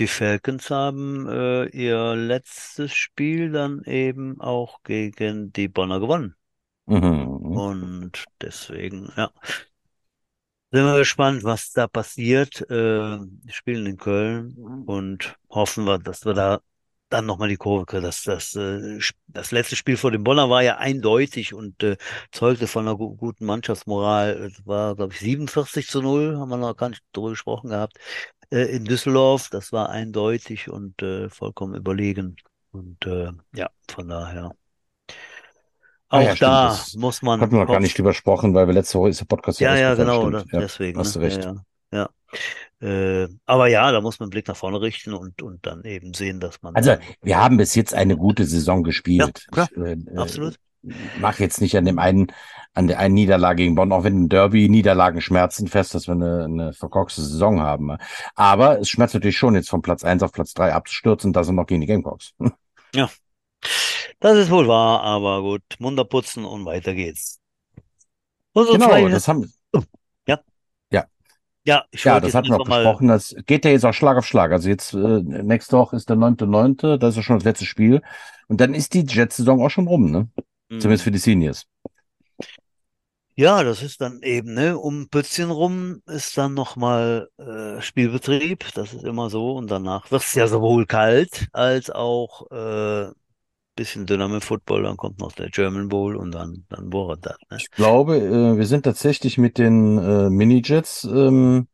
Die 0.00 0.08
Falcons 0.08 0.70
haben 0.70 1.28
äh, 1.28 1.66
ihr 1.66 2.14
letztes 2.16 2.92
Spiel 2.92 3.50
dann 3.50 3.82
eben 3.84 4.40
auch 4.40 4.82
gegen 4.82 5.52
die 5.52 5.68
Bonner 5.68 6.00
gewonnen. 6.00 6.34
Mhm. 6.86 7.56
Und 7.56 8.24
deswegen, 8.40 9.12
ja, 9.16 9.30
sind 10.70 10.84
wir 10.84 10.98
gespannt, 10.98 11.44
was 11.44 11.72
da 11.72 11.86
passiert. 11.86 12.60
Äh, 12.70 12.74
wir 12.74 13.52
spielen 13.52 13.86
in 13.86 13.96
Köln 13.96 14.84
und 14.86 15.36
hoffen 15.48 15.84
wir, 15.84 15.98
dass 15.98 16.24
wir 16.24 16.34
da 16.34 16.60
dann 17.08 17.26
nochmal 17.26 17.48
die 17.48 17.56
Kurve. 17.56 18.00
Das, 18.00 18.22
das, 18.22 18.54
äh, 18.54 18.98
das 19.28 19.50
letzte 19.50 19.76
Spiel 19.76 19.96
vor 19.96 20.10
dem 20.10 20.24
Bonner 20.24 20.50
war 20.50 20.62
ja 20.62 20.76
eindeutig 20.78 21.54
und 21.54 21.82
äh, 21.82 21.96
zeugte 22.32 22.66
von 22.66 22.86
einer 22.86 22.96
gu 22.96 23.16
guten 23.16 23.46
Mannschaftsmoral. 23.46 24.50
Es 24.52 24.66
war, 24.66 24.94
glaube 24.96 25.12
ich, 25.14 25.20
47 25.20 25.88
zu 25.88 26.02
0, 26.02 26.36
haben 26.38 26.48
wir 26.48 26.56
noch 26.56 26.76
gar 26.76 26.90
nicht 26.90 27.02
drüber 27.12 27.30
gesprochen 27.30 27.70
gehabt. 27.70 27.98
Äh, 28.50 28.76
in 28.76 28.84
Düsseldorf, 28.84 29.48
das 29.50 29.72
war 29.72 29.90
eindeutig 29.90 30.70
und 30.70 31.02
äh, 31.02 31.28
vollkommen 31.28 31.74
überlegen. 31.74 32.36
Und 32.70 33.06
äh, 33.06 33.30
ja, 33.54 33.70
von 33.90 34.08
daher. 34.08 34.52
Ah 36.10 36.20
Auch 36.20 36.22
ja, 36.22 36.36
stimmt, 36.36 36.42
da 36.42 36.68
das 36.68 36.94
muss 36.94 37.22
man 37.22 37.40
Hatten 37.40 37.52
wir 37.52 37.60
noch 37.60 37.70
gar 37.70 37.80
nicht 37.80 37.96
drüber 37.98 38.10
gesprochen, 38.10 38.54
weil 38.54 38.66
wir 38.66 38.74
letzte 38.74 38.98
Woche 38.98 39.10
ist 39.10 39.20
der 39.20 39.26
Podcast 39.26 39.60
ja, 39.60 39.76
ja, 39.76 39.90
rausgefallen, 39.90 40.20
genau, 40.20 40.38
stimmt. 40.38 40.52
da, 40.52 40.56
Ja, 40.56 40.60
deswegen. 40.62 40.98
hast 40.98 41.14
du 41.14 41.20
ne? 41.20 41.26
recht. 41.26 41.44
Ja, 41.44 41.54
ja. 41.92 41.98
ja. 41.98 42.08
Äh, 42.80 43.26
aber 43.44 43.66
ja, 43.66 43.90
da 43.90 44.00
muss 44.00 44.20
man 44.20 44.26
einen 44.26 44.30
Blick 44.30 44.46
nach 44.46 44.56
vorne 44.56 44.80
richten 44.80 45.12
und, 45.12 45.42
und 45.42 45.66
dann 45.66 45.84
eben 45.84 46.14
sehen, 46.14 46.38
dass 46.38 46.62
man. 46.62 46.76
Also, 46.76 46.96
wir 47.22 47.38
haben 47.38 47.56
bis 47.56 47.74
jetzt 47.74 47.92
eine 47.94 48.16
gute 48.16 48.44
Saison 48.44 48.84
gespielt. 48.84 49.46
Ja, 49.46 49.66
klar. 49.66 49.68
Ich, 49.72 50.08
äh, 50.12 50.16
Absolut. 50.16 50.54
Mach 51.20 51.40
jetzt 51.40 51.60
nicht 51.60 51.76
an 51.76 51.84
dem 51.84 51.98
einen, 51.98 52.28
an 52.72 52.86
der 52.86 53.00
einen 53.00 53.14
Niederlage 53.14 53.64
gegen 53.64 53.74
Bonn, 53.74 53.90
auch 53.90 54.04
wenn 54.04 54.24
ein 54.24 54.28
Derby 54.28 54.68
Niederlagen 54.68 55.20
schmerzen 55.20 55.66
fest, 55.66 55.94
dass 55.94 56.06
wir 56.06 56.12
eine, 56.12 56.44
eine 56.44 56.72
verkorkste 56.72 57.20
Saison 57.20 57.60
haben. 57.60 57.96
Aber 58.36 58.78
es 58.78 58.88
schmerzt 58.88 59.14
natürlich 59.14 59.36
schon, 59.36 59.56
jetzt 59.56 59.68
von 59.68 59.82
Platz 59.82 60.04
eins 60.04 60.22
auf 60.22 60.30
Platz 60.32 60.54
drei 60.54 60.72
abzustürzen, 60.72 61.32
da 61.32 61.42
sind 61.42 61.56
noch 61.56 61.66
gegen 61.66 61.80
die 61.80 61.86
Gamecocks. 61.88 62.32
Das 64.20 64.36
ist 64.36 64.50
wohl 64.50 64.66
wahr, 64.66 65.02
aber 65.02 65.42
gut, 65.42 65.62
Munter 65.78 66.04
putzen 66.04 66.44
und 66.44 66.64
weiter 66.64 66.94
geht's. 66.94 67.38
Unsere 68.52 68.76
Genau, 68.76 68.88
zwei, 68.88 69.08
das 69.08 69.28
haben, 69.28 69.52
ja, 71.68 71.84
ich 71.90 72.02
ja, 72.04 72.18
das 72.18 72.34
hatten 72.34 72.48
wir 72.48 72.58
auch 72.58 72.64
besprochen. 72.64 73.08
Das 73.08 73.36
geht 73.44 73.66
ja 73.66 73.70
jetzt 73.70 73.84
auch 73.84 73.92
Schlag 73.92 74.16
auf 74.16 74.26
Schlag. 74.26 74.52
Also 74.52 74.70
jetzt, 74.70 74.94
äh, 74.94 75.20
nächste 75.20 75.76
Woche 75.76 75.96
ist 75.96 76.08
der 76.08 76.16
neunte, 76.16 76.46
neunte, 76.46 76.98
das 76.98 77.10
ist 77.10 77.16
ja 77.16 77.22
schon 77.22 77.36
das 77.36 77.44
letzte 77.44 77.66
Spiel. 77.66 78.00
Und 78.48 78.62
dann 78.62 78.72
ist 78.72 78.94
die 78.94 79.04
Jet-Saison 79.04 79.60
auch 79.60 79.68
schon 79.68 79.86
rum, 79.86 80.10
ne? 80.10 80.28
Hm, 80.70 80.80
Zumindest 80.80 81.04
für 81.04 81.10
die 81.10 81.18
Seniors. 81.18 81.66
Ja, 83.36 83.62
das 83.62 83.82
ist 83.82 84.00
dann 84.00 84.22
eben, 84.22 84.54
ne, 84.54 84.78
um 84.78 85.10
Pützchen 85.10 85.50
rum 85.50 86.00
ist 86.06 86.38
dann 86.38 86.54
nochmal 86.54 87.28
äh, 87.36 87.82
Spielbetrieb, 87.82 88.64
das 88.74 88.94
ist 88.94 89.04
immer 89.04 89.28
so. 89.28 89.52
Und 89.52 89.70
danach 89.70 90.10
wird 90.10 90.22
es 90.22 90.34
ja 90.34 90.48
sowohl 90.48 90.86
kalt 90.86 91.48
als 91.52 91.90
auch 91.90 92.50
äh, 92.50 93.10
bisschen 93.78 94.06
dünner 94.06 94.28
mit 94.28 94.44
Football, 94.44 94.82
dann 94.84 94.96
kommt 94.96 95.18
noch 95.20 95.32
der 95.32 95.50
German 95.50 95.88
Bowl 95.88 96.16
und 96.16 96.32
dann, 96.32 96.66
dann 96.68 96.90
Borat 96.90 97.24
das, 97.26 97.38
ne? 97.50 97.62
Ich 97.62 97.70
glaube, 97.70 98.16
äh, 98.18 98.56
wir 98.58 98.66
sind 98.66 98.84
tatsächlich 98.84 99.36
mit 99.38 99.58
den 99.58 99.98
äh, 99.98 100.30
Minijets 100.30 101.04
ähm, 101.04 101.68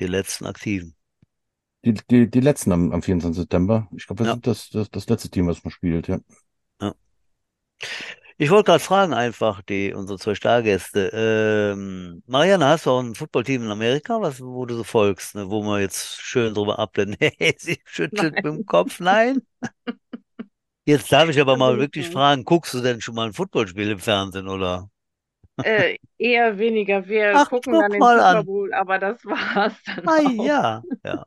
Die 0.00 0.06
letzten 0.06 0.46
Aktiven. 0.46 0.96
die, 1.84 1.94
die, 2.10 2.30
die 2.30 2.40
letzten 2.40 2.72
am, 2.72 2.92
am 2.92 3.02
24. 3.02 3.42
September. 3.42 3.88
Ich 3.96 4.06
glaube, 4.06 4.20
wir 4.20 4.26
Ja. 4.26 4.32
sind 4.32 4.46
das, 4.46 4.70
das, 4.70 4.90
das 4.90 5.08
letzte 5.08 5.30
Team, 5.30 5.46
was 5.48 5.64
man 5.64 5.70
spielt, 5.72 6.08
ja. 6.08 6.18
Ich 8.40 8.50
wollte 8.50 8.66
gerade 8.66 8.78
fragen 8.84 9.14
einfach, 9.14 9.62
die, 9.62 9.92
unsere 9.92 10.18
zwei 10.18 10.34
Stargäste. 10.34 11.10
Ähm, 11.12 12.22
Marianne, 12.26 12.66
hast 12.66 12.86
du 12.86 12.90
auch 12.90 13.00
ein 13.00 13.14
Footballteam 13.16 13.64
in 13.64 13.70
Amerika, 13.70 14.20
was, 14.20 14.40
wo 14.40 14.64
du 14.64 14.76
so 14.76 14.84
folgst, 14.84 15.34
ne, 15.34 15.50
wo 15.50 15.62
man 15.62 15.80
jetzt 15.80 16.20
schön 16.20 16.54
drüber 16.54 16.78
abblenden? 16.78 17.16
Sie 17.58 17.80
schüttelt 17.84 18.36
mit 18.42 18.52
dem 18.52 18.64
Kopf, 18.66 19.00
nein. 19.00 19.42
Jetzt 20.88 21.12
darf 21.12 21.28
ich 21.28 21.38
aber 21.38 21.56
mal 21.58 21.74
ich 21.74 21.80
wirklich 21.80 22.08
fragen, 22.08 22.44
guckst 22.44 22.72
du 22.72 22.80
denn 22.80 23.02
schon 23.02 23.14
mal 23.14 23.26
ein 23.26 23.34
Footballspiel 23.34 23.90
im 23.90 23.98
Fernsehen, 23.98 24.48
oder? 24.48 24.88
Äh, 25.60 25.96
eher 26.18 26.58
weniger. 26.58 27.06
Wir 27.08 27.34
Ach, 27.34 27.48
gucken 27.50 27.74
guck 27.74 27.82
dann 27.82 27.92
den. 27.92 28.02
Super 28.02 28.42
Bowl, 28.44 28.72
aber 28.72 28.98
das 28.98 29.24
war's 29.24 29.74
dann 29.84 30.06
Ah 30.06 30.20
auch. 30.38 30.46
ja, 30.46 30.82
ja. 31.04 31.24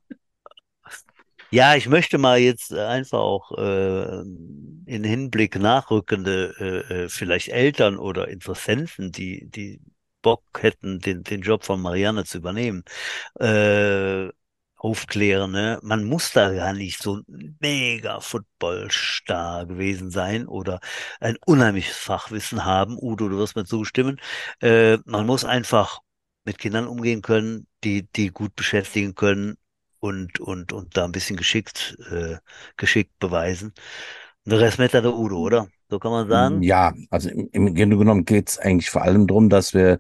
Ja, 1.53 1.76
ich 1.76 1.88
möchte 1.89 2.18
mal 2.18 2.39
jetzt 2.39 2.74
einfach 2.74 3.20
auch 3.20 3.51
äh, 3.57 4.22
in 4.22 5.03
Hinblick 5.03 5.59
nachrückende 5.59 6.55
äh, 6.89 7.03
äh, 7.05 7.09
vielleicht 7.09 7.49
Eltern 7.49 7.97
oder 7.97 8.30
Interessenten, 8.30 9.12
die 9.12 9.49
die 9.49 9.82
Bock 10.22 10.43
hätten, 10.59 10.99
den 10.99 11.24
den 11.24 11.41
Job 11.41 11.66
von 11.66 11.82
Marianne 11.82 12.24
zu 12.24 12.38
übernehmen, 12.38 12.84
äh, 13.39 14.30
aufklären. 14.82 15.52
Ne? 15.52 15.80
Man 15.84 16.04
muss 16.06 16.32
da 16.34 16.52
gar 16.52 16.74
nicht 16.74 17.02
so 17.02 17.18
ein 17.18 17.56
mega 17.60 18.20
Footballstar 18.20 19.68
gewesen 19.68 20.10
sein 20.10 20.48
oder 20.48 20.80
ein 21.20 21.38
unheimliches 21.46 21.96
Fachwissen 21.96 22.66
haben. 22.66 22.98
Udo, 23.00 23.30
du 23.30 23.38
wirst 23.38 23.56
mir 23.56 23.66
zustimmen. 23.66 24.20
Äh, 24.60 24.98
man 25.06 25.28
muss 25.28 25.46
einfach 25.46 26.00
mit 26.46 26.58
Kindern 26.58 26.88
umgehen 26.88 27.22
können, 27.22 27.68
die 27.84 28.08
die 28.16 28.30
gut 28.30 28.56
beschäftigen 28.56 29.14
können 29.14 29.56
und, 30.00 30.40
und, 30.40 30.74
und 30.74 30.98
da 30.98 31.06
ein 31.06 31.12
bisschen 31.12 31.38
geschickt, 31.38 31.96
äh, 32.12 32.38
geschickt 32.76 33.20
beweisen. 33.20 33.74
Der 34.46 34.60
Rest 34.60 34.80
der 34.80 35.06
Udo, 35.06 35.38
oder? 35.38 35.68
So 35.90 36.00
kann 36.00 36.12
man 36.12 36.28
sagen. 36.28 36.64
Ja, 36.64 36.94
also 37.12 37.30
im, 37.30 37.50
im 37.52 37.76
Grunde 37.76 37.98
genommen 37.98 38.26
geht 38.26 38.50
es 38.50 38.58
eigentlich 38.58 38.90
vor 38.90 39.04
allem 39.04 39.28
darum, 39.28 39.50
dass 39.50 39.76
wir 39.76 40.00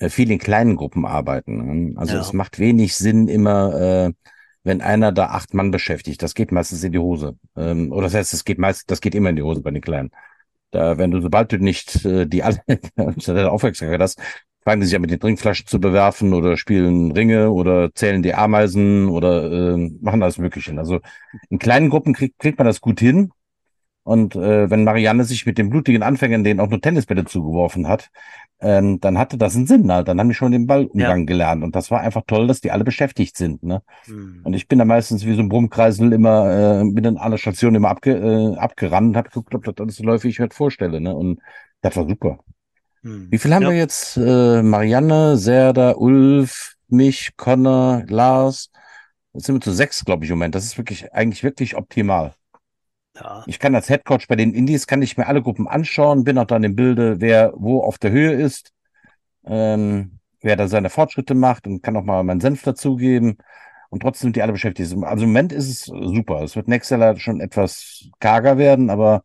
viel 0.00 0.30
in 0.30 0.38
kleinen 0.38 0.76
Gruppen 0.76 1.04
arbeiten. 1.04 1.90
ne? 1.90 2.00
Also 2.00 2.14
Ja. 2.14 2.20
es 2.20 2.32
macht 2.32 2.58
wenig 2.58 2.94
Sinn 2.96 3.28
immer, 3.28 4.08
äh, 4.08 4.12
wenn 4.64 4.80
einer 4.80 5.12
da 5.12 5.26
acht 5.26 5.54
Mann 5.54 5.70
beschäftigt. 5.70 6.22
Das 6.22 6.34
geht 6.34 6.52
meistens 6.52 6.84
in 6.84 6.92
die 6.92 6.98
Hose. 6.98 7.36
Ähm, 7.56 7.92
oder 7.92 8.02
das 8.02 8.14
heißt, 8.14 8.34
es 8.34 8.44
geht 8.44 8.58
meist, 8.58 8.90
das 8.90 9.00
geht 9.00 9.14
immer 9.14 9.30
in 9.30 9.36
die 9.36 9.42
Hose 9.42 9.62
bei 9.62 9.70
den 9.70 9.80
Kleinen. 9.82 10.10
Da, 10.70 10.98
wenn 10.98 11.10
du, 11.10 11.20
sobald 11.20 11.50
du 11.52 11.58
nicht 11.58 12.04
äh, 12.04 12.26
die 12.26 12.42
alle 12.42 12.60
Aufmerksamkeit 13.50 14.00
hast, 14.00 14.20
fangen 14.64 14.80
die 14.82 14.86
sich 14.86 14.96
an 14.96 15.00
mit 15.00 15.10
den 15.10 15.20
Trinkflaschen 15.20 15.66
zu 15.66 15.80
bewerfen 15.80 16.34
oder 16.34 16.58
spielen 16.58 17.10
Ringe 17.12 17.50
oder 17.50 17.94
zählen 17.94 18.22
die 18.22 18.34
Ameisen 18.34 19.08
oder 19.08 19.50
äh, 19.50 19.90
machen 20.02 20.22
alles 20.22 20.36
Mögliche. 20.38 20.76
Also 20.76 21.00
in 21.48 21.58
kleinen 21.58 21.88
Gruppen 21.88 22.12
kriegt, 22.12 22.38
kriegt 22.38 22.58
man 22.58 22.66
das 22.66 22.80
gut 22.82 23.00
hin. 23.00 23.30
Und 24.02 24.36
äh, 24.36 24.70
wenn 24.70 24.84
Marianne 24.84 25.24
sich 25.24 25.46
mit 25.46 25.58
den 25.58 25.70
blutigen 25.70 26.02
Anfängern, 26.02 26.44
denen 26.44 26.60
auch 26.60 26.68
nur 26.68 26.80
Tennisbälle 26.80 27.24
zugeworfen 27.24 27.88
hat, 27.88 28.10
ähm, 28.60 29.00
dann 29.00 29.18
hatte 29.18 29.38
das 29.38 29.54
einen 29.54 29.66
Sinn 29.66 29.90
halt. 29.92 30.08
Dann 30.08 30.18
haben 30.18 30.28
die 30.28 30.34
schon 30.34 30.52
den 30.52 30.66
Ballumgang 30.66 31.26
gelernt. 31.26 31.62
Und 31.62 31.76
das 31.76 31.90
war 31.90 32.00
einfach 32.00 32.22
toll, 32.26 32.46
dass 32.46 32.60
die 32.60 32.70
alle 32.70 32.84
beschäftigt 32.84 33.36
sind. 33.36 33.62
Ne? 33.62 33.82
Hm. 34.04 34.40
Und 34.44 34.54
ich 34.54 34.66
bin 34.66 34.78
da 34.78 34.84
meistens 34.84 35.24
wie 35.24 35.34
so 35.34 35.40
ein 35.40 35.48
Brummkreisel 35.48 36.12
immer, 36.12 36.80
äh, 36.80 36.90
bin 36.90 37.04
in 37.04 37.18
aller 37.18 37.38
Stationen 37.38 37.76
immer 37.76 37.90
abge, 37.90 38.12
äh, 38.16 38.56
abgerannt 38.56 39.08
und 39.08 39.16
habe 39.16 39.28
geguckt, 39.28 39.54
ob 39.54 39.64
das 39.64 39.74
alles 39.78 39.96
so 39.96 40.04
läuft, 40.04 40.24
wie 40.24 40.28
ich 40.28 40.38
mir 40.38 40.48
das 40.48 40.56
vorstelle. 40.56 41.00
Ne? 41.00 41.14
Und 41.14 41.40
das 41.82 41.96
war 41.96 42.08
super. 42.08 42.40
Hm. 43.02 43.28
Wie 43.30 43.38
viel 43.38 43.54
haben 43.54 43.62
Ja. 43.62 43.70
wir 43.70 43.76
jetzt? 43.76 44.16
Äh, 44.16 44.62
Marianne, 44.62 45.36
Serda, 45.36 45.92
Ulf, 45.96 46.74
mich, 46.88 47.36
Connor, 47.36 48.02
Lars. 48.08 48.70
Jetzt 49.34 49.46
sind 49.46 49.54
wir 49.54 49.60
zu 49.60 49.72
sechs, 49.72 50.04
glaube 50.04 50.24
ich, 50.24 50.30
im 50.30 50.38
Moment. 50.38 50.54
Das 50.54 50.64
ist 50.64 50.78
wirklich, 50.78 51.12
eigentlich 51.12 51.44
wirklich 51.44 51.76
optimal. 51.76 52.34
Ja. 53.20 53.42
Ich 53.46 53.58
kann 53.58 53.74
als 53.74 53.88
Headcoach 53.88 54.28
bei 54.28 54.36
den 54.36 54.52
Indies, 54.52 54.86
kann 54.86 55.02
ich 55.02 55.16
mir 55.16 55.26
alle 55.26 55.42
Gruppen 55.42 55.66
anschauen, 55.68 56.24
bin 56.24 56.38
auch 56.38 56.46
dann 56.46 56.64
im 56.64 56.76
Bilde, 56.76 57.20
wer 57.20 57.52
wo 57.56 57.82
auf 57.82 57.98
der 57.98 58.10
Höhe 58.10 58.32
ist, 58.32 58.72
ähm, 59.44 60.18
wer 60.40 60.56
da 60.56 60.68
seine 60.68 60.90
Fortschritte 60.90 61.34
macht 61.34 61.66
und 61.66 61.82
kann 61.82 61.96
auch 61.96 62.04
mal 62.04 62.22
meinen 62.22 62.40
Senf 62.40 62.62
dazugeben. 62.62 63.38
Und 63.90 64.00
trotzdem 64.00 64.26
sind 64.26 64.36
die 64.36 64.42
alle 64.42 64.52
beschäftigt. 64.52 64.92
Also 65.02 65.24
im 65.24 65.30
Moment 65.30 65.52
ist 65.52 65.68
es 65.68 65.84
super. 65.84 66.42
Es 66.42 66.56
wird 66.56 66.68
nächstes 66.68 66.98
Jahr 66.98 67.18
schon 67.18 67.40
etwas 67.40 68.08
karger 68.20 68.58
werden, 68.58 68.90
aber 68.90 69.24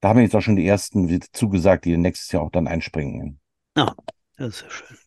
da 0.00 0.08
haben 0.08 0.20
jetzt 0.20 0.36
auch 0.36 0.42
schon 0.42 0.56
die 0.56 0.66
ersten 0.66 1.20
zugesagt, 1.32 1.86
die 1.86 1.96
nächstes 1.96 2.32
Jahr 2.32 2.42
auch 2.42 2.50
dann 2.50 2.68
einspringen. 2.68 3.40
Ja, 3.76 3.94
das 4.36 4.56
ist 4.56 4.62
ja 4.62 4.70
schön. 4.70 4.98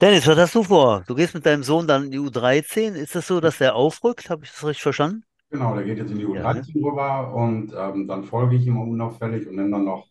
Dennis, 0.00 0.26
was 0.26 0.38
hast 0.38 0.54
du 0.54 0.64
vor? 0.64 1.04
Du 1.06 1.14
gehst 1.14 1.34
mit 1.34 1.46
deinem 1.46 1.62
Sohn 1.62 1.86
dann 1.86 2.04
in 2.04 2.10
die 2.10 2.18
U13. 2.18 2.94
Ist 2.94 3.14
das 3.14 3.28
so, 3.28 3.40
dass 3.40 3.58
der 3.58 3.76
aufrückt? 3.76 4.28
Habe 4.28 4.44
ich 4.44 4.50
das 4.50 4.64
richtig 4.64 4.82
verstanden? 4.82 5.24
Genau, 5.54 5.74
der 5.76 5.84
geht 5.84 5.98
jetzt 5.98 6.10
in 6.10 6.18
die 6.18 6.26
Ja, 6.32 6.50
ne? 6.50 6.66
U13 6.66 6.84
rüber 6.84 7.32
und 7.32 7.72
ähm, 7.76 8.08
dann 8.08 8.24
folge 8.24 8.56
ich 8.56 8.66
ihm 8.66 8.76
auch 8.76 8.86
unauffällig 8.88 9.46
und 9.46 9.54
nehme 9.54 9.70
dann 9.70 9.84
noch 9.84 10.08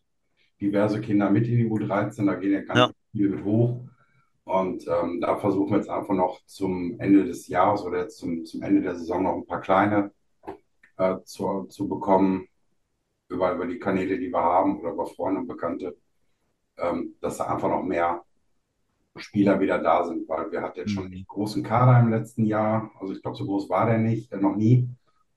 diverse 0.61 1.01
Kinder 1.01 1.29
mit 1.31 1.47
in 1.47 1.57
die 1.57 1.65
U13. 1.67 2.27
Da 2.27 2.35
gehen 2.35 2.53
ja 2.53 2.61
ganz 2.61 2.79
Ja. 2.79 2.93
viele 3.11 3.29
mit 3.29 3.45
hoch. 3.45 3.81
Und 4.45 4.87
ähm, 4.87 5.21
da 5.21 5.37
versuchen 5.37 5.71
wir 5.71 5.77
jetzt 5.77 5.89
einfach 5.89 6.13
noch 6.15 6.41
zum 6.45 6.99
Ende 6.99 7.25
des 7.25 7.47
Jahres 7.49 7.83
oder 7.83 7.99
jetzt 7.99 8.17
zum, 8.19 8.45
zum 8.45 8.61
Ende 8.63 8.81
der 8.81 8.95
Saison 8.95 9.23
noch 9.23 9.35
ein 9.35 9.45
paar 9.47 9.61
kleine 9.61 10.11
äh, 10.97 11.17
zu, 11.25 11.65
zu 11.69 11.87
bekommen, 11.89 12.47
über, 13.29 13.53
über 13.53 13.67
die 13.67 13.79
Kanäle, 13.79 14.19
die 14.19 14.31
wir 14.31 14.41
haben 14.43 14.79
oder 14.81 14.91
über 14.93 15.07
Freunde 15.07 15.41
und 15.41 15.47
Bekannte, 15.47 15.97
ähm, 16.77 17.15
dass 17.21 17.37
da 17.37 17.45
einfach 17.47 17.69
noch 17.69 17.83
mehr 17.83 18.23
Spieler 19.17 19.59
wieder 19.59 19.79
da 19.79 20.05
sind, 20.05 20.27
weil 20.29 20.51
wir 20.51 20.61
hatten 20.61 20.79
jetzt 20.79 20.91
schon 20.91 21.05
Mhm. 21.05 21.13
einen 21.13 21.25
großen 21.27 21.63
Kader 21.63 21.99
im 21.99 22.09
letzten 22.11 22.45
Jahr. 22.45 22.91
Also 22.99 23.13
ich 23.13 23.21
glaube, 23.21 23.37
so 23.37 23.45
groß 23.45 23.69
war 23.69 23.85
der 23.85 23.99
nicht, 23.99 24.31
äh, 24.31 24.37
noch 24.37 24.55
nie. 24.55 24.89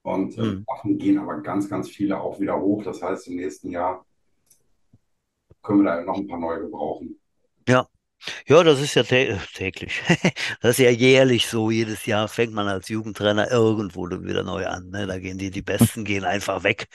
Und 0.06 0.38
äh, 0.38 0.42
Mhm. 0.42 0.64
davon 0.68 0.98
gehen 0.98 1.18
aber 1.18 1.40
ganz, 1.40 1.68
ganz 1.68 1.88
viele 1.88 2.20
auch 2.20 2.38
wieder 2.38 2.60
hoch. 2.60 2.84
Das 2.84 3.02
heißt, 3.02 3.26
im 3.26 3.36
nächsten 3.36 3.70
Jahr 3.70 4.06
können 5.62 5.82
wir 5.82 5.90
da 5.96 6.04
noch 6.04 6.16
ein 6.16 6.28
paar 6.28 6.38
neue 6.38 6.60
gebrauchen. 6.60 7.18
Ja. 7.68 7.88
Ja, 8.46 8.62
das 8.62 8.80
ist 8.80 8.94
ja 8.94 9.02
tä 9.02 9.28
äh, 9.28 9.38
täglich. 9.54 10.00
Das 10.60 10.78
ist 10.78 10.84
ja 10.84 10.90
jährlich 10.90 11.48
so. 11.48 11.70
Jedes 11.72 12.06
Jahr 12.06 12.28
fängt 12.28 12.54
man 12.54 12.68
als 12.68 12.88
Jugendtrainer 12.88 13.50
irgendwo 13.50 14.08
wieder 14.08 14.44
neu 14.44 14.66
an. 14.66 14.90
Ne? 14.90 15.06
Da 15.08 15.18
gehen 15.18 15.38
die, 15.38 15.50
die 15.50 15.62
Besten 15.62 16.04
gehen 16.04 16.24
einfach 16.24 16.62
weg. 16.62 16.86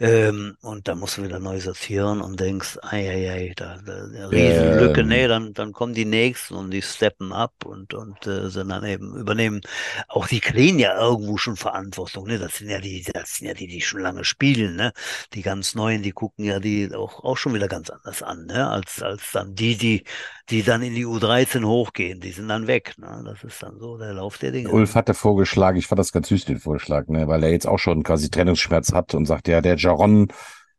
Ähm, 0.00 0.56
und 0.62 0.86
da 0.86 0.94
musst 0.94 1.18
du 1.18 1.24
wieder 1.24 1.40
neu 1.40 1.58
sortieren 1.58 2.20
und 2.20 2.38
denkst, 2.38 2.78
ei, 2.82 3.08
ei, 3.10 3.30
ei, 3.30 3.52
da, 3.56 3.78
da 3.84 4.04
eine 4.04 4.30
Riesenlücke. 4.30 5.00
Ähm. 5.00 5.08
Nee, 5.08 5.26
dann, 5.26 5.54
dann 5.54 5.72
kommen 5.72 5.92
die 5.92 6.04
Nächsten 6.04 6.54
und 6.54 6.70
die 6.70 6.82
steppen 6.82 7.32
ab 7.32 7.64
und, 7.64 7.94
und 7.94 8.24
äh, 8.26 8.48
sind 8.48 8.68
dann 8.68 8.84
eben 8.84 9.16
übernehmen. 9.16 9.60
Auch 10.06 10.28
die 10.28 10.38
kriegen 10.38 10.78
ja 10.78 10.96
irgendwo 11.00 11.36
schon 11.36 11.56
Verantwortung. 11.56 12.28
Ne? 12.28 12.38
Das 12.38 12.58
sind 12.58 12.70
ja 12.70 12.78
die, 12.78 13.02
das 13.12 13.36
sind 13.36 13.48
ja 13.48 13.54
die, 13.54 13.66
die 13.66 13.80
schon 13.80 14.00
lange 14.00 14.22
spielen. 14.22 14.76
Ne? 14.76 14.92
Die 15.34 15.42
ganz 15.42 15.74
Neuen, 15.74 16.02
die 16.02 16.12
gucken 16.12 16.44
ja 16.44 16.60
die 16.60 16.94
auch, 16.94 17.24
auch 17.24 17.36
schon 17.36 17.54
wieder 17.54 17.68
ganz 17.68 17.90
anders 17.90 18.22
an, 18.22 18.46
ne? 18.46 18.68
Als, 18.68 19.02
als 19.02 19.32
dann 19.32 19.54
die, 19.54 19.76
die, 19.76 20.04
die 20.50 20.62
dann 20.62 20.82
in 20.82 20.94
die 20.94 21.06
U13 21.06 21.64
hochgehen, 21.64 22.20
die 22.20 22.30
sind 22.30 22.48
dann 22.48 22.66
weg. 22.66 22.94
Ne? 22.98 23.22
Das 23.24 23.44
ist 23.44 23.62
dann 23.62 23.78
so 23.78 23.98
der 23.98 24.14
Lauf 24.14 24.38
der 24.38 24.52
Dinge. 24.52 24.70
Ulf 24.70 24.94
hatte 24.94 25.14
vorgeschlagen, 25.14 25.76
ich 25.76 25.86
fand 25.86 25.98
das 25.98 26.12
ganz 26.12 26.28
süß, 26.28 26.46
den 26.46 26.58
Vorschlag, 26.58 27.08
ne, 27.08 27.28
weil 27.28 27.42
er 27.42 27.50
jetzt 27.50 27.66
auch 27.66 27.78
schon 27.78 28.02
quasi 28.02 28.30
Trennungsschmerz 28.30 28.92
hat 28.92 29.14
und 29.14 29.26
sagt, 29.26 29.48
ja, 29.48 29.60
der 29.60 29.76
Jaron, 29.88 30.28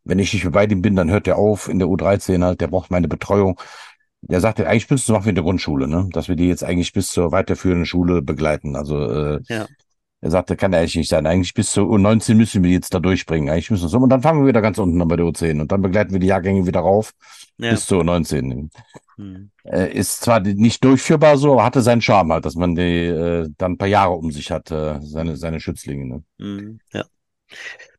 wenn 0.03 0.19
ich 0.19 0.33
nicht 0.33 0.43
mehr 0.43 0.51
bei 0.51 0.65
ihm 0.65 0.81
bin, 0.81 0.95
dann 0.95 1.09
hört 1.11 1.27
er 1.27 1.37
auf 1.37 1.67
in 1.67 1.79
der 1.79 1.87
U13 1.87 2.43
halt, 2.43 2.61
der 2.61 2.67
braucht 2.67 2.91
meine 2.91 3.07
Betreuung. 3.07 3.59
Der 4.21 4.41
sagte, 4.41 4.67
eigentlich 4.67 4.89
müsstest 4.89 5.09
du 5.09 5.13
machen 5.13 5.25
wie 5.25 5.29
in 5.29 5.35
der 5.35 5.43
Grundschule, 5.43 5.87
ne, 5.87 6.09
dass 6.11 6.27
wir 6.27 6.35
die 6.35 6.47
jetzt 6.47 6.63
eigentlich 6.63 6.91
bis 6.93 7.07
zur 7.11 7.31
weiterführenden 7.31 7.85
Schule 7.85 8.21
begleiten. 8.21 8.75
Also, 8.75 9.01
äh, 9.09 9.39
Ja. 9.47 9.65
er 10.21 10.31
sagte, 10.31 10.57
kann 10.57 10.73
eigentlich 10.73 10.95
nicht 10.97 11.09
sein. 11.09 11.25
Eigentlich 11.25 11.53
bis 11.53 11.71
zur 11.71 11.87
U19 11.89 12.35
müssen 12.35 12.61
wir 12.63 12.71
jetzt 12.71 12.93
da 12.93 12.99
durchbringen. 12.99 13.49
Eigentlich 13.49 13.71
müssen 13.71 13.83
wir 13.83 13.89
so. 13.89 13.97
Und 13.97 14.09
dann 14.09 14.21
fangen 14.21 14.41
wir 14.41 14.47
wieder 14.49 14.61
ganz 14.61 14.77
unten 14.77 15.01
an 15.01 15.07
bei 15.07 15.15
der 15.15 15.25
U10 15.25 15.61
und 15.61 15.71
dann 15.71 15.81
begleiten 15.81 16.11
wir 16.11 16.19
die 16.19 16.27
Jahrgänge 16.27 16.65
wieder 16.67 16.81
rauf 16.81 17.13
Ja. 17.57 17.71
bis 17.71 17.85
zur 17.85 18.01
U19. 18.01 18.69
Hm. 19.15 19.51
Äh, 19.63 19.93
ist 19.93 20.21
zwar 20.21 20.41
nicht 20.41 20.83
durchführbar 20.83 21.37
so, 21.37 21.53
aber 21.53 21.63
hatte 21.63 21.81
seinen 21.81 22.01
Charme 22.01 22.33
halt, 22.33 22.45
dass 22.45 22.55
man 22.55 22.75
die 22.75 23.05
äh, 23.05 23.49
dann 23.57 23.73
ein 23.73 23.77
paar 23.77 23.87
Jahre 23.87 24.13
um 24.13 24.31
sich 24.31 24.51
hat, 24.51 24.69
äh, 24.71 24.99
seine, 25.01 25.37
seine 25.37 25.59
Schützlinge. 25.61 26.05
Ne? 26.05 26.23
Hm. 26.39 26.79
Ja. 26.93 27.05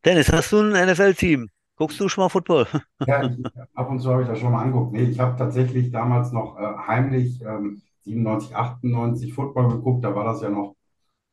Dennis, 0.04 0.32
hast 0.32 0.52
du 0.52 0.60
ein 0.60 0.88
NFL-Team? 0.88 1.48
Guckst 1.76 1.98
du 1.98 2.08
schon 2.08 2.24
mal 2.24 2.28
Football? 2.28 2.66
Ja, 3.06 3.22
ich, 3.22 3.38
ab 3.74 3.90
und 3.90 4.00
zu 4.00 4.10
habe 4.10 4.22
ich 4.22 4.28
das 4.28 4.38
schon 4.38 4.52
mal 4.52 4.62
angeguckt. 4.62 4.92
Nee, 4.92 5.04
ich 5.04 5.18
habe 5.18 5.36
tatsächlich 5.36 5.90
damals 5.90 6.32
noch 6.32 6.58
äh, 6.58 6.76
heimlich 6.86 7.40
ähm, 7.42 7.80
97, 8.02 8.54
98 8.54 9.32
Football 9.32 9.68
geguckt. 9.68 10.04
Da 10.04 10.14
war 10.14 10.24
das 10.24 10.42
ja 10.42 10.50
noch 10.50 10.76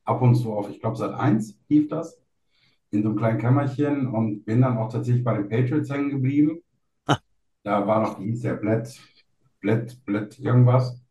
ab 0.06 0.22
und 0.22 0.36
zu 0.36 0.54
auf, 0.54 0.70
ich 0.70 0.80
glaube, 0.80 0.96
seit 0.96 1.14
1 1.14 1.60
lief 1.68 1.90
das, 1.90 2.22
in 2.92 3.04
so 3.04 3.10
einem 3.10 3.18
kleinen 3.18 3.40
Kämmerchen 3.40 4.08
und 4.08 4.46
bin 4.46 4.62
dann 4.62 4.78
auch 4.78 4.90
tatsächlich 4.90 5.24
bei 5.24 5.36
den 5.36 5.50
Patriots 5.50 5.90
hängen 5.90 6.12
geblieben. 6.12 6.62
Ah. 7.06 7.18
Da 7.64 7.86
war 7.86 8.02
noch, 8.02 8.20
hieß 8.20 8.42
der 8.42 8.54
Blatt? 8.54 8.98
Bled, 9.60 10.06
Bled 10.06 10.40
irgendwas. 10.40 11.02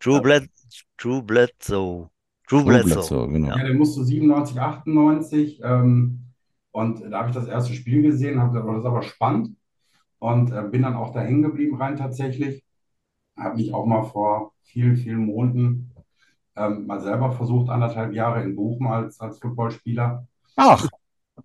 Drew 0.00 0.20
Bled, 0.20 0.48
Drew 0.96 1.20
Bledsoe. 1.20 2.08
Drew 2.48 2.64
Bledsoe. 2.64 2.94
Bledsoe, 2.94 3.28
genau. 3.28 3.56
Ja, 3.56 3.64
der 3.64 3.74
musste 3.74 4.04
97, 4.04 4.58
98. 4.58 5.60
Ähm, 5.62 6.25
und 6.76 7.00
da 7.10 7.18
habe 7.20 7.30
ich 7.30 7.34
das 7.34 7.48
erste 7.48 7.74
Spiel 7.74 8.02
gesehen, 8.02 8.40
habe 8.40 8.52
gesagt, 8.52 8.66
oh, 8.68 8.72
das 8.72 8.80
ist 8.82 8.86
aber 8.86 9.02
spannend. 9.02 9.56
Und 10.20 10.52
äh, 10.52 10.62
bin 10.70 10.82
dann 10.82 10.96
auch 10.96 11.12
da 11.14 11.20
hängen 11.22 11.42
geblieben 11.42 11.76
rein 11.76 11.96
tatsächlich. 11.96 12.64
Habe 13.38 13.56
mich 13.56 13.74
auch 13.74 13.86
mal 13.86 14.04
vor 14.04 14.52
vielen, 14.64 14.96
vielen 14.96 15.26
Monaten 15.26 15.92
ähm, 16.56 16.86
mal 16.86 17.00
selber 17.00 17.32
versucht, 17.32 17.70
anderthalb 17.70 18.14
Jahre 18.14 18.42
in 18.44 18.56
Bochum 18.56 18.88
als, 18.88 19.20
als 19.20 19.38
Footballspieler. 19.40 20.26
Ach, 20.56 20.86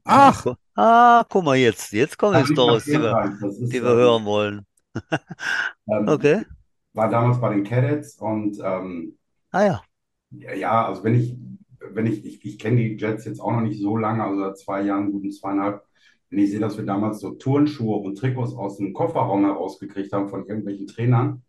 ach, 0.06 0.48
Ah, 0.76 1.26
guck 1.30 1.44
mal 1.46 1.58
jetzt. 1.58 1.92
Jetzt 1.94 2.18
kommen 2.18 2.36
die 2.38 2.46
Storys, 2.46 2.90
die 2.90 3.02
wir, 3.02 3.18
ist, 3.42 3.74
die 3.74 3.84
wir 3.84 3.92
ähm, 3.92 3.96
hören 3.96 4.26
wollen. 4.26 4.66
ähm, 5.88 6.08
Okay. 6.08 6.44
war 6.94 7.10
damals 7.10 7.40
bei 7.42 7.50
den 7.56 7.64
Cadets 7.66 8.18
und 8.20 8.60
ähm, 8.64 9.18
Ah 9.52 9.64
ja. 9.66 9.84
ja, 10.32 10.54
ja, 10.54 10.86
also 10.88 11.04
wenn 11.04 11.16
ich, 11.16 11.36
wenn 11.96 12.08
ich, 12.08 12.26
ich, 12.26 12.46
ich 12.46 12.60
kenne 12.60 12.78
die 12.78 12.98
Jets 12.98 13.26
jetzt 13.26 13.40
auch 13.40 13.52
noch 13.52 13.62
nicht 13.62 13.82
so 13.82 13.98
lange, 13.98 14.24
also 14.24 14.40
seit 14.40 14.58
zwei 14.58 14.82
Jahren, 14.84 15.12
guten 15.12 15.32
zweieinhalb, 15.32 15.84
wenn 16.30 16.40
ich 16.40 16.52
sehe, 16.52 16.60
dass 16.60 16.78
wir 16.78 16.86
damals 16.86 17.20
so 17.20 17.32
Turnschuhe 17.32 17.98
und 17.98 18.18
Trikots 18.18 18.54
aus 18.54 18.78
dem 18.78 18.94
Kofferraum 18.94 19.46
herausgekriegt 19.46 20.14
haben 20.14 20.30
von 20.30 20.46
irgendwelchen 20.48 20.88
Trainern, 20.88 21.44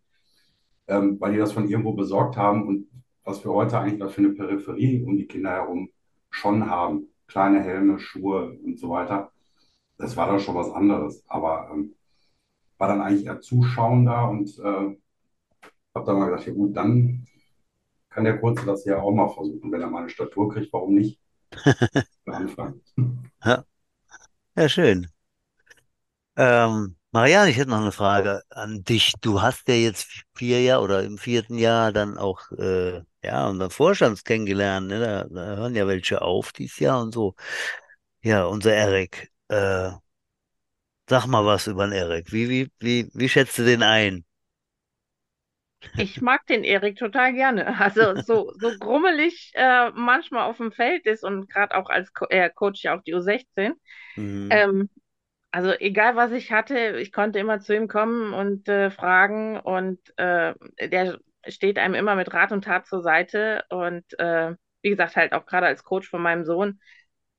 ähm, 0.87 1.19
weil 1.19 1.33
die 1.33 1.39
das 1.39 1.53
von 1.53 1.67
irgendwo 1.67 1.93
besorgt 1.93 2.37
haben 2.37 2.67
und 2.67 2.87
was 3.23 3.43
wir 3.45 3.51
heute 3.53 3.79
eigentlich 3.79 3.99
da 3.99 4.09
für 4.09 4.19
eine 4.19 4.31
Peripherie 4.31 5.03
um 5.03 5.17
die 5.17 5.27
Kinder 5.27 5.51
herum 5.51 5.89
schon 6.29 6.69
haben. 6.69 7.07
Kleine 7.27 7.61
Helme, 7.61 7.99
Schuhe 7.99 8.57
und 8.63 8.77
so 8.77 8.89
weiter. 8.89 9.31
Das 9.97 10.17
war 10.17 10.27
doch 10.27 10.39
schon 10.39 10.55
was 10.55 10.71
anderes. 10.71 11.23
Aber 11.29 11.69
ähm, 11.73 11.93
war 12.77 12.89
dann 12.89 13.01
eigentlich 13.01 13.25
eher 13.25 13.39
zuschauender 13.39 14.29
und 14.29 14.59
äh, 14.59 14.97
habe 15.95 16.05
dann 16.05 16.19
mal 16.19 16.29
gedacht, 16.29 16.47
ja 16.47 16.53
gut, 16.53 16.75
dann 16.75 17.25
kann 18.13 18.23
der 18.23 18.39
Kurze 18.39 18.65
das 18.65 18.85
ja 18.85 19.01
auch 19.01 19.11
mal 19.11 19.29
versuchen. 19.29 19.71
Wenn 19.71 19.81
er 19.81 19.89
mal 19.89 20.01
eine 20.01 20.09
Statur 20.09 20.51
kriegt, 20.53 20.71
warum 20.71 20.95
nicht? 20.95 21.19
Anfangen. 22.25 22.81
Ja, 23.43 23.65
ja, 24.55 24.69
schön. 24.69 25.07
Ähm, 26.35 26.95
Marianne, 27.11 27.51
ich 27.51 27.57
hätte 27.57 27.69
noch 27.69 27.81
eine 27.81 27.91
Frage 27.91 28.41
an 28.49 28.83
dich. 28.83 29.13
Du 29.21 29.41
hast 29.41 29.67
ja 29.67 29.75
jetzt 29.75 30.07
vier 30.35 30.61
Jahre 30.63 30.83
oder 30.83 31.03
im 31.03 31.17
vierten 31.17 31.57
Jahr 31.57 31.91
dann 31.91 32.17
auch 32.17 32.51
äh, 32.53 33.01
ja 33.23 33.47
unseren 33.47 33.69
Vorstand 33.69 34.25
kennengelernt. 34.25 34.87
Ne? 34.87 34.99
Da, 34.99 35.23
da 35.25 35.55
hören 35.57 35.75
ja 35.75 35.87
welche 35.87 36.21
auf 36.21 36.51
dieses 36.51 36.79
Jahr 36.79 37.01
und 37.01 37.13
so. 37.13 37.35
Ja, 38.23 38.45
unser 38.45 38.73
Erik. 38.73 39.31
Äh, 39.49 39.91
sag 41.09 41.27
mal 41.27 41.45
was 41.45 41.67
über 41.67 41.85
den 41.87 41.93
Erik. 41.93 42.31
Wie, 42.31 42.49
wie, 42.49 42.71
wie, 42.79 43.09
wie 43.13 43.29
schätzt 43.29 43.57
du 43.57 43.63
den 43.65 43.83
ein? 43.83 44.25
Ich 45.97 46.21
mag 46.21 46.45
den 46.47 46.63
Erik 46.63 46.97
total 46.97 47.33
gerne. 47.33 47.65
Also 47.79 48.15
so, 48.21 48.53
so 48.59 48.71
grummelig 48.79 49.51
äh, 49.55 49.91
manchmal 49.91 50.43
auf 50.43 50.57
dem 50.57 50.71
Feld 50.71 51.05
ist 51.05 51.23
und 51.23 51.49
gerade 51.49 51.75
auch 51.75 51.89
als 51.89 52.13
Co 52.13 52.25
er 52.29 52.49
coacht 52.49 52.83
ja 52.83 52.97
auch 52.97 53.03
die 53.03 53.13
U16. 53.13 53.73
Mhm. 54.15 54.49
Ähm, 54.51 54.89
also 55.51 55.71
egal 55.71 56.15
was 56.15 56.31
ich 56.31 56.51
hatte, 56.51 56.97
ich 56.99 57.11
konnte 57.11 57.39
immer 57.39 57.59
zu 57.59 57.75
ihm 57.75 57.87
kommen 57.87 58.33
und 58.33 58.67
äh, 58.67 58.89
fragen 58.89 59.59
und 59.59 59.99
äh, 60.17 60.53
der 60.81 61.19
steht 61.47 61.77
einem 61.77 61.93
immer 61.93 62.15
mit 62.15 62.33
Rat 62.33 62.51
und 62.51 62.63
Tat 62.63 62.87
zur 62.87 63.01
Seite 63.01 63.63
und 63.69 64.03
äh, 64.19 64.55
wie 64.81 64.89
gesagt 64.89 65.15
halt 65.15 65.33
auch 65.33 65.45
gerade 65.45 65.67
als 65.67 65.83
Coach 65.83 66.09
von 66.09 66.21
meinem 66.21 66.43
Sohn 66.45 66.79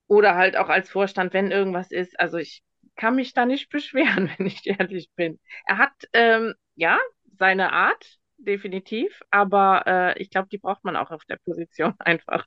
oder 0.07 0.35
halt 0.37 0.57
auch 0.57 0.69
als 0.69 0.91
Vorstand, 0.91 1.33
wenn 1.33 1.51
irgendwas 1.51 1.91
ist. 1.91 2.19
Also 2.21 2.39
ich 2.39 2.63
kann 2.97 3.17
mich 3.17 3.33
da 3.33 3.47
nicht 3.47 3.69
beschweren, 3.71 4.31
wenn 4.37 4.47
ich 4.47 4.67
ehrlich 4.67 5.11
bin. 5.17 5.41
Er 5.67 5.79
hat 5.79 5.93
ähm, 6.13 6.55
ja 6.77 6.99
seine 7.39 7.73
Art, 7.73 8.19
definitiv, 8.39 9.23
aber 9.31 9.85
äh, 9.87 10.23
ich 10.23 10.31
glaube, 10.31 10.49
die 10.49 10.59
braucht 10.59 10.85
man 10.85 10.97
auch 10.97 11.11
auf 11.11 11.25
der 11.25 11.37
Position 11.37 11.95
einfach. 11.99 12.47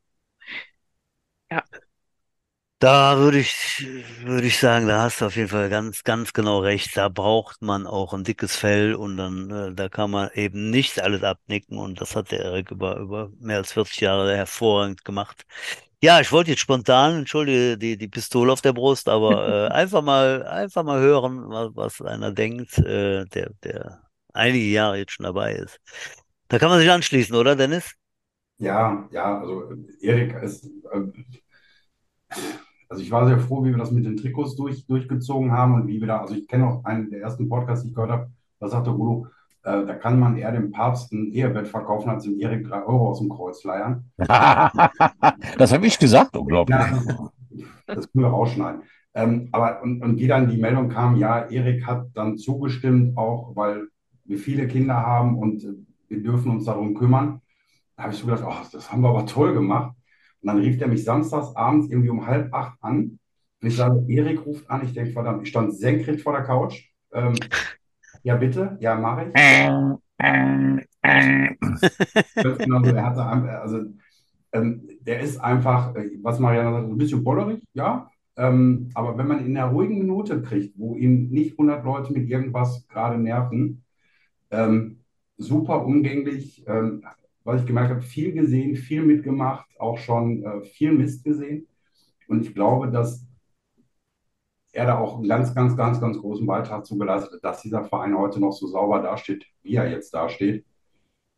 Ja. 1.50 1.64
Da 2.80 3.18
würde 3.18 3.40
ich, 3.40 3.88
würde 4.22 4.46
ich 4.46 4.60
sagen, 4.60 4.88
da 4.88 5.02
hast 5.02 5.20
du 5.22 5.26
auf 5.26 5.36
jeden 5.36 5.48
Fall 5.50 5.68
ganz, 5.68 6.04
ganz 6.04 6.32
genau 6.32 6.60
recht. 6.60 6.96
Da 6.96 7.10
braucht 7.10 7.64
man 7.64 7.88
auch 7.88 8.14
ein 8.14 8.24
dickes 8.24 8.56
Fell 8.56 8.94
und 8.94 9.18
dann, 9.18 9.50
äh, 9.50 9.74
da 9.74 9.90
kann 9.90 10.12
man 10.12 10.30
eben 10.36 10.70
nicht 10.70 11.02
alles 11.02 11.24
abnicken 11.24 11.80
und 11.80 12.00
das 12.00 12.16
hat 12.16 12.30
der 12.32 12.42
Erik 12.42 12.70
über, 12.70 12.98
über 12.98 13.32
mehr 13.40 13.58
als 13.58 13.74
40 13.74 14.02
Jahre 14.02 14.36
hervorragend 14.38 15.04
gemacht. 15.04 15.44
Ja, 16.04 16.20
ich 16.22 16.32
wollte 16.32 16.52
jetzt 16.52 16.60
spontan, 16.62 17.20
entschuldige, 17.20 17.78
die, 17.80 17.98
die 17.98 18.08
Pistole 18.08 18.54
auf 18.54 18.62
der 18.62 18.74
Brust, 18.74 19.10
aber 19.10 19.68
äh, 19.70 19.70
einfach 19.74 20.04
mal, 20.04 20.44
einfach 20.46 20.84
mal 20.84 21.00
hören, 21.00 21.50
was, 21.50 21.72
was 21.76 22.02
einer 22.02 22.32
denkt, 22.32 22.78
äh, 22.78 23.26
der, 23.26 23.52
der 23.64 24.07
einige 24.38 24.66
Jahre 24.66 24.98
jetzt 24.98 25.14
schon 25.14 25.26
dabei 25.26 25.54
ist. 25.54 25.80
Da 26.48 26.60
kann 26.60 26.70
man 26.70 26.80
sich 26.80 26.90
anschließen, 26.90 27.36
oder, 27.36 27.56
Dennis? 27.56 27.94
Ja, 28.58 29.08
ja, 29.12 29.40
also 29.40 29.74
Erik 30.02 30.36
ist, 30.42 30.66
äh, 30.66 32.38
also 32.90 33.04
ich 33.04 33.12
war 33.12 33.28
sehr 33.28 33.40
froh, 33.40 33.64
wie 33.64 33.70
wir 33.70 33.78
das 33.78 33.92
mit 33.92 34.06
den 34.06 34.18
Trikots 34.18 34.56
durch, 34.56 34.86
durchgezogen 34.88 35.52
haben 35.52 35.76
und 35.76 35.88
wie 35.88 36.00
wir 36.00 36.08
da, 36.08 36.22
also 36.22 36.34
ich 36.34 36.48
kenne 36.48 36.68
auch 36.68 36.86
einen 36.86 37.10
der 37.12 37.22
ersten 37.22 37.50
Podcasts, 37.50 37.84
die 37.84 37.90
ich 37.90 37.96
gehört 37.96 38.12
habe, 38.12 38.32
da 38.60 38.68
sagte 38.68 38.92
Udo, 38.92 39.28
äh, 39.64 39.86
da 39.86 39.94
kann 39.96 40.20
man 40.20 40.38
eher 40.38 40.52
dem 40.52 40.72
Papst 40.72 41.12
ein 41.12 41.32
Ehebett 41.32 41.68
verkaufen, 41.68 42.10
als 42.10 42.24
dem 42.24 42.40
Erik 42.40 42.68
drei 42.68 42.84
Euro 42.84 43.10
aus 43.10 43.20
dem 43.20 43.30
Kreuz 43.30 43.64
leiern. 43.64 44.10
das 44.18 45.74
habe 45.74 45.86
ich 45.86 46.00
gesagt, 46.00 46.36
unglaublich. 46.36 46.78
Ja, 46.78 47.32
das 47.86 48.12
können 48.12 48.24
wir 48.24 48.30
rausschneiden. 48.30 48.84
Ähm, 49.14 49.50
aber 49.52 49.82
und, 49.82 50.02
und 50.02 50.18
wie 50.20 50.28
dann 50.28 50.50
die 50.50 50.58
Meldung 50.58 50.90
kam, 50.90 51.18
ja, 51.18 51.50
Erik 51.50 51.86
hat 51.86 52.08
dann 52.14 52.38
zugestimmt, 52.38 53.18
auch 53.18 53.56
weil 53.56 53.88
wir 54.28 54.38
viele 54.38 54.68
Kinder 54.68 54.96
haben 54.96 55.38
und 55.38 55.64
äh, 55.64 55.74
wir 56.10 56.22
dürfen 56.22 56.52
uns 56.52 56.66
darum 56.66 56.94
kümmern. 56.94 57.42
Da 57.96 58.04
habe 58.04 58.14
ich 58.14 58.20
so 58.20 58.28
gedacht, 58.28 58.44
oh, 58.46 58.68
das 58.72 58.92
haben 58.92 59.02
wir 59.02 59.10
aber 59.10 59.26
toll 59.26 59.54
gemacht. 59.54 59.96
Und 60.42 60.48
dann 60.48 60.60
rief 60.60 60.78
der 60.78 60.88
mich 60.88 61.04
samstags 61.04 61.56
abends 61.56 61.90
irgendwie 61.90 62.10
um 62.10 62.28
halb 62.28 62.54
acht 62.54 62.78
an. 62.82 63.20
Und 63.62 63.68
ich 63.68 63.76
sage, 63.76 64.06
Erik 64.08 64.46
ruft 64.46 64.70
an. 64.70 64.84
Ich 64.84 64.94
denke, 64.94 65.12
verdammt, 65.12 65.44
ich 65.44 65.50
stand 65.50 65.76
senkrecht 65.76 66.22
vor 66.22 66.34
der 66.34 66.44
Couch. 66.44 66.92
Ähm, 67.12 67.34
ja, 68.24 68.36
bitte, 68.36 68.78
ja, 68.80 68.96
mache 68.96 69.26
ich. 69.26 69.34
Ganz 72.36 72.58
genau 72.60 72.84
so. 72.84 72.92
Er 72.92 73.06
hatte, 73.06 73.24
also, 73.24 73.86
ähm, 74.52 74.88
der 75.02 75.22
ist 75.22 75.40
einfach, 75.40 75.96
äh, 75.96 76.10
was 76.22 76.40
Marianne 76.40 76.72
sagt, 76.72 76.90
ein 76.90 76.98
bisschen 76.98 77.24
bollerig, 77.24 77.64
ja. 77.74 78.10
Ähm, 78.36 78.90
aber 78.94 79.18
wenn 79.18 79.28
man 79.28 79.44
in 79.44 79.58
einer 79.58 79.72
ruhigen 79.72 79.98
Minute 79.98 80.42
kriegt, 80.42 80.78
wo 80.78 80.96
ihn 80.96 81.30
nicht 81.30 81.54
100 81.54 81.84
Leute 81.84 82.14
mit 82.14 82.30
irgendwas 82.30 82.88
gerade 82.88 83.18
nerven, 83.18 83.84
ähm, 84.52 85.04
super 85.38 85.86
umgänglich, 85.86 86.64
ähm, 86.68 87.04
was 87.44 87.62
ich 87.62 87.68
gemerkt 87.68 87.92
habe, 87.92 88.02
viel 88.02 88.34
gesehen, 88.34 88.76
viel 88.76 89.04
mitgemacht, 89.04 89.68
auch 89.80 89.98
schon 89.98 90.44
äh, 90.44 90.66
viel 90.66 90.92
Mist 90.92 91.24
gesehen. 91.24 91.68
Und 92.28 92.42
ich 92.42 92.54
glaube, 92.54 92.92
dass 92.92 93.26
er 94.74 94.86
da 94.86 95.00
auch 95.00 95.18
einen 95.18 95.28
ganz, 95.28 95.56
ganz, 95.56 95.76
ganz, 95.76 96.00
ganz 96.00 96.18
großen 96.18 96.46
Beitrag 96.46 96.86
zu 96.86 96.98
geleistet 96.98 97.34
hat, 97.36 97.44
dass 97.44 97.62
dieser 97.62 97.84
Verein 97.86 98.18
heute 98.18 98.40
noch 98.40 98.52
so 98.52 98.68
sauber 98.68 99.02
dasteht, 99.02 99.46
wie 99.64 99.76
er 99.76 99.90
jetzt 99.90 100.14
dasteht. 100.14 100.66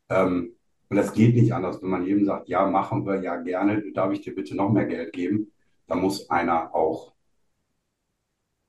Ähm, 0.10 0.56
und 0.90 0.98
das 0.98 1.14
geht 1.14 1.36
nicht 1.36 1.54
anders, 1.54 1.82
wenn 1.82 1.90
man 1.90 2.06
jedem 2.06 2.26
sagt, 2.26 2.50
ja, 2.50 2.68
machen 2.68 3.06
wir, 3.06 3.22
ja, 3.22 3.38
gerne, 3.38 3.92
darf 3.94 4.12
ich 4.12 4.22
dir 4.22 4.34
bitte 4.34 4.56
noch 4.56 4.72
mehr 4.72 4.86
Geld 4.86 5.14
geben. 5.14 5.52
Da 5.88 5.96
muss 5.96 6.30
einer 6.30 6.74
auch 6.74 7.14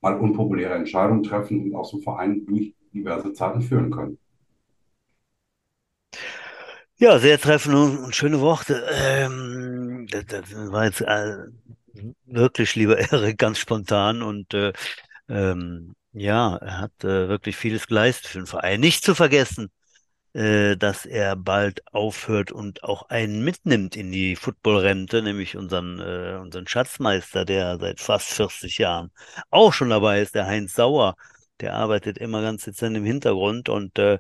mal 0.03 0.18
unpopuläre 0.18 0.74
Entscheidungen 0.74 1.22
treffen 1.22 1.64
und 1.64 1.74
auch 1.74 1.84
so 1.84 1.99
Verein 2.01 2.45
durch 2.47 2.74
diverse 2.93 3.32
Zeiten 3.32 3.62
führen 3.62 3.91
können. 3.91 4.18
Ja, 7.01 7.18
sehr 7.18 7.40
treffend 7.40 7.74
und, 7.74 8.14
schöne 8.14 8.40
Worte. 8.40 8.84
Ähm, 8.92 10.07
das, 10.11 10.26
das 10.26 10.42
war 10.70 10.84
jetzt 10.84 11.01
äh, 11.01 11.46
wirklich, 12.26 12.74
lieber 12.74 12.98
Erik, 13.12 13.38
ganz 13.38 13.59
spontan 13.59 14.22
und 14.22 14.53
äh, 14.53 14.72
ähm, 15.28 15.94
ja, 16.12 16.57
er 16.57 16.78
hat 16.78 16.92
äh, 17.05 17.28
wirklich 17.28 17.57
vieles 17.57 17.86
geleistet 17.86 18.26
für 18.28 18.38
den 18.38 18.46
Verein. 18.46 18.80
Nicht 18.80 19.03
zu 19.05 19.14
vergessen, 19.14 19.70
äh, 20.34 20.76
dass 20.76 21.07
er 21.07 21.36
bald 21.36 21.82
aufhört 21.94 22.53
und 22.53 22.84
auch 22.84 23.09
einen 23.11 23.44
mitnimmt 23.44 23.96
in 23.96 24.12
die 24.12 24.36
Footballrente, 24.36 25.22
nämlich 25.22 25.57
unseren, 25.57 26.01
äh, 26.01 26.38
unseren 26.40 26.66
Schatzmeister, 26.68 27.46
der 27.46 27.78
seit 27.78 28.01
fast 28.01 28.28
40 28.30 28.78
Jahren 28.78 29.11
auch 29.51 29.72
schon 29.72 29.90
dabei 29.90 30.20
ist, 30.22 30.34
der 30.34 30.46
Heinz 30.46 30.74
Sauer. 30.74 31.16
Der 31.61 31.74
arbeitet 31.74 32.18
immer 32.18 32.42
ganz 32.42 32.64
dezent 32.64 32.96
im 32.96 33.05
Hintergrund 33.05 33.68
und 33.70 33.98
äh, 33.98 34.18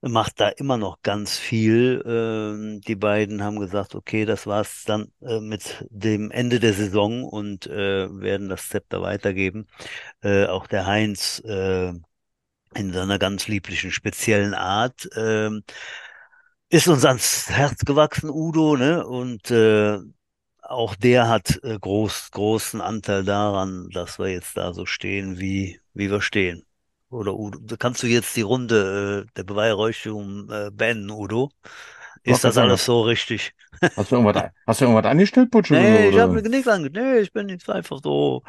macht 0.00 0.40
da 0.40 0.48
immer 0.48 0.76
noch 0.76 1.02
ganz 1.02 1.38
viel. 1.38 2.02
Ähm, 2.06 2.80
die 2.82 2.96
beiden 2.96 3.42
haben 3.42 3.58
gesagt, 3.60 3.94
okay, 3.94 4.24
das 4.24 4.46
war's 4.46 4.84
dann 4.86 5.12
äh, 5.22 5.40
mit 5.40 5.84
dem 5.90 6.30
Ende 6.30 6.60
der 6.60 6.72
Saison 6.74 7.24
und 7.24 7.66
äh, 7.66 8.08
werden 8.20 8.48
das 8.48 8.68
Zepter 8.68 9.02
weitergeben. 9.02 9.66
Äh, 10.22 10.46
auch 10.46 10.66
der 10.68 10.86
Heinz 10.86 11.40
äh, 11.44 11.88
in 12.74 12.92
seiner 12.92 13.18
ganz 13.18 13.48
lieblichen, 13.48 13.90
speziellen 13.92 14.54
Art 14.54 15.08
ähm, 15.16 15.62
ist 16.70 16.88
uns 16.88 17.04
ans 17.04 17.48
Herz 17.50 17.84
gewachsen, 17.84 18.30
Udo, 18.30 18.76
ne? 18.76 19.06
Und 19.06 19.50
äh, 19.50 19.98
auch 20.62 20.94
der 20.96 21.28
hat 21.28 21.60
äh, 21.64 21.78
groß, 21.78 22.30
großen 22.32 22.80
Anteil 22.80 23.24
daran, 23.24 23.88
dass 23.90 24.18
wir 24.18 24.28
jetzt 24.28 24.56
da 24.56 24.72
so 24.74 24.86
stehen, 24.86 25.38
wie, 25.40 25.80
wie 25.94 26.10
wir 26.10 26.20
stehen. 26.20 26.67
Oder 27.10 27.34
Udo, 27.34 27.58
kannst 27.78 28.02
du 28.02 28.06
jetzt 28.06 28.36
die 28.36 28.42
Runde 28.42 29.26
äh, 29.26 29.32
der 29.36 29.44
Beweihräucherung 29.44 30.50
äh, 30.50 30.70
beenden, 30.72 31.10
Udo? 31.10 31.50
Ist 32.24 32.44
das 32.44 32.58
alles 32.58 32.84
so 32.84 33.02
richtig? 33.02 33.52
Hast 33.96 34.10
du 34.10 34.16
irgendwas, 34.16 34.50
hast 34.66 34.80
du 34.80 34.84
irgendwas 34.84 35.10
angestellt, 35.10 35.50
Butch? 35.50 35.70
Nee, 35.70 36.08
ich 36.08 36.18
habe 36.18 36.42
nichts 36.42 36.68
ange... 36.68 36.90
Nee, 36.90 37.18
ich 37.20 37.32
bin 37.32 37.48
jetzt 37.48 37.70
einfach 37.70 38.00
so 38.02 38.42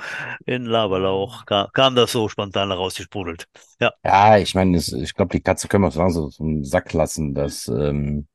in 0.45 0.65
Laberlauch. 0.65 1.45
Kam, 1.45 1.67
kam 1.73 1.95
das 1.95 2.11
so 2.11 2.27
spontan 2.27 2.71
rausgesprudelt. 2.71 3.45
Ja. 3.79 3.91
Ja, 4.03 4.37
ich 4.37 4.55
meine, 4.55 4.77
ich 4.77 5.13
glaube, 5.13 5.31
die 5.31 5.41
Katze 5.41 5.67
können 5.67 5.83
wir 5.83 5.91
so 5.91 5.99
langsam 5.99 6.29
so 6.29 6.43
einen 6.43 6.63
Sack 6.63 6.93
lassen, 6.93 7.33
dass 7.33 7.67
ähm, 7.67 8.27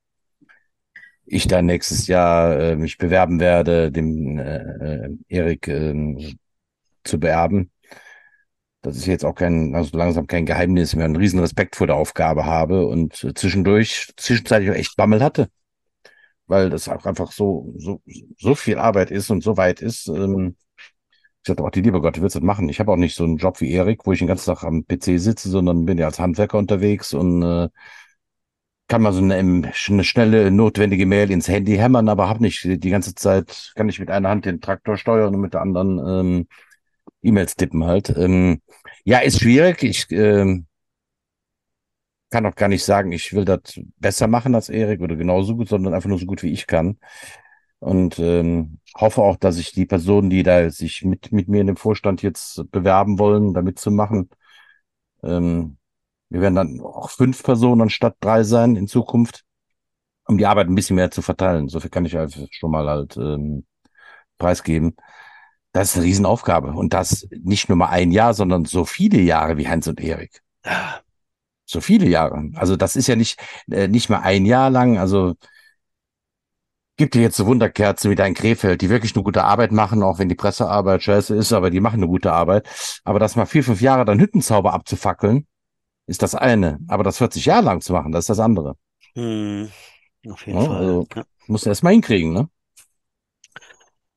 ich 1.26 1.46
da 1.46 1.62
nächstes 1.62 2.06
Jahr 2.06 2.58
äh, 2.58 2.76
mich 2.76 2.98
bewerben 2.98 3.40
werde, 3.40 3.90
dem 3.90 4.38
äh, 4.38 4.56
äh 4.56 5.16
Erik 5.28 5.68
äh, 5.68 6.36
zu 7.02 7.18
beerben. 7.18 7.70
Das 8.85 8.97
ist 8.97 9.07
jetzt 9.07 9.24
auch 9.24 9.35
kein, 9.35 9.74
also 9.74 9.97
langsam 9.97 10.26
kein 10.26 10.45
Geheimnis 10.45 10.95
mehr, 10.95 11.07
einen 11.07 11.16
riesen 11.16 11.41
Respekt 11.41 11.74
vor 11.74 11.87
der 11.87 11.97
Aufgabe 11.97 12.45
habe 12.45 12.87
und 12.87 13.14
zwischendurch, 13.35 14.12
zwischenzeitlich 14.18 14.70
auch 14.70 14.74
echt 14.74 14.97
Bammel 14.97 15.22
hatte. 15.22 15.49
Weil 16.47 16.68
das 16.68 16.91
auch 16.91 17.07
einfach 17.07 17.32
so, 17.32 17.72
so, 17.78 18.03
so 18.39 18.55
viel 18.55 18.78
Arbeit 18.78 19.11
ist 19.11 19.30
und 19.30 19.43
so 19.43 19.57
weit 19.57 19.80
ist. 19.80 20.09
Ähm, 20.09 20.57
ich 21.43 21.49
sagte 21.49 21.64
auch, 21.64 21.70
die 21.70 21.80
liebe 21.80 22.03
Gott, 22.03 22.18
du 22.18 22.22
willst 22.22 22.37
das 22.37 22.43
machen. 22.43 22.68
Ich 22.68 22.78
habe 22.78 22.93
auch 22.93 22.97
nicht 22.97 23.14
so 23.14 23.24
einen 23.24 23.39
Job 23.39 23.62
wie 23.62 23.72
Erik, 23.72 24.05
wo 24.05 24.12
ich 24.12 24.18
den 24.18 24.28
ganzen 24.28 24.55
Tag 24.55 24.64
am 24.64 24.85
PC 24.87 25.18
sitze, 25.18 25.49
sondern 25.49 25.87
bin 25.87 25.97
ja 25.97 26.07
als 26.07 26.18
Handwerker 26.18 26.59
unterwegs 26.59 27.14
und 27.14 27.43
äh, 27.43 27.68
kann 28.89 29.01
mal 29.01 29.14
so 29.14 29.22
eine, 29.22 29.37
eine 29.37 29.72
schnelle, 30.05 30.51
notwendige 30.51 31.07
Mail 31.07 31.30
ins 31.30 31.49
Handy 31.49 31.76
hämmern, 31.76 32.11
aber 32.11 32.28
habe 32.28 32.43
nicht 32.43 32.62
die 32.64 32.91
ganze 32.91 33.14
Zeit, 33.14 33.72
kann 33.76 33.89
ich 33.89 33.99
mit 33.99 34.11
einer 34.11 34.28
Hand 34.28 34.45
den 34.45 34.61
Traktor 34.61 34.99
steuern 34.99 35.35
und 35.35 35.41
mit 35.41 35.55
der 35.55 35.62
anderen 35.62 35.99
ähm, 36.07 36.49
E-Mails 37.24 37.56
tippen 37.56 37.84
halt. 37.84 38.10
Ähm, 38.16 38.60
ja, 39.04 39.18
ist 39.18 39.40
schwierig. 39.40 39.82
Ich 39.82 40.06
ähm, 40.10 40.66
kann 42.30 42.46
auch 42.46 42.54
gar 42.54 42.68
nicht 42.68 42.84
sagen, 42.84 43.12
ich 43.12 43.32
will 43.32 43.44
das 43.44 43.60
besser 43.98 44.26
machen 44.26 44.54
als 44.54 44.68
Erik 44.68 45.00
oder 45.00 45.16
genauso 45.16 45.56
gut, 45.56 45.68
sondern 45.68 45.94
einfach 45.94 46.08
nur 46.08 46.18
so 46.18 46.26
gut 46.26 46.42
wie 46.42 46.52
ich 46.52 46.66
kann. 46.66 46.98
Und 47.78 48.18
ähm, 48.18 48.80
hoffe 48.96 49.22
auch, 49.22 49.36
dass 49.36 49.58
ich 49.58 49.72
die 49.72 49.86
Personen, 49.86 50.30
die 50.30 50.42
da 50.42 50.70
sich 50.70 51.04
mit, 51.04 51.32
mit 51.32 51.48
mir 51.48 51.60
in 51.60 51.68
dem 51.68 51.76
Vorstand 51.76 52.22
jetzt 52.22 52.64
bewerben 52.70 53.18
wollen, 53.18 53.54
da 53.54 53.62
mitzumachen, 53.62 54.30
ähm, 55.22 55.78
wir 56.30 56.40
werden 56.40 56.54
dann 56.56 56.80
auch 56.80 57.10
fünf 57.10 57.42
Personen 57.42 57.82
anstatt 57.82 58.16
drei 58.20 58.42
sein 58.44 58.76
in 58.76 58.88
Zukunft, 58.88 59.44
um 60.26 60.38
die 60.38 60.46
Arbeit 60.46 60.68
ein 60.68 60.74
bisschen 60.74 60.96
mehr 60.96 61.10
zu 61.10 61.22
verteilen. 61.22 61.68
So 61.68 61.80
viel 61.80 61.90
kann 61.90 62.06
ich 62.06 62.16
einfach 62.18 62.46
schon 62.50 62.70
mal 62.70 62.88
halt 62.88 63.16
ähm, 63.16 63.66
preisgeben. 64.38 64.96
Das 65.74 65.90
ist 65.90 65.96
eine 65.96 66.04
Riesenaufgabe. 66.04 66.68
Und 66.68 66.94
das 66.94 67.26
nicht 67.42 67.68
nur 67.68 67.76
mal 67.76 67.88
ein 67.88 68.12
Jahr, 68.12 68.32
sondern 68.32 68.64
so 68.64 68.84
viele 68.84 69.18
Jahre 69.20 69.58
wie 69.58 69.68
Hans 69.68 69.88
und 69.88 70.00
Erik. 70.00 70.40
So 71.66 71.80
viele 71.80 72.06
Jahre. 72.06 72.50
Also 72.54 72.76
das 72.76 72.94
ist 72.94 73.08
ja 73.08 73.16
nicht, 73.16 73.40
äh, 73.70 73.88
nicht 73.88 74.08
mal 74.08 74.20
ein 74.20 74.46
Jahr 74.46 74.70
lang. 74.70 74.98
Also 74.98 75.34
gibt 76.96 77.14
dir 77.14 77.22
jetzt 77.22 77.36
so 77.36 77.46
Wunderkerzen 77.46 78.08
wie 78.08 78.14
dein 78.14 78.34
Krefeld, 78.34 78.82
die 78.82 78.88
wirklich 78.88 79.16
eine 79.16 79.24
gute 79.24 79.42
Arbeit 79.42 79.72
machen, 79.72 80.04
auch 80.04 80.20
wenn 80.20 80.28
die 80.28 80.36
Pressearbeit 80.36 81.02
scheiße 81.02 81.34
ist, 81.34 81.52
aber 81.52 81.70
die 81.70 81.80
machen 81.80 81.96
eine 81.96 82.06
gute 82.06 82.32
Arbeit. 82.32 82.68
Aber 83.02 83.18
das 83.18 83.34
mal 83.34 83.46
vier, 83.46 83.64
fünf 83.64 83.80
Jahre 83.80 84.04
dann 84.04 84.20
Hüttenzauber 84.20 84.74
abzufackeln, 84.74 85.48
ist 86.06 86.22
das 86.22 86.36
eine. 86.36 86.78
Aber 86.86 87.02
das 87.02 87.18
40 87.18 87.46
Jahre 87.46 87.64
lang 87.64 87.80
zu 87.80 87.92
machen, 87.92 88.12
das 88.12 88.24
ist 88.24 88.30
das 88.30 88.38
andere. 88.38 88.76
Hm, 89.14 89.70
auf 90.30 90.46
jeden 90.46 90.60
ja, 90.60 90.66
Fall. 90.66 90.76
Also, 90.76 91.06
ja. 91.16 91.24
Musst 91.48 91.66
du 91.66 91.70
erst 91.70 91.82
mal 91.82 91.90
hinkriegen, 91.90 92.32
ne? 92.32 92.48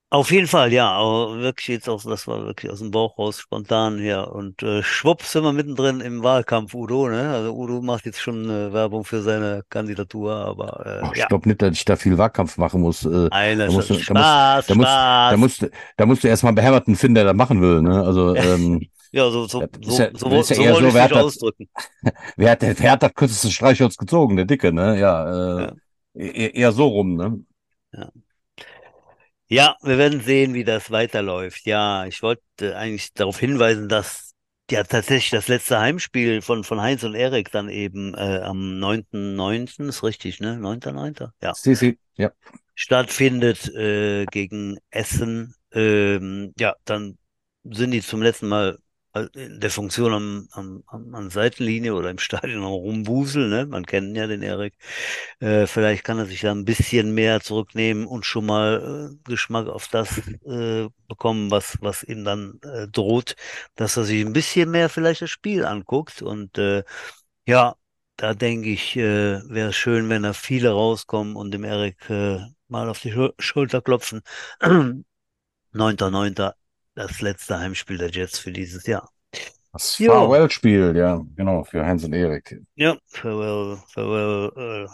Auf 0.10 0.32
jeden 0.32 0.48
Fall, 0.48 0.72
ja, 0.72 0.90
aber 0.90 1.38
wirklich 1.40 1.68
jetzt 1.68 1.90
auch, 1.90 2.02
das 2.02 2.28
war 2.28 2.46
wirklich 2.46 2.72
aus 2.72 2.80
dem 2.80 2.92
Bauch 2.92 3.18
raus, 3.18 3.42
spontan 3.42 4.00
hier. 4.00 4.32
Und 4.32 4.64
äh, 4.64 4.82
schwupp 4.82 5.22
sind 5.24 5.44
wir 5.44 5.52
mittendrin 5.52 6.00
im 6.00 6.24
Wahlkampf, 6.24 6.74
Udo, 6.74 7.10
ne? 7.10 7.30
Also 7.30 7.54
Udo 7.54 7.82
macht 7.82 8.06
jetzt 8.06 8.22
schon 8.22 8.50
äh, 8.50 8.72
Werbung 8.72 9.04
für 9.04 9.22
seine 9.22 9.64
Kandidatur, 9.70 10.34
aber 10.34 10.86
äh, 10.86 11.00
Ach, 11.04 11.12
ich 11.12 11.20
ja. 11.20 11.28
glaube 11.28 11.50
nicht, 11.50 11.62
dass 11.62 11.74
ich 11.74 11.84
da 11.84 11.98
viel 11.98 12.18
Wahlkampf 12.18 12.58
machen 12.58 12.80
muss. 12.80 13.04
Äh, 13.06 13.28
Einer 13.32 13.66
da 13.68 13.72
musst 13.74 13.90
du- 13.90 13.96
da 13.96 14.00
musst- 14.00 14.06
Spaß, 14.06 14.66
da 14.68 14.76
musst- 14.76 14.88
Spaß. 14.88 15.32
da 15.32 15.38
musst, 15.38 15.62
du- 15.64 15.70
da 15.98 16.06
musst 16.06 16.24
du 16.24 16.28
erstmal 16.30 16.50
einen 16.52 16.56
behämmerten 16.56 16.96
finden, 16.96 17.16
der 17.16 17.24
das 17.26 17.36
machen 17.36 17.62
will, 17.62 17.82
ne? 17.82 18.02
Also, 18.02 18.34
ähm, 18.36 18.88
ja, 19.12 19.30
so, 19.30 19.46
so, 19.48 19.62
das 19.62 19.98
so, 19.98 20.04
ja- 20.04 20.10
so, 20.14 20.30
ja 20.30 20.44
so 20.44 20.54
eher 20.56 20.72
wollte 20.74 20.92
so, 20.92 20.98
ich 20.98 21.04
mich 21.04 21.14
ausdrücken. 21.16 21.70
wer 22.38 22.52
hat, 22.52 22.62
wer 22.62 22.92
hat 22.92 23.04
das 23.04 23.14
kürzeste 23.14 23.52
Streichholz 23.52 23.98
gezogen? 23.98 24.38
Der 24.38 24.46
Dicke, 24.46 24.72
ne? 24.72 24.98
Ja, 24.98 25.66
äh, 25.66 25.72
e- 26.16 26.52
eher 26.58 26.72
so 26.72 26.88
rum, 26.88 27.16
ne? 27.18 27.40
Ja, 27.94 28.10
wir 29.82 29.98
werden 29.98 30.22
sehen, 30.22 30.54
wie 30.54 30.64
das 30.64 30.92
weiterläuft. 30.92 31.66
Ja, 31.66 32.06
ich 32.06 32.22
wollte 32.22 32.76
eigentlich 32.76 33.14
darauf 33.14 33.40
hinweisen, 33.40 33.88
dass 33.88 34.34
ja 34.70 34.84
tatsächlich 34.84 35.30
das 35.30 35.48
letzte 35.48 35.80
Heimspiel 35.80 36.42
von, 36.42 36.64
von 36.64 36.82
Heinz 36.82 37.04
und 37.04 37.16
Erik 37.16 37.52
dann 37.52 37.70
eben 37.70 38.14
äh, 38.16 38.40
am 38.44 38.80
9.9. 38.80 39.88
ist 39.88 40.04
richtig, 40.04 40.40
ne? 40.40 40.58
9.9. 40.58 41.30
Ja. 41.42 41.54
Sisi, 41.54 41.98
ja. 42.16 42.32
stattfindet 42.76 43.74
äh, 43.74 44.26
gegen 44.26 44.78
Essen. 44.90 45.56
Ähm, 45.72 46.54
ja, 46.60 46.76
dann 46.84 47.18
sind 47.64 47.92
die 47.92 48.02
zum 48.02 48.22
letzten 48.22 48.50
Mal 48.50 48.78
der 49.26 49.70
Funktion 49.72 50.14
am, 50.14 50.48
am, 50.52 50.84
am, 50.88 51.16
an 51.16 51.30
Seitenlinie 51.30 51.94
oder 51.96 52.10
im 52.10 52.20
Stadion 52.20 52.64
am 52.64 52.72
Rumwuseln, 52.72 53.50
ne? 53.50 53.66
Man 53.66 53.86
kennt 53.86 54.16
ja 54.18 54.28
den 54.28 54.42
Erik. 54.44 54.74
Äh, 55.40 55.68
vielleicht 55.68 56.04
kann 56.04 56.20
er 56.20 56.26
sich 56.26 56.42
da 56.42 56.52
ein 56.52 56.66
bisschen 56.66 57.14
mehr 57.14 57.42
zurücknehmen 57.42 58.06
und 58.08 58.26
schon 58.26 58.46
mal 58.46 59.12
äh, 59.14 59.30
Geschmack 59.30 59.68
auf 59.68 59.88
das 59.88 60.18
äh, 60.46 60.88
bekommen, 61.08 61.52
was, 61.52 61.78
was 61.82 62.04
ihm 62.04 62.24
dann 62.24 62.60
äh, 62.64 62.88
droht, 62.88 63.36
dass 63.76 63.98
er 63.98 64.04
sich 64.06 64.26
ein 64.26 64.34
bisschen 64.34 64.72
mehr 64.72 64.90
vielleicht 64.90 65.22
das 65.22 65.30
Spiel 65.32 65.66
anguckt. 65.66 66.22
Und 66.22 66.58
äh, 66.58 66.84
ja, 67.48 67.76
da 68.18 68.34
denke 68.34 68.70
ich, 68.70 68.96
äh, 68.98 69.42
wäre 69.50 69.70
es 69.70 69.76
schön, 69.76 70.10
wenn 70.10 70.24
da 70.24 70.34
viele 70.34 70.72
rauskommen 70.72 71.36
und 71.36 71.52
dem 71.52 71.64
Erik 71.64 72.10
äh, 72.10 72.40
mal 72.68 72.90
auf 72.90 73.00
die 73.02 73.12
Schul 73.12 73.34
Schulter 73.40 73.82
klopfen. 73.82 74.22
9.9. 75.74 76.54
das 76.98 77.22
letzte 77.22 77.60
Heimspiel 77.60 77.98
der 77.98 78.10
Jets 78.10 78.40
für 78.40 78.52
dieses 78.52 78.86
Jahr. 78.88 79.10
Das. 79.72 79.96
Farewell-Spiel, 79.96 80.96
ja, 80.96 81.22
genau, 81.36 81.64
für 81.64 81.86
Heinz 81.86 82.04
und 82.04 82.14
Erik. 82.14 82.60
Ja, 82.76 82.98
farewell, 83.06 83.78
farewell, 83.90 84.88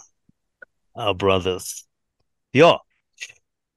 äh, 0.95 0.99
our 0.99 1.15
brothers. 1.15 1.87
Ja, 2.51 2.81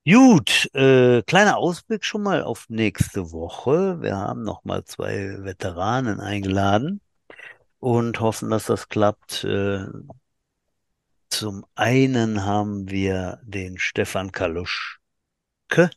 gut, 0.05 0.68
äh, 0.74 1.22
kleiner 1.22 1.59
Ausblick 1.59 2.05
schon 2.05 2.24
mal 2.24 2.43
auf 2.43 2.66
nächste 2.68 3.31
Woche. 3.31 4.03
Wir 4.03 4.16
haben 4.16 4.43
noch 4.43 4.64
mal 4.64 4.85
zwei 4.85 5.37
Veteranen 5.45 6.18
eingeladen 6.18 7.01
und 7.79 8.18
hoffen, 8.18 8.51
dass 8.51 8.66
das 8.66 8.89
klappt. 8.89 9.45
Äh, 9.45 9.87
zum 11.29 11.64
einen 11.77 12.45
haben 12.45 12.91
wir 12.91 13.41
den 13.45 13.79
Stefan 13.79 14.33
Kaluschke, 14.33 15.91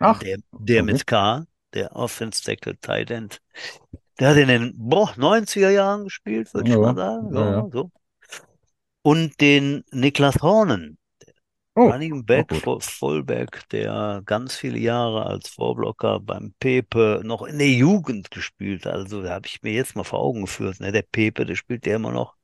Ach, 0.00 0.18
der, 0.18 0.38
der 0.52 0.82
okay. 0.82 0.92
mit 0.92 1.06
K, 1.06 1.46
der 1.74 1.96
Offense 1.96 2.42
Tackle 2.44 2.78
Tight 2.80 3.10
End. 3.10 3.40
Der 4.20 4.30
hat 4.30 4.36
in 4.38 4.48
den 4.48 4.74
boah, 4.76 5.12
90er 5.16 5.70
Jahren 5.70 6.04
gespielt, 6.04 6.54
würde 6.54 6.70
ich 6.70 6.80
Ja, 6.80 6.80
mal 6.80 6.94
sagen. 6.96 7.34
ja, 7.34 7.40
Ja, 7.40 7.68
so. 7.72 7.90
Und 9.02 9.40
den 9.40 9.84
Niklas 9.92 10.36
Hornen, 10.42 10.98
Oh, 11.76 11.92
Running 11.92 12.24
Back. 12.26 12.52
Fu- 12.52 12.80
Fullback, 12.80 13.68
der 13.70 14.22
ganz 14.26 14.56
viele 14.56 14.78
Jahre 14.78 15.26
als 15.26 15.48
Vorblocker 15.50 16.20
beim 16.20 16.54
Pepe 16.60 17.22
noch 17.24 17.42
in 17.44 17.58
der 17.58 17.70
Jugend 17.70 18.30
gespielt 18.30 18.86
hat. 18.86 18.94
Also 18.94 19.22
da 19.22 19.30
habe 19.32 19.46
ich 19.46 19.62
mir 19.62 19.72
jetzt 19.72 19.96
mal 19.96 20.04
vor 20.04 20.20
Augen 20.20 20.42
geführt. 20.42 20.80
Ne? 20.80 20.92
Der 20.92 21.02
Pepe, 21.02 21.46
der 21.46 21.56
spielt 21.56 21.86
ja 21.86 21.96
immer 21.96 22.12
noch. 22.12 22.36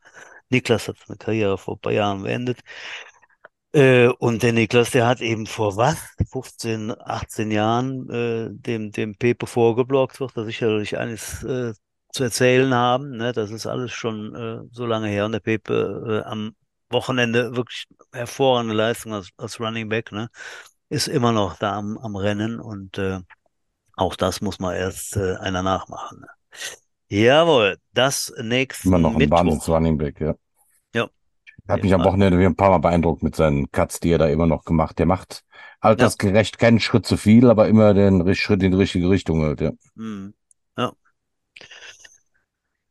Niklas 0.50 0.88
hat 0.88 0.98
seine 1.06 1.18
Karriere 1.18 1.58
vor 1.58 1.76
ein 1.76 1.80
paar 1.80 1.92
Jahren 1.92 2.22
beendet. 2.24 2.60
Äh, 3.76 4.08
und 4.08 4.42
der 4.42 4.54
Niklas, 4.54 4.92
der 4.92 5.06
hat 5.06 5.20
eben 5.20 5.46
vor 5.46 5.76
was? 5.76 5.98
15, 6.32 6.94
18 6.98 7.50
Jahren 7.50 8.08
äh, 8.08 8.48
dem, 8.50 8.90
dem 8.90 9.16
Pepe 9.16 9.46
vorgeblockt, 9.46 10.18
wird 10.18 10.34
er 10.34 10.46
sicherlich 10.46 10.96
eines 10.96 11.42
äh, 11.44 11.74
zu 12.10 12.24
erzählen 12.24 12.72
haben. 12.72 13.18
Ne? 13.18 13.32
Das 13.32 13.50
ist 13.50 13.66
alles 13.66 13.92
schon 13.92 14.34
äh, 14.34 14.66
so 14.70 14.86
lange 14.86 15.08
her. 15.08 15.26
Und 15.26 15.32
der 15.32 15.40
Pepe 15.40 16.22
äh, 16.24 16.26
am 16.26 16.54
Wochenende 16.88 17.54
wirklich 17.54 17.84
hervorragende 18.12 18.74
Leistung 18.74 19.12
als, 19.12 19.28
als 19.36 19.60
Running 19.60 19.90
Back, 19.90 20.10
ne? 20.10 20.30
Ist 20.88 21.08
immer 21.08 21.32
noch 21.32 21.56
da 21.58 21.76
am, 21.76 21.98
am 21.98 22.16
Rennen 22.16 22.60
und 22.60 22.96
äh, 22.96 23.18
auch 23.94 24.16
das 24.16 24.40
muss 24.40 24.58
man 24.58 24.74
erst 24.74 25.18
einer 25.18 25.62
nachmachen. 25.62 26.20
Ne? 26.20 26.28
Jawohl, 27.08 27.76
das 27.92 28.32
nächsten 28.40 28.88
Immer 28.88 28.98
noch 28.98 29.12
ein 29.12 29.18
Mittwoch. 29.18 29.38
Wahnsinns-Running 29.38 29.98
Back, 29.98 30.20
ja. 30.20 30.28
Ja. 30.28 30.34
Hat 31.68 31.82
mich 31.82 31.94
am. 31.94 32.04
Wochenende 32.04 32.38
wieder 32.38 32.48
ein 32.48 32.56
paar 32.56 32.70
Mal 32.70 32.78
beeindruckt 32.78 33.22
mit 33.22 33.36
seinen 33.36 33.70
Cuts, 33.70 34.00
die 34.00 34.10
er 34.10 34.18
da 34.18 34.26
immer 34.28 34.46
noch 34.46 34.64
gemacht. 34.64 34.98
Der 34.98 35.06
macht 35.06 35.42
altersgerecht 35.80 36.58
keinen 36.58 36.80
Schritt 36.80 37.06
zu 37.06 37.16
viel, 37.16 37.50
aber 37.50 37.68
immer 37.68 37.94
den 37.94 38.22
Ri- 38.22 38.34
Schritt 38.34 38.62
in 38.62 38.72
die 38.72 38.78
richtige 38.78 39.08
Richtung 39.10 39.42
halt, 39.42 39.60
ja. 39.60 39.70
Hm. 39.96 40.34
Ja. 40.76 40.92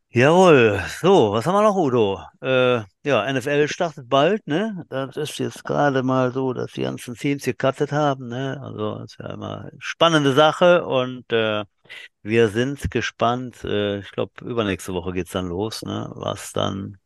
Jawohl, 0.10 0.82
so, 1.02 1.34
was 1.34 1.46
haben 1.46 1.56
wir 1.56 1.62
noch, 1.62 1.76
Udo? 1.76 2.22
Äh, 2.42 2.84
ja, 3.04 3.26
NFL 3.30 3.68
startet 3.68 4.08
bald, 4.08 4.48
ne? 4.48 4.86
Das 4.90 5.18
ist 5.18 5.38
jetzt 5.40 5.66
gerade 5.66 6.04
mal 6.04 6.32
so, 6.32 6.54
dass 6.54 6.72
die 6.72 6.84
ganzen 6.84 7.16
Teams 7.16 7.44
gecuttet 7.44 7.92
haben, 7.92 8.30
ne? 8.30 8.58
Also, 8.64 9.00
das 9.00 9.12
ist 9.12 9.20
ja 9.20 9.34
immer 9.34 9.60
eine 9.66 9.72
spannende 9.80 10.34
Sache 10.34 10.86
und 10.86 11.30
äh, 11.34 11.66
Wir 12.24 12.50
sind 12.50 12.92
gespannt. 12.92 13.64
Äh, 13.66 14.00
ich 14.00 14.12
glaube, 14.12 14.34
übernächste 14.46 14.94
Woche 14.94 15.14
geht's 15.14 15.32
dann 15.32 15.48
los, 15.50 15.82
ne? 15.84 16.12
Was 16.16 16.54
dann 16.54 16.98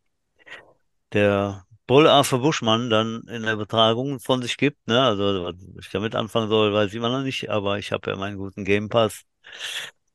der 1.13 1.65
Bull 1.87 2.07
Arthur 2.07 2.39
Buschmann 2.41 2.89
dann 2.89 3.23
in 3.29 3.43
der 3.43 3.53
Übertragung 3.53 4.19
von 4.19 4.41
sich 4.41 4.57
gibt, 4.57 4.87
ne? 4.87 5.01
Also, 5.01 5.45
was 5.45 5.85
ich 5.85 5.91
damit 5.91 6.15
anfangen 6.15 6.49
soll, 6.49 6.73
weiß 6.73 6.89
ich 6.89 6.95
immer 6.95 7.09
noch 7.09 7.23
nicht, 7.23 7.49
aber 7.49 7.79
ich 7.79 7.91
habe 7.91 8.11
ja 8.11 8.17
meinen 8.17 8.37
guten 8.37 8.63
Game 8.63 8.89
Pass. 8.89 9.23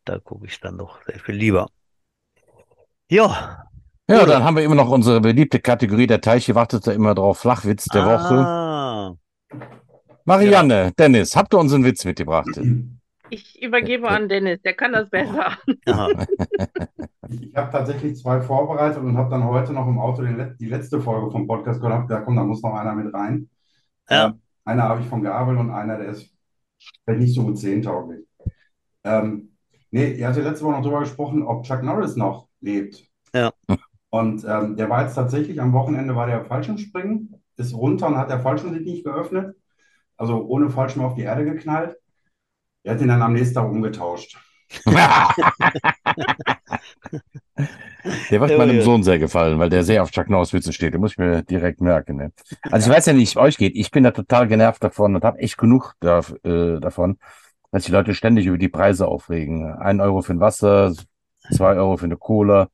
Da 0.05 0.19
gucke 0.19 0.47
ich 0.47 0.61
dann 0.61 0.79
doch 0.79 0.99
sehr 1.07 1.19
viel 1.19 1.35
lieber. 1.35 1.69
Ja, 3.11 3.65
Ja, 4.09 4.27
dann 4.27 4.45
haben 4.45 4.57
wir 4.57 4.65
immer 4.65 4.75
noch 4.75 4.91
unsere 4.91 5.21
beliebte 5.21 5.61
Kategorie. 5.61 6.07
Der 6.07 6.21
Teiche 6.21 6.55
wartet 6.55 6.87
da 6.87 6.93
immer 6.93 7.15
drauf. 7.15 7.39
Flachwitz 7.39 7.87
der 7.87 8.05
Woche. 8.05 8.35
Ah, 8.35 9.15
Marianne, 10.25 10.93
Dennis, 10.99 11.37
habt 11.37 11.55
ihr 11.55 11.59
uns 11.59 11.73
einen 11.73 11.85
Witz 11.85 12.05
mitgebracht? 12.05 12.49
Ich 13.31 13.63
übergebe 13.63 14.09
an 14.09 14.29
Dennis, 14.29 14.61
der 14.63 14.75
kann 14.75 14.93
das 14.93 15.11
besser. 15.11 15.57
Ich 17.31 17.57
habe 17.57 17.73
tatsächlich 17.73 18.17
zwei 18.17 18.41
vorbereitet 18.41 18.99
und 18.99 19.17
habe 19.17 19.31
dann 19.31 19.45
heute 19.45 19.73
noch 19.73 19.87
im 19.87 19.99
Auto 19.99 20.23
den, 20.23 20.57
die 20.59 20.69
letzte 20.69 21.01
Folge 21.01 21.31
vom 21.31 21.47
Podcast 21.47 21.81
gehört. 21.81 22.01
Hab 22.01 22.09
gedacht, 22.09 22.25
komm, 22.27 22.37
da 22.37 22.45
muss 22.45 22.63
noch 22.63 22.75
einer 22.75 22.95
mit 22.95 23.13
rein. 23.15 23.49
Ja. 24.09 24.27
Ähm, 24.27 24.41
einer 24.65 24.85
habe 24.85 25.01
ich 25.01 25.07
von 25.07 25.23
Gabel 25.23 25.57
und 25.57 25.71
einer, 25.71 25.97
der 25.99 26.09
ist 26.09 26.31
vielleicht 27.05 27.21
nicht 27.21 27.35
so 27.35 27.45
gut 27.45 27.59
zehntauglich. 27.59 28.27
Ähm, 29.05 29.57
nee, 29.91 30.13
ihr 30.13 30.29
hattet 30.29 30.45
letzte 30.45 30.65
Woche 30.65 30.75
noch 30.75 30.83
drüber 30.83 31.01
gesprochen, 31.01 31.43
ob 31.43 31.65
Chuck 31.65 31.83
Norris 31.83 32.17
noch 32.17 32.49
lebt. 32.61 33.05
Ja. 33.35 33.53
Und 34.11 34.45
ähm, 34.45 34.77
der 34.77 34.89
war 34.91 35.03
jetzt 35.03 35.15
tatsächlich 35.15 35.61
am 35.61 35.73
Wochenende 35.73 36.15
war 36.15 36.27
der 36.27 36.45
Fallschirmspringen, 36.45 37.35
ist 37.57 37.75
runter 37.75 38.07
und 38.07 38.17
hat 38.17 38.31
der 38.31 38.41
Fallschirm 38.41 38.73
sich 38.73 38.85
nicht 38.85 39.05
geöffnet. 39.05 39.57
Also 40.17 40.45
ohne 40.45 40.71
Fallschirm 40.71 41.05
auf 41.05 41.15
die 41.15 41.23
Erde 41.23 41.45
geknallt. 41.45 41.97
Er 42.85 42.95
hat 42.95 43.01
ihn 43.01 43.09
dann 43.09 43.23
am 43.23 43.33
nächsten 43.33 43.55
Tag 43.55 43.69
umgetauscht. 43.71 44.37
Der 48.31 48.41
wird 48.41 48.51
Ja, 48.51 48.59
meinem 48.59 48.77
ja. 48.77 48.83
Sohn 48.83 49.03
sehr 49.03 49.19
gefallen, 49.19 49.59
weil 49.59 49.71
der 49.71 49.83
sehr 49.85 50.03
auf 50.03 50.11
Chuck 50.11 50.29
Norris 50.29 50.53
Witze 50.53 50.73
steht. 50.73 50.93
Den 50.93 51.01
muss 51.01 51.13
ich 51.13 51.19
mir 51.19 51.43
direkt 51.43 51.81
merken. 51.81 52.17
Ne? 52.17 52.33
Also 52.71 52.91
ich 52.91 52.97
weiß 52.97 53.07
ja 53.07 53.13
nicht, 53.15 53.35
wie 53.35 53.41
es 53.41 53.45
euch 53.45 53.57
geht. 53.57 53.75
Ich 53.75 53.91
bin 53.91 54.05
da 54.05 54.11
total 54.11 54.47
genervt 54.49 54.85
davon 54.85 55.15
und 55.15 55.25
habe 55.25 55.39
echt 55.39 55.57
genug 55.57 55.95
da, 56.01 56.21
äh, 56.45 56.81
davon, 56.81 57.19
dass 57.73 57.85
die 57.85 57.93
Leute 57.93 58.15
ständig 58.15 58.47
über 58.47 58.59
die 58.59 58.69
Preise 58.69 59.09
aufregen. 59.09 59.73
Ein 59.73 60.01
Euro 60.01 60.21
für 60.21 60.35
ein 60.35 60.41
Wasser, 60.41 60.93
zwei 61.51 61.77
Euro 61.77 61.97
für 61.97 62.05
eine 62.05 62.19
Cola, 62.19 62.69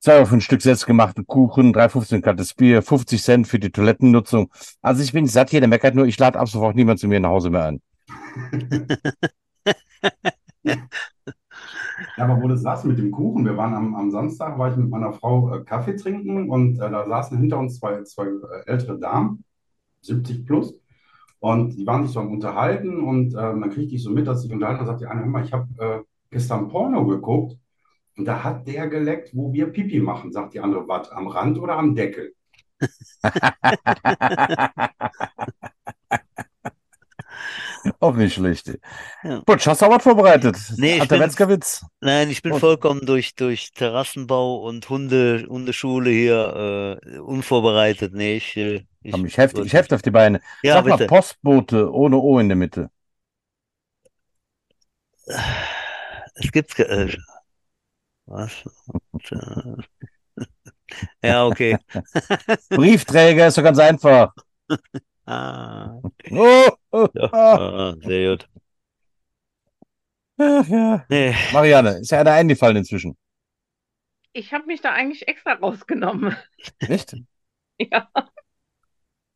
zwei 0.00 0.14
Euro 0.14 0.26
für 0.26 0.36
ein 0.36 0.40
Stück 0.40 0.62
selbstgemachten 0.62 1.26
Kuchen, 1.26 1.72
3,50 1.74 2.08
für 2.08 2.14
ein 2.16 2.22
kaltes 2.22 2.54
Bier, 2.54 2.82
50 2.82 3.22
Cent 3.22 3.48
für 3.48 3.58
die 3.58 3.70
Toilettennutzung. 3.70 4.50
Also 4.80 5.02
ich 5.02 5.12
bin 5.12 5.26
satt 5.26 5.50
hier, 5.50 5.60
der 5.60 5.68
meckert 5.68 5.94
nur, 5.94 6.06
ich 6.06 6.18
lade 6.18 6.38
ab 6.38 6.48
sofort 6.48 6.76
niemand 6.76 7.00
zu 7.00 7.08
mir 7.08 7.20
nach 7.20 7.30
Hause 7.30 7.50
mehr 7.50 7.64
ein. 7.64 7.82
Ja, 12.16 12.24
aber 12.24 12.42
wo 12.42 12.48
du 12.48 12.56
sagst 12.56 12.84
mit 12.84 12.98
dem 12.98 13.10
Kuchen, 13.10 13.44
wir 13.44 13.56
waren 13.56 13.74
am, 13.74 13.94
am 13.94 14.10
Samstag, 14.10 14.58
war 14.58 14.70
ich 14.70 14.76
mit 14.76 14.88
meiner 14.90 15.12
Frau 15.12 15.54
äh, 15.54 15.64
Kaffee 15.64 15.96
trinken 15.96 16.50
und 16.50 16.76
äh, 16.78 16.90
da 16.90 17.06
saßen 17.06 17.38
hinter 17.38 17.58
uns 17.58 17.78
zwei, 17.78 18.02
zwei 18.04 18.26
äh, 18.26 18.66
ältere 18.66 18.98
Damen, 18.98 19.44
70 20.02 20.46
plus, 20.46 20.74
und 21.40 21.76
die 21.76 21.86
waren 21.86 22.04
sich 22.04 22.12
so 22.14 22.20
am 22.20 22.32
Unterhalten 22.32 23.02
und 23.04 23.32
äh, 23.34 23.36
dann 23.36 23.70
kriegte 23.70 23.94
ich 23.96 24.02
so 24.02 24.10
mit, 24.10 24.26
dass 24.26 24.42
sich 24.42 24.52
unterhalten, 24.52 24.80
da 24.80 24.86
sagt 24.86 25.00
die 25.02 25.06
eine, 25.06 25.20
hör 25.22 25.28
mal, 25.28 25.44
ich 25.44 25.52
habe 25.52 25.68
äh, 25.78 26.00
gestern 26.30 26.68
Porno 26.68 27.06
geguckt 27.06 27.58
und 28.16 28.24
da 28.26 28.42
hat 28.44 28.66
der 28.68 28.88
geleckt, 28.88 29.30
wo 29.34 29.52
wir 29.52 29.66
Pipi 29.68 30.00
machen, 30.00 30.32
sagt 30.32 30.54
die 30.54 30.60
andere, 30.60 30.86
was, 30.88 31.10
am 31.10 31.26
Rand 31.28 31.58
oder 31.58 31.76
am 31.78 31.94
Deckel? 31.94 32.34
Auch 38.00 38.14
nicht 38.14 38.34
schlecht. 38.34 38.78
Ja. 39.22 39.40
Butsch, 39.44 39.66
hast 39.66 39.82
du 39.82 39.86
auch 39.86 39.90
was 39.90 40.02
vorbereitet? 40.02 40.56
Nee, 40.76 40.94
ich 40.96 41.00
Hat 41.02 41.10
der 41.10 41.16
bin- 41.16 41.26
Metzgerwitz? 41.26 41.84
Nein, 42.00 42.30
ich 42.30 42.40
bin 42.42 42.52
Und- 42.52 42.60
vollkommen 42.60 43.04
durch, 43.04 43.34
durch 43.34 43.72
Terrassenbau 43.72 44.56
und 44.62 44.88
Hunde, 44.88 45.46
Hundeschule 45.48 46.10
hier 46.10 46.98
äh, 47.02 47.18
unvorbereitet. 47.18 48.14
Nee, 48.14 48.36
ich, 48.36 48.56
äh, 48.56 48.84
ich, 49.02 49.12
Komm, 49.12 49.26
ich 49.26 49.36
hefte, 49.36 49.62
ich 49.62 49.72
hefte 49.74 49.94
auf 49.94 50.02
die 50.02 50.10
Beine. 50.10 50.40
Ja, 50.62 50.74
Sag 50.74 50.86
mal 50.86 50.96
bitte. 50.96 51.08
Postbote 51.08 51.92
ohne 51.92 52.16
O 52.16 52.38
in 52.38 52.48
der 52.48 52.56
Mitte. 52.56 52.90
Es 56.36 56.52
gibt 56.52 56.78
äh, 56.78 57.16
was? 58.26 58.52
Ja, 61.22 61.46
okay. 61.46 61.76
Briefträger 62.68 63.48
ist 63.48 63.58
doch 63.58 63.62
ganz 63.64 63.78
einfach. 63.78 64.32
Ah, 65.26 66.00
Oh, 66.30 66.68
oh, 66.90 67.08
ja, 67.14 67.30
ah. 67.32 67.90
ah, 67.92 67.94
sehr 68.02 68.30
gut. 68.36 68.48
Ach, 70.38 70.68
ja. 70.68 71.04
Nee, 71.08 71.34
Marianne, 71.52 71.98
ist 72.00 72.10
ja 72.10 72.20
einer 72.20 72.32
eingefallen 72.32 72.76
inzwischen. 72.76 73.16
Ich 74.32 74.52
habe 74.52 74.66
mich 74.66 74.80
da 74.80 74.90
eigentlich 74.90 75.28
extra 75.28 75.52
rausgenommen. 75.54 76.36
Nicht? 76.88 77.14
Ja. 77.78 78.08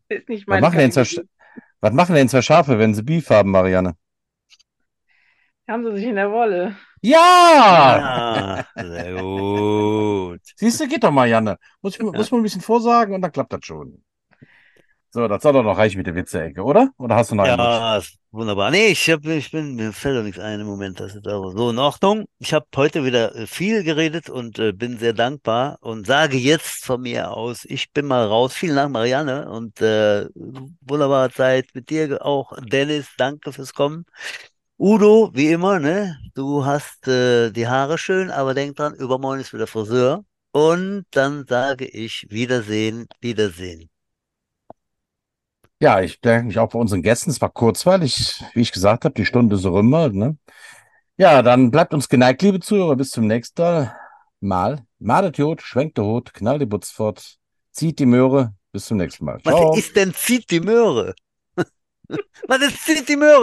Ist 0.09 0.29
nicht 0.29 0.47
Was 0.49 0.61
meine 0.61 0.67
machen, 0.67 0.79
denn 0.79 0.93
zwei, 0.93 1.05
was 1.81 1.93
machen 1.93 2.15
denn 2.15 2.29
zwei 2.29 2.43
Schafe, 2.43 2.79
wenn 2.79 2.95
sie 2.95 3.03
Beef 3.03 3.31
haben, 3.31 3.51
Marianne? 3.51 3.97
Haben 5.69 5.85
sie 5.85 5.97
sich 5.97 6.07
in 6.07 6.17
der 6.17 6.31
Wolle. 6.31 6.77
Ja! 7.03 8.65
ah, 8.75 8.83
sehr 8.83 9.21
gut. 9.21 10.41
Siehst 10.57 10.81
du, 10.81 10.89
geht 10.89 11.05
doch, 11.05 11.11
Marianne. 11.11 11.59
Muss, 11.83 11.95
ich, 11.97 12.01
muss 12.03 12.31
man 12.31 12.41
ein 12.41 12.43
bisschen 12.43 12.63
vorsagen 12.63 13.15
und 13.15 13.21
dann 13.21 13.33
klappt 13.33 13.53
das 13.53 13.65
schon. 13.65 14.03
So, 15.11 15.27
das 15.27 15.43
soll 15.43 15.55
doch 15.55 15.63
noch 15.63 15.79
reichen 15.79 15.97
mit 15.97 16.07
der 16.07 16.15
Witze-Ecke, 16.15 16.63
oder? 16.63 16.91
Oder 16.99 17.17
hast 17.17 17.31
du 17.31 17.35
noch 17.35 17.45
einen? 17.45 17.59
Ja, 17.59 17.97
ist 17.97 18.19
wunderbar. 18.31 18.71
Nee, 18.71 18.89
ich 18.89 19.09
hab, 19.11 19.25
ich 19.25 19.51
bin, 19.51 19.75
mir 19.75 19.93
fällt 19.95 20.19
doch 20.19 20.23
nichts 20.23 20.39
ein 20.39 20.61
im 20.61 20.67
Moment. 20.67 21.01
Das 21.01 21.15
ist 21.15 21.27
aber 21.27 21.51
so 21.53 21.71
in 21.71 21.79
Ordnung. 21.79 22.27
Ich 22.39 22.53
habe 22.53 22.67
heute 22.77 23.05
wieder 23.05 23.35
äh, 23.35 23.47
viel 23.47 23.83
geredet 23.85 24.29
und 24.29 24.59
äh, 24.59 24.73
bin 24.73 24.99
sehr 24.99 25.15
dankbar 25.15 25.79
und 25.81 26.07
sage 26.07 26.37
jetzt 26.37 26.85
von 26.85 27.01
mir 27.01 27.31
aus, 27.31 27.65
ich 27.65 27.91
bin 27.93 28.07
mal 28.07 28.27
raus. 28.27 28.53
Vielen 28.53 28.77
Dank, 28.77 28.93
Marianne, 28.93 29.51
und 29.51 29.81
äh, 29.81 30.27
wunderbare 30.83 31.31
Zeit 31.33 31.69
mit 31.73 31.89
dir 31.89 32.25
auch. 32.25 32.53
Dennis, 32.61 33.09
danke 33.17 33.53
fürs 33.53 33.73
Kommen. 33.73 34.05
Udo, 34.79 35.31
wie 35.35 35.51
immer, 35.51 35.79
ne? 35.81 36.19
Du 36.35 36.65
hast 36.67 37.09
äh, 37.09 37.51
die 37.51 37.67
Haare 37.67 37.99
schön, 37.99 38.31
aber 38.31 38.55
denk 38.55 38.77
dran, 38.77 38.95
übermorgen 38.95 39.41
ist 39.41 39.53
wieder 39.55 39.67
Friseur. 39.67 40.25
Und 40.53 41.07
dann 41.13 41.47
sage 41.47 41.87
ich 41.87 42.27
Wiedersehen, 42.31 43.07
Wiedersehen. 43.21 43.91
Ja, 45.81 46.01
ich 46.01 46.21
bedanke 46.21 46.47
mich 46.49 46.59
auch 46.59 46.71
bei 46.71 46.79
unseren 46.79 47.03
Gästen. 47.03 47.31
Es 47.31 47.41
war 47.41 47.51
kurzweilig, 47.51 48.43
wie 48.55 48.63
ich 48.63 48.73
gesagt 48.73 49.05
habe, 49.05 49.15
die 49.15 49.25
Stunde 49.25 49.57
so 49.57 49.73
rüber. 49.75 50.09
Ne? 50.09 50.37
Ja, 51.17 51.43
dann 51.43 51.71
bleibt 51.71 51.95
uns 51.95 52.09
geneigt, 52.09 52.43
liebe 52.43 52.59
Zuhörer. 52.59 52.97
Bis 52.97 53.11
zum 53.11 53.27
nächsten 53.27 53.89
Mal. 54.41 54.85
Madet 54.99 55.39
Jod, 55.39 55.63
schwenkt 55.63 55.99
der 55.99 56.05
Hut, 56.05 56.35
knallt 56.35 56.63
die 56.63 56.67
Butz 56.67 56.91
fort, 56.91 57.39
zieht 57.71 58.01
die 58.01 58.07
Möhre. 58.07 58.55
Bis 58.73 58.87
zum 58.87 58.99
nächsten 58.99 59.25
Mal. 59.25 59.39
Was 59.45 59.55
Ciao. 59.55 59.75
ist 59.77 59.97
denn 59.97 60.13
zieht 60.13 60.51
die 60.51 60.61
Möhre? 60.61 61.15
Was 62.49 62.61
ist 62.61 62.85
zieht 62.85 63.09
die 63.09 63.17
Möhre? 63.17 63.43